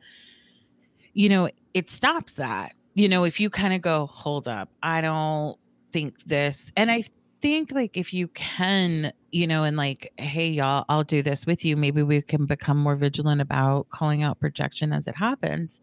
you 1.13 1.29
know, 1.29 1.49
it 1.73 1.89
stops 1.89 2.33
that. 2.33 2.73
You 2.93 3.07
know, 3.07 3.23
if 3.23 3.39
you 3.39 3.49
kind 3.49 3.73
of 3.73 3.81
go, 3.81 4.07
hold 4.07 4.47
up, 4.47 4.69
I 4.83 5.01
don't 5.01 5.57
think 5.91 6.23
this. 6.23 6.71
And 6.75 6.91
I 6.91 7.03
think 7.41 7.71
like 7.71 7.95
if 7.95 8.13
you 8.13 8.27
can, 8.29 9.13
you 9.31 9.47
know, 9.47 9.63
and 9.63 9.77
like, 9.77 10.11
hey, 10.17 10.47
y'all, 10.47 10.85
I'll 10.89 11.03
do 11.03 11.21
this 11.21 11.45
with 11.45 11.63
you. 11.63 11.77
Maybe 11.77 12.03
we 12.03 12.21
can 12.21 12.45
become 12.45 12.77
more 12.77 12.95
vigilant 12.95 13.41
about 13.41 13.89
calling 13.89 14.23
out 14.23 14.39
projection 14.39 14.91
as 14.91 15.07
it 15.07 15.15
happens. 15.15 15.81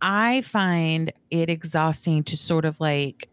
I 0.00 0.42
find 0.42 1.12
it 1.30 1.50
exhausting 1.50 2.22
to 2.24 2.36
sort 2.36 2.64
of 2.64 2.78
like 2.80 3.28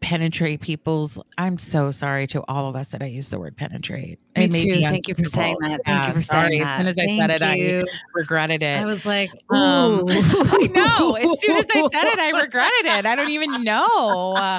penetrate 0.00 0.60
people's 0.60 1.18
i'm 1.38 1.58
so 1.58 1.90
sorry 1.90 2.26
to 2.26 2.42
all 2.48 2.68
of 2.68 2.74
us 2.76 2.88
that 2.88 3.02
i 3.02 3.06
use 3.06 3.30
the 3.30 3.38
word 3.38 3.56
penetrate 3.56 4.18
Me 4.36 4.44
It 4.44 4.50
too. 4.52 4.80
Thank 4.80 5.08
you 5.08 5.14
for 5.14 5.24
saying 5.24 5.56
that. 5.60 5.80
Thank 5.84 6.08
you 6.08 6.14
for 6.14 6.22
sorry. 6.22 6.50
saying 6.50 6.62
that. 6.62 6.72
as 6.72 6.78
soon 6.78 6.86
as 6.86 6.98
i 6.98 7.06
said 7.18 7.28
Thank 7.28 7.42
it 7.42 7.42
i 7.42 7.54
you. 7.54 7.86
regretted 8.14 8.62
it 8.62 8.80
I 8.80 8.84
was 8.84 9.04
like, 9.04 9.30
um. 9.50 10.04
I 10.08 10.68
know. 10.72 11.14
As 11.16 11.40
soon 11.40 11.56
as 11.56 11.66
I 11.74 11.88
said 11.88 12.04
it, 12.04 12.18
I 12.18 12.30
regretted 12.42 12.86
it. 12.86 13.06
I 13.06 13.14
don't 13.14 13.30
even 13.30 13.62
know 13.64 14.32
uh, 14.36 14.58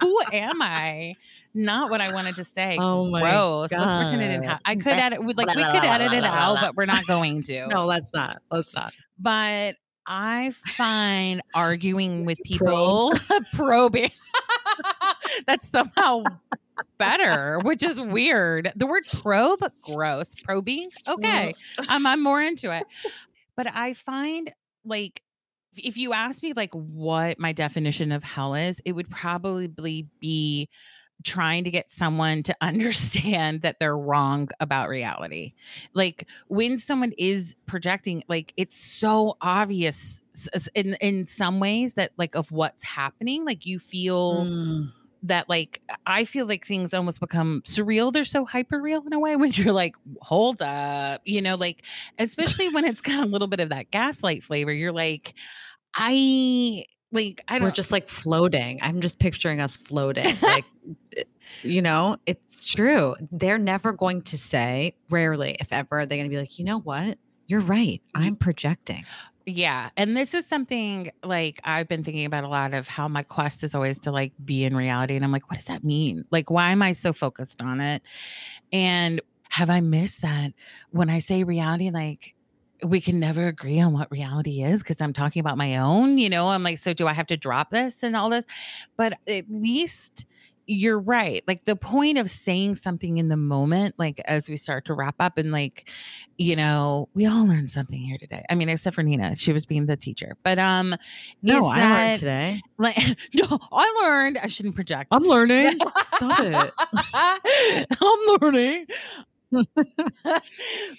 who 0.00 0.18
am 0.32 0.62
I. 0.62 1.14
Not 1.54 1.90
what 1.90 2.00
I 2.00 2.12
wanted 2.12 2.36
to 2.36 2.44
say. 2.44 2.76
Oh 2.78 3.06
my 3.06 3.22
Gross. 3.22 3.72
Let's 3.72 3.82
pretend 3.84 4.22
it 4.22 4.28
didn't 4.28 4.44
happen. 4.44 4.62
I 4.66 4.76
could 4.76 4.92
edit. 4.92 5.20
Like 5.36 5.56
we 5.56 5.64
could 5.64 5.84
edit 5.84 6.12
it 6.12 6.24
out, 6.24 6.58
but 6.60 6.76
we're 6.76 6.84
not 6.86 7.06
going 7.06 7.42
to. 7.44 7.66
no, 7.68 7.86
let's 7.86 8.12
not. 8.12 8.42
Let's 8.50 8.74
not. 8.74 8.94
But 9.18 9.76
I 10.06 10.50
find 10.50 11.42
arguing 11.54 12.24
with 12.24 12.38
people 12.44 13.12
probing 13.54 14.10
that's 15.46 15.68
somehow 15.68 16.24
better, 16.98 17.58
which 17.60 17.82
is 17.82 18.00
weird. 18.00 18.72
The 18.76 18.86
word 18.86 19.04
probe, 19.20 19.60
gross. 19.82 20.34
Probing, 20.34 20.90
okay. 21.08 21.54
I'm, 21.88 22.06
I'm 22.06 22.22
more 22.22 22.40
into 22.40 22.70
it. 22.70 22.84
But 23.56 23.68
I 23.72 23.94
find 23.94 24.52
like 24.84 25.22
if 25.76 25.96
you 25.96 26.12
ask 26.12 26.42
me 26.42 26.52
like 26.54 26.72
what 26.72 27.38
my 27.38 27.52
definition 27.52 28.12
of 28.12 28.22
hell 28.22 28.54
is, 28.54 28.80
it 28.84 28.92
would 28.92 29.10
probably 29.10 30.08
be 30.20 30.68
trying 31.24 31.64
to 31.64 31.70
get 31.70 31.90
someone 31.90 32.42
to 32.44 32.56
understand 32.62 33.62
that 33.62 33.80
they're 33.80 33.96
wrong 33.96 34.48
about 34.60 34.88
reality. 34.88 35.54
Like 35.94 36.28
when 36.48 36.78
someone 36.78 37.12
is 37.18 37.54
projecting, 37.66 38.22
like 38.28 38.52
it's 38.56 38.76
so 38.76 39.36
obvious 39.40 40.22
in 40.74 40.94
in 41.00 41.26
some 41.26 41.60
ways 41.60 41.94
that 41.94 42.12
like 42.18 42.34
of 42.34 42.52
what's 42.52 42.82
happening, 42.82 43.44
like 43.44 43.66
you 43.66 43.78
feel 43.78 44.44
Mm. 44.46 44.92
that 45.22 45.48
like 45.48 45.80
I 46.06 46.24
feel 46.24 46.46
like 46.46 46.64
things 46.66 46.92
almost 46.94 47.18
become 47.20 47.62
surreal. 47.64 48.12
They're 48.12 48.24
so 48.24 48.44
hyper 48.44 48.80
real 48.80 49.02
in 49.06 49.12
a 49.12 49.18
way 49.18 49.34
when 49.36 49.50
you're 49.52 49.72
like, 49.72 49.96
hold 50.22 50.60
up, 50.62 51.22
you 51.24 51.40
know, 51.42 51.54
like 51.56 51.84
especially 52.18 52.68
when 52.68 52.84
it's 52.84 53.00
got 53.00 53.20
a 53.24 53.26
little 53.26 53.48
bit 53.48 53.60
of 53.60 53.70
that 53.70 53.90
gaslight 53.90 54.44
flavor. 54.44 54.72
You're 54.72 54.92
like, 54.92 55.34
I 55.94 56.84
like 57.12 57.42
I 57.48 57.58
We're 57.58 57.70
just 57.70 57.92
like 57.92 58.08
floating. 58.08 58.78
I'm 58.82 59.00
just 59.00 59.18
picturing 59.18 59.60
us 59.60 59.76
floating. 59.76 60.36
Like, 60.42 60.64
eh, 61.16 61.24
you 61.62 61.82
know, 61.82 62.18
it's 62.26 62.64
true. 62.64 63.16
They're 63.32 63.58
never 63.58 63.92
going 63.92 64.22
to 64.22 64.38
say, 64.38 64.94
rarely, 65.10 65.56
if 65.60 65.72
ever, 65.72 66.06
they're 66.06 66.18
going 66.18 66.28
to 66.28 66.34
be 66.34 66.38
like, 66.38 66.58
you 66.58 66.64
know 66.64 66.80
what? 66.80 67.18
You're 67.46 67.60
right. 67.60 68.02
I'm 68.14 68.36
projecting. 68.36 69.04
Yeah. 69.46 69.90
And 69.96 70.16
this 70.16 70.34
is 70.34 70.44
something 70.46 71.12
like 71.22 71.60
I've 71.62 71.88
been 71.88 72.02
thinking 72.02 72.26
about 72.26 72.42
a 72.42 72.48
lot 72.48 72.74
of 72.74 72.88
how 72.88 73.06
my 73.06 73.22
quest 73.22 73.62
is 73.62 73.74
always 73.76 74.00
to 74.00 74.10
like 74.10 74.32
be 74.44 74.64
in 74.64 74.76
reality. 74.76 75.14
And 75.14 75.24
I'm 75.24 75.30
like, 75.30 75.48
what 75.48 75.56
does 75.56 75.66
that 75.66 75.84
mean? 75.84 76.24
Like, 76.32 76.50
why 76.50 76.72
am 76.72 76.82
I 76.82 76.92
so 76.92 77.12
focused 77.12 77.62
on 77.62 77.80
it? 77.80 78.02
And 78.72 79.20
have 79.50 79.70
I 79.70 79.80
missed 79.80 80.22
that 80.22 80.52
when 80.90 81.08
I 81.08 81.20
say 81.20 81.44
reality, 81.44 81.90
like, 81.90 82.34
we 82.82 83.00
can 83.00 83.18
never 83.18 83.46
agree 83.46 83.80
on 83.80 83.92
what 83.92 84.10
reality 84.10 84.62
is 84.62 84.82
because 84.82 85.00
I'm 85.00 85.12
talking 85.12 85.40
about 85.40 85.56
my 85.56 85.76
own, 85.78 86.18
you 86.18 86.28
know? 86.28 86.48
I'm 86.48 86.62
like, 86.62 86.78
so 86.78 86.92
do 86.92 87.06
I 87.06 87.12
have 87.12 87.26
to 87.28 87.36
drop 87.36 87.70
this 87.70 88.02
and 88.02 88.16
all 88.16 88.28
this? 88.30 88.44
But 88.96 89.14
at 89.28 89.44
least 89.48 90.26
you're 90.68 90.98
right. 90.98 91.44
Like 91.46 91.64
the 91.64 91.76
point 91.76 92.18
of 92.18 92.28
saying 92.28 92.74
something 92.74 93.18
in 93.18 93.28
the 93.28 93.36
moment, 93.36 93.94
like 93.98 94.20
as 94.24 94.48
we 94.48 94.56
start 94.56 94.84
to 94.86 94.94
wrap 94.94 95.14
up 95.20 95.38
and 95.38 95.52
like, 95.52 95.88
you 96.38 96.56
know, 96.56 97.08
we 97.14 97.24
all 97.24 97.46
learned 97.46 97.70
something 97.70 98.00
here 98.00 98.18
today. 98.18 98.44
I 98.50 98.56
mean, 98.56 98.68
except 98.68 98.96
for 98.96 99.04
Nina, 99.04 99.36
she 99.36 99.52
was 99.52 99.64
being 99.64 99.86
the 99.86 99.96
teacher. 99.96 100.36
But 100.42 100.58
um 100.58 100.96
No, 101.40 101.66
I 101.66 101.78
that- 101.78 102.04
learned 102.06 102.18
today. 102.18 102.60
like 102.78 102.98
no, 103.32 103.58
I 103.72 104.00
learned 104.02 104.38
I 104.38 104.48
shouldn't 104.48 104.74
project. 104.74 105.06
I'm 105.12 105.22
learning. 105.22 105.78
Stop 106.16 106.40
it. 106.40 107.86
I'm 108.02 108.38
learning. 108.42 108.86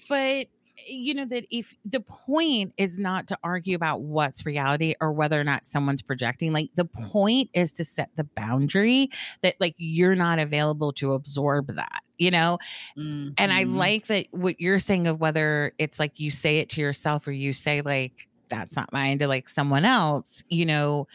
but 0.10 0.48
you 0.86 1.14
know 1.14 1.26
that 1.26 1.46
if 1.50 1.74
the 1.86 2.00
point 2.02 2.74
is 2.78 2.98
not 2.98 3.28
to 3.28 3.38
argue 3.44 3.76
about 3.76 4.02
what's 4.02 4.46
reality 4.46 4.94
or 5.02 5.12
whether 5.12 5.40
or 5.40 5.44
not 5.44 5.66
someone's 5.66 6.02
projecting 6.02 6.54
like 6.54 6.70
the 6.76 6.86
point 6.86 7.50
is 7.54 7.72
to 7.74 7.84
set 7.84 8.10
the 8.16 8.24
boundary 8.36 9.10
that 9.42 9.56
like 9.60 9.74
you're 9.78 10.16
not 10.16 10.38
available 10.40 10.92
to 10.94 11.14
absorb 11.14 11.74
that 11.76 12.02
you 12.18 12.30
know 12.30 12.58
and 12.98 13.34
I 13.54 13.64
Mhm. 13.66 13.76
like 13.76 14.08
that 14.08 14.28
what 14.32 14.60
you're 14.60 14.80
saying 14.80 15.08
of 15.08 15.20
whether 15.20 15.74
it's 15.78 16.00
like 16.00 16.20
you 16.20 16.30
say 16.32 16.60
it 16.60 16.70
to 16.70 16.82
yourself 16.82 17.28
or 17.28 17.32
you 17.32 17.54
say 17.54 17.82
like 17.82 18.28
that's 18.50 18.76
not 18.76 18.92
mine 18.94 19.20
to 19.20 19.28
like 19.28 19.50
someone 19.50 19.84
else, 19.84 20.44
you 20.50 20.66
know, 20.66 21.06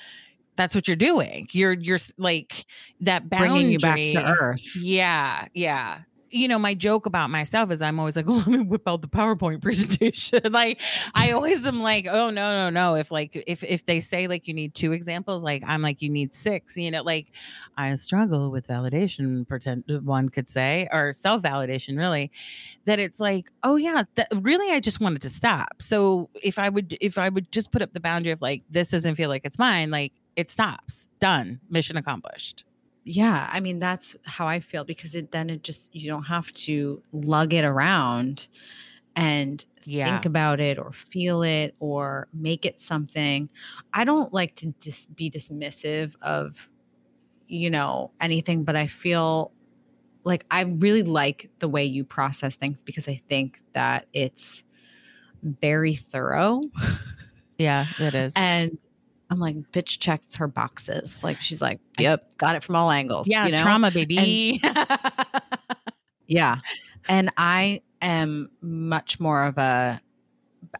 that's 0.56 0.74
what 0.74 0.86
you're 0.86 0.96
doing. 0.96 1.48
You're 1.52 1.72
you're 1.72 1.98
like 2.18 2.66
that 3.00 3.30
boundary. 3.30 3.48
bringing 3.48 3.72
you 3.72 3.78
back 3.78 3.96
to 3.98 4.36
earth. 4.40 4.76
Yeah, 4.76 5.46
yeah. 5.54 6.00
You 6.32 6.48
know, 6.48 6.58
my 6.58 6.74
joke 6.74 7.06
about 7.06 7.30
myself 7.30 7.70
is 7.70 7.82
I'm 7.82 7.98
always 7.98 8.16
like, 8.16 8.26
let 8.28 8.46
me 8.46 8.58
whip 8.58 8.82
out 8.86 9.02
the 9.02 9.08
PowerPoint 9.08 9.60
presentation. 9.62 10.40
like, 10.52 10.80
I 11.14 11.32
always 11.32 11.66
am 11.66 11.82
like, 11.82 12.06
oh 12.06 12.30
no, 12.30 12.52
no, 12.52 12.70
no. 12.70 12.94
If 12.94 13.10
like 13.10 13.42
if 13.46 13.62
if 13.62 13.86
they 13.86 14.00
say 14.00 14.26
like 14.26 14.48
you 14.48 14.54
need 14.54 14.74
two 14.74 14.92
examples, 14.92 15.42
like 15.42 15.62
I'm 15.66 15.82
like 15.82 16.02
you 16.02 16.10
need 16.10 16.34
six. 16.34 16.76
You 16.76 16.90
know, 16.90 17.02
like 17.02 17.28
I 17.76 17.94
struggle 17.94 18.50
with 18.50 18.66
validation. 18.66 19.46
Pretend 19.46 19.84
one 20.04 20.28
could 20.28 20.48
say 20.48 20.88
or 20.92 21.12
self 21.12 21.42
validation, 21.42 21.98
really. 21.98 22.30
That 22.84 22.98
it's 22.98 23.20
like, 23.20 23.50
oh 23.62 23.76
yeah, 23.76 24.04
that, 24.14 24.28
really, 24.34 24.72
I 24.74 24.80
just 24.80 25.00
wanted 25.00 25.22
to 25.22 25.30
stop. 25.30 25.80
So 25.80 26.30
if 26.42 26.58
I 26.58 26.68
would 26.68 26.96
if 27.00 27.18
I 27.18 27.28
would 27.28 27.52
just 27.52 27.70
put 27.72 27.82
up 27.82 27.92
the 27.92 28.00
boundary 28.00 28.32
of 28.32 28.42
like 28.42 28.62
this 28.70 28.90
doesn't 28.90 29.16
feel 29.16 29.28
like 29.28 29.44
it's 29.44 29.58
mine, 29.58 29.90
like 29.90 30.12
it 30.36 30.50
stops, 30.50 31.08
done, 31.20 31.60
mission 31.70 31.96
accomplished. 31.96 32.64
Yeah, 33.04 33.48
I 33.50 33.60
mean 33.60 33.78
that's 33.80 34.16
how 34.24 34.46
I 34.46 34.60
feel 34.60 34.84
because 34.84 35.14
it 35.14 35.32
then 35.32 35.50
it 35.50 35.64
just 35.64 35.94
you 35.94 36.08
don't 36.08 36.22
have 36.24 36.52
to 36.54 37.02
lug 37.12 37.52
it 37.52 37.64
around 37.64 38.48
and 39.16 39.64
Yeah. 39.84 40.04
think 40.04 40.26
about 40.26 40.60
it 40.60 40.78
or 40.78 40.92
feel 40.92 41.42
it 41.42 41.74
or 41.80 42.28
make 42.32 42.64
it 42.66 42.80
something. 42.80 43.50
I 43.94 44.04
don't 44.04 44.32
like 44.32 44.56
to 44.56 44.74
just 44.80 45.14
be 45.16 45.30
dismissive 45.30 46.14
of 46.22 46.70
you 47.48 47.70
know 47.70 48.12
anything, 48.20 48.64
but 48.64 48.76
I 48.76 48.88
feel 48.88 49.52
like 50.24 50.46
I 50.50 50.62
really 50.62 51.02
like 51.04 51.50
the 51.60 51.68
way 51.68 51.84
you 51.84 52.04
process 52.04 52.56
things 52.56 52.82
because 52.82 53.08
I 53.08 53.16
think 53.28 53.60
that 53.74 54.08
it's 54.14 54.64
very 55.42 55.94
thorough 55.96 56.62
Yeah, 57.58 57.86
it 57.98 58.14
is. 58.14 58.34
and 58.34 58.78
I'm 59.32 59.40
like 59.40 59.56
bitch 59.72 59.98
checks 59.98 60.36
her 60.36 60.46
boxes. 60.46 61.22
Like 61.24 61.38
she's 61.38 61.60
like, 61.60 61.80
"Yep, 61.98 62.36
got 62.38 62.54
it 62.54 62.62
from 62.62 62.76
all 62.76 62.90
angles." 62.90 63.26
yeah, 63.26 63.46
you 63.46 63.52
know? 63.52 63.62
trauma, 63.62 63.90
baby. 63.90 64.60
Yeah. 66.32 66.58
And 67.08 67.30
I 67.36 67.82
am 68.00 68.50
much 68.60 69.20
more 69.20 69.44
of 69.44 69.58
a 69.58 70.00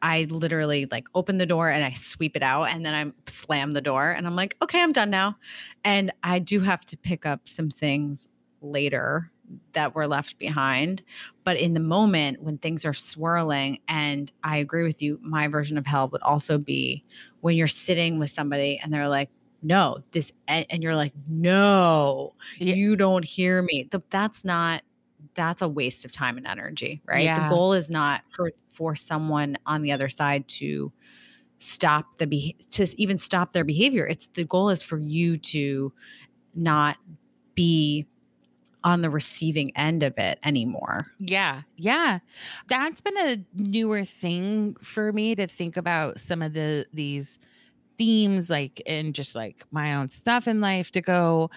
I 0.01 0.27
literally 0.31 0.87
like 0.91 1.09
open 1.15 1.39
the 1.39 1.47
door 1.47 1.69
and 1.69 1.85
I 1.85 1.93
sweep 1.93 2.37
it 2.37 2.43
out 2.43 2.73
and 2.73 2.87
then 2.87 2.95
I 2.95 3.13
slam 3.31 3.73
the 3.73 3.81
door 3.81 4.11
and 4.11 4.27
I'm 4.27 4.37
like, 4.37 4.57
okay, 4.63 4.81
I'm 4.81 4.93
done 4.93 5.11
now. 5.11 5.37
And 5.85 6.13
I 6.23 6.39
do 6.39 6.61
have 6.61 6.85
to 6.87 6.97
pick 6.97 7.27
up 7.27 7.49
some 7.49 7.69
things 7.69 8.29
later 8.63 9.31
that 9.73 9.95
were 9.95 10.07
left 10.07 10.39
behind. 10.39 11.03
But 11.45 11.59
in 11.59 11.75
the 11.75 11.81
moment 11.81 12.43
when 12.43 12.59
things 12.59 12.85
are 12.85 12.93
swirling, 12.93 13.79
and 13.89 14.31
I 14.45 14.59
agree 14.59 14.85
with 14.85 15.03
you, 15.03 15.19
my 15.23 15.49
version 15.49 15.79
of 15.79 15.87
hell 15.87 16.09
would 16.11 16.23
also 16.23 16.59
be 16.59 17.05
when 17.41 17.57
you're 17.57 17.69
sitting 17.69 18.19
with 18.19 18.31
somebody 18.31 18.81
and 18.83 18.93
they're 18.93 19.09
like, 19.09 19.31
no, 19.63 20.03
this, 20.11 20.33
and 20.49 20.67
you're 20.83 20.97
like, 20.97 21.13
no, 21.29 22.35
Yeah. 22.59 22.75
you 22.75 22.97
don't 22.97 23.25
hear 23.25 23.63
me. 23.63 23.89
That's 24.11 24.45
not, 24.45 24.83
that's 25.35 25.63
a 25.63 25.69
waste 25.69 26.05
of 26.05 26.13
time 26.13 26.37
and 26.37 26.47
energy, 26.47 27.01
right? 27.07 27.25
Yeah. 27.25 27.49
The 27.49 27.55
goal 27.55 27.73
is 27.73 27.89
not 27.89 28.23
for, 28.29 28.51
for 28.67 28.97
someone 28.97 29.57
on 29.67 29.83
the 29.83 29.93
other 29.93 30.09
side 30.09 30.49
to, 30.49 30.93
stop 31.59 32.19
the 32.19 32.27
be 32.27 32.57
to 32.71 32.85
even 33.01 33.17
stop 33.17 33.53
their 33.53 33.63
behavior 33.63 34.05
it's 34.05 34.27
the 34.35 34.43
goal 34.43 34.69
is 34.69 34.83
for 34.83 34.99
you 34.99 35.39
to 35.39 35.93
not 36.57 36.97
be 37.55 38.05
on 38.85 39.03
the 39.03 39.11
receiving 39.11 39.77
end 39.77 40.03
of 40.03 40.15
it 40.19 40.39
anymore. 40.45 41.07
Yeah. 41.19 41.63
Yeah. 41.77 42.19
That's 42.69 43.01
been 43.01 43.19
a 43.19 43.37
newer 43.55 44.05
thing 44.05 44.77
for 44.83 45.13
me 45.13 45.35
to 45.35 45.47
think 45.47 45.77
about 45.77 46.21
some 46.21 46.43
of 46.43 46.53
the 46.53 46.87
these 46.93 47.39
themes 47.99 48.51
like 48.51 48.81
in 48.81 49.13
just 49.13 49.35
like 49.35 49.65
my 49.71 49.95
own 49.95 50.09
stuff 50.09 50.49
in 50.49 50.61
life 50.61 50.91
to 50.93 51.01
go 51.01 51.51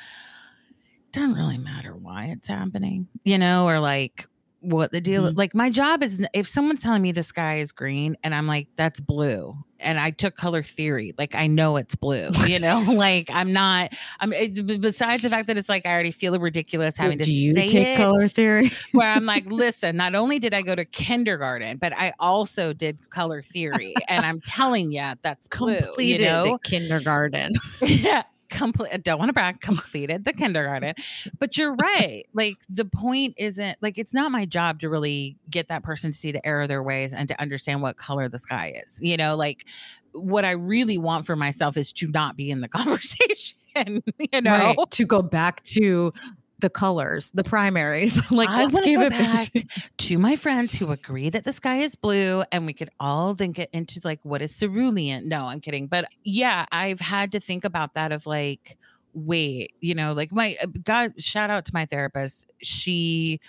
doesn't 1.11 1.33
really 1.33 1.57
matter 1.57 1.95
why 1.95 2.25
it's 2.25 2.47
happening, 2.47 3.07
you 3.23 3.37
know, 3.37 3.65
or 3.65 3.79
like 3.79 4.27
what 4.65 4.91
the 4.91 5.01
deal 5.01 5.23
Mhm. 5.31 5.37
like 5.37 5.53
my 5.55 5.69
job 5.69 6.03
is 6.03 6.25
if 6.33 6.47
someone's 6.47 6.81
telling 6.81 7.01
me 7.01 7.11
the 7.11 7.23
sky 7.23 7.57
is 7.57 7.71
green 7.71 8.17
and 8.23 8.33
I'm 8.35 8.47
like 8.47 8.67
that's 8.75 8.99
blue 8.99 9.55
and 9.79 9.99
I 9.99 10.11
took 10.11 10.35
color 10.35 10.63
theory 10.63 11.13
like 11.17 11.35
I 11.35 11.47
know 11.47 11.75
it's 11.77 11.95
blue 11.95 12.29
you 12.47 12.59
know 12.59 12.79
like 12.93 13.29
I'm 13.31 13.53
not 13.53 13.93
I'm 14.19 14.33
it, 14.33 14.81
besides 14.81 15.23
the 15.23 15.29
fact 15.29 15.47
that 15.47 15.57
it's 15.57 15.69
like 15.69 15.85
I 15.85 15.91
already 15.91 16.11
feel 16.11 16.37
ridiculous 16.39 16.97
having 16.97 17.17
to 17.19 17.25
Do 17.25 17.31
you 17.31 17.53
take 17.53 17.73
it, 17.73 17.97
color 17.97 18.27
theory? 18.27 18.71
where 18.93 19.09
I'm 19.11 19.25
like, 19.25 19.45
listen, 19.51 19.95
not 19.97 20.15
only 20.15 20.39
did 20.39 20.53
I 20.53 20.61
go 20.61 20.73
to 20.75 20.85
kindergarten, 20.85 21.77
but 21.77 21.93
I 21.93 22.13
also 22.19 22.73
did 22.73 22.99
color 23.09 23.41
theory. 23.41 23.93
And 24.07 24.25
I'm 24.25 24.39
telling 24.41 24.91
you, 24.91 25.13
that's 25.21 25.47
blue, 25.47 25.79
Completed 25.79 26.21
you 26.21 26.25
know? 26.27 26.57
kindergarten. 26.63 27.53
yeah. 27.81 28.23
Complete, 28.55 28.91
I 28.93 28.97
don't 28.97 29.19
want 29.19 29.29
to 29.29 29.33
brag, 29.33 29.59
completed 29.59 30.23
the 30.23 30.31
kindergarten. 30.31 30.93
But 31.37 31.57
you're 31.57 31.75
right. 31.75 32.23
Like, 32.33 32.55
the 32.69 32.85
point 32.85 33.33
isn't 33.37 33.77
like 33.81 33.97
it's 33.97 34.13
not 34.13 34.31
my 34.31 34.45
job 34.45 34.79
to 34.79 34.89
really 34.89 35.37
get 35.49 35.67
that 35.67 35.83
person 35.83 36.11
to 36.11 36.17
see 36.17 36.31
the 36.31 36.45
error 36.45 36.61
of 36.61 36.69
their 36.69 36.81
ways 36.81 37.13
and 37.13 37.27
to 37.27 37.41
understand 37.41 37.81
what 37.81 37.97
color 37.97 38.29
the 38.29 38.39
sky 38.39 38.81
is. 38.85 38.99
You 39.01 39.17
know, 39.17 39.35
like 39.35 39.65
what 40.13 40.45
I 40.45 40.51
really 40.51 40.97
want 40.97 41.25
for 41.25 41.35
myself 41.35 41.75
is 41.75 41.91
to 41.93 42.07
not 42.07 42.37
be 42.37 42.49
in 42.49 42.61
the 42.61 42.67
conversation, 42.69 44.01
you 44.17 44.41
know? 44.41 44.73
Right. 44.77 44.91
To 44.91 45.05
go 45.05 45.21
back 45.21 45.61
to 45.63 46.13
the 46.59 46.69
colors, 46.69 47.31
the 47.33 47.43
primaries. 47.43 48.19
like 48.31 48.49
I 48.49 48.65
want 48.67 48.85
to 48.85 48.89
give 48.91 48.99
go 48.99 49.05
it 49.07 49.09
back 49.11 49.51
to 49.97 50.17
my 50.17 50.35
friends 50.35 50.73
who 50.73 50.91
agree 50.91 51.29
that 51.29 51.43
the 51.43 51.53
sky 51.53 51.77
is 51.77 51.95
blue, 51.95 52.43
and 52.51 52.65
we 52.65 52.73
could 52.73 52.89
all 52.99 53.33
then 53.33 53.51
get 53.51 53.69
into 53.73 53.99
like 54.03 54.19
what 54.23 54.41
is 54.41 54.57
cerulean. 54.57 55.27
No, 55.27 55.45
I'm 55.45 55.59
kidding, 55.59 55.87
but 55.87 56.07
yeah, 56.23 56.65
I've 56.71 56.99
had 57.01 57.31
to 57.33 57.39
think 57.39 57.65
about 57.65 57.93
that 57.95 58.11
of 58.11 58.25
like, 58.25 58.77
wait, 59.13 59.73
you 59.81 59.95
know, 59.95 60.13
like 60.13 60.31
my 60.31 60.55
uh, 60.61 60.67
God, 60.83 61.13
shout 61.17 61.49
out 61.49 61.65
to 61.65 61.71
my 61.73 61.85
therapist. 61.85 62.49
She 62.61 63.39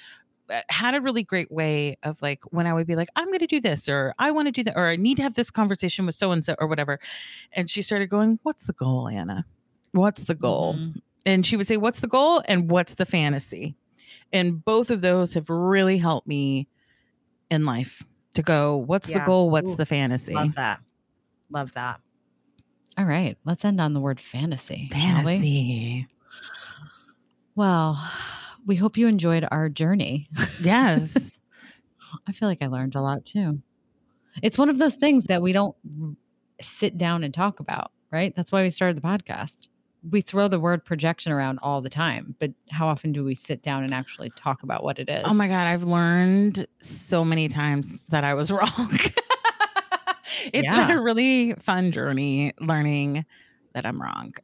uh, 0.50 0.61
had 0.68 0.94
a 0.94 1.00
really 1.00 1.22
great 1.22 1.50
way 1.50 1.96
of 2.02 2.20
like 2.22 2.42
when 2.50 2.66
I 2.66 2.74
would 2.74 2.86
be 2.86 2.96
like, 2.96 3.09
I'm 3.16 3.26
going 3.26 3.38
to 3.40 3.46
do 3.46 3.61
this, 3.61 3.88
or 3.88 4.14
I 4.18 4.30
want 4.32 4.46
to 4.46 4.52
do 4.52 4.64
that, 4.64 4.76
or 4.76 4.86
I 4.88 4.96
need 4.96 5.16
to 5.18 5.22
have 5.22 5.34
this 5.34 5.50
conversation 5.50 6.07
with 6.07 6.14
so 6.16 6.32
and 6.32 6.44
so, 6.44 6.54
or 6.59 6.66
whatever. 6.66 6.98
And 7.52 7.70
she 7.70 7.82
started 7.82 8.09
going, 8.11 8.38
What's 8.42 8.64
the 8.64 8.72
goal, 8.72 9.09
Anna? 9.09 9.44
What's 9.92 10.24
the 10.24 10.34
goal? 10.34 10.74
Mhm. 10.74 11.00
And 11.26 11.44
she 11.44 11.56
would 11.56 11.66
say, 11.66 11.76
What's 11.76 12.00
the 12.00 12.06
goal 12.06 12.42
and 12.46 12.70
what's 12.70 12.94
the 12.94 13.04
fantasy? 13.04 13.76
And 14.32 14.64
both 14.64 14.90
of 14.90 15.02
those 15.02 15.34
have 15.34 15.50
really 15.50 15.98
helped 15.98 16.26
me 16.26 16.68
in 17.50 17.66
life 17.66 18.02
to 18.34 18.42
go, 18.42 18.76
What's 18.76 19.08
the 19.08 19.20
goal? 19.20 19.50
What's 19.50 19.72
Ooh, 19.72 19.76
the 19.76 19.84
fantasy? 19.84 20.32
Love 20.32 20.54
that. 20.54 20.80
Love 21.50 21.74
that. 21.74 22.00
All 22.96 23.04
right. 23.04 23.36
Let's 23.44 23.64
end 23.64 23.80
on 23.80 23.92
the 23.92 24.00
word 24.00 24.20
fantasy. 24.20 24.88
shall 24.90 25.18
we? 25.18 25.24
Fantasy. 25.24 26.08
Well, 27.54 28.10
we 28.64 28.76
hope 28.76 28.96
you 28.96 29.06
enjoyed 29.06 29.46
our 29.50 29.68
journey. 29.68 30.28
Yes. 30.60 31.38
I 32.26 32.32
feel 32.32 32.48
like 32.48 32.62
I 32.62 32.68
learned 32.68 32.94
a 32.94 33.02
lot 33.02 33.24
too. 33.24 33.60
It's 34.42 34.58
one 34.58 34.68
of 34.68 34.78
those 34.78 34.94
things 34.94 35.24
that 35.24 35.42
we 35.42 35.52
don't 35.52 35.76
sit 36.60 36.96
down 36.96 37.24
and 37.24 37.32
talk 37.32 37.60
about, 37.60 37.90
right? 38.10 38.34
That's 38.34 38.52
why 38.52 38.62
we 38.62 38.70
started 38.70 38.96
the 38.96 39.06
podcast. 39.06 39.68
We 40.09 40.20
throw 40.20 40.46
the 40.48 40.61
word 40.61 40.84
projection 40.84 41.32
around 41.32 41.59
all 41.62 41.80
the 41.80 41.88
time, 41.90 42.36
but 42.38 42.52
how 42.70 42.86
often 42.86 43.12
do 43.12 43.24
we 43.24 43.34
sit 43.34 43.62
down 43.62 43.82
and 43.82 43.92
actually 43.92 44.30
talk 44.30 44.62
about 44.62 44.84
what 44.84 44.98
it 44.98 45.09
is? 45.09 45.22
oh 45.26 45.34
my 45.34 45.48
God. 45.48 45.66
I've 45.66 45.82
learned 45.84 46.66
so 46.80 47.24
many 47.24 47.48
times 47.48 48.04
that 48.11 48.22
I 48.22 48.34
was 48.34 48.50
wrong. 48.52 48.98
It's 50.52 50.66
Yeah. 50.72 50.86
been 50.86 50.96
a 50.96 51.02
really 51.02 51.54
fun 51.54 51.90
journey 51.92 52.52
learning 52.61 53.24
that 53.72 53.84
I'm 53.84 54.00
wrong. 54.00 54.34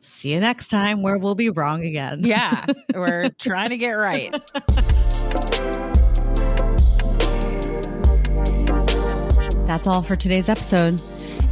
See 0.00 0.32
you 0.32 0.40
next 0.40 0.68
time 0.68 1.02
where 1.02 1.18
we'll 1.18 1.34
be 1.34 1.50
wrong 1.50 1.84
again. 1.84 2.20
Yeah. 2.24 2.64
We're 2.94 3.30
trying 3.30 3.70
to 3.70 3.76
get 3.76 3.90
right. 3.92 4.30
That's 9.66 9.86
all 9.86 10.02
for 10.02 10.14
today's 10.14 10.48
episode. 10.48 11.00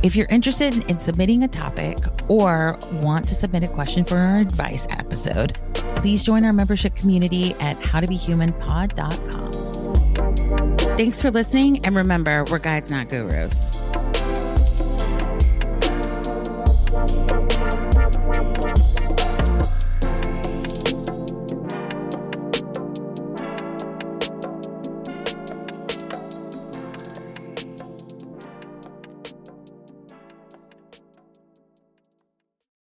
If 0.02 0.16
you're 0.16 0.26
interested 0.30 0.90
in 0.90 0.98
submitting 0.98 1.44
a 1.44 1.48
topic 1.48 1.96
or 2.26 2.76
want 3.02 3.28
to 3.28 3.36
submit 3.36 3.62
a 3.62 3.68
question 3.68 4.02
for 4.02 4.16
our 4.16 4.38
advice 4.38 4.84
episode, 4.90 5.54
please 5.96 6.24
join 6.24 6.44
our 6.44 6.52
membership 6.52 6.96
community 6.96 7.54
at 7.54 7.78
howtobehumanpod.com. 7.80 10.76
Thanks 10.96 11.22
for 11.22 11.30
listening, 11.30 11.86
and 11.86 11.94
remember, 11.94 12.44
we're 12.50 12.58
guides, 12.58 12.90
not 12.90 13.08
gurus. 13.08 13.70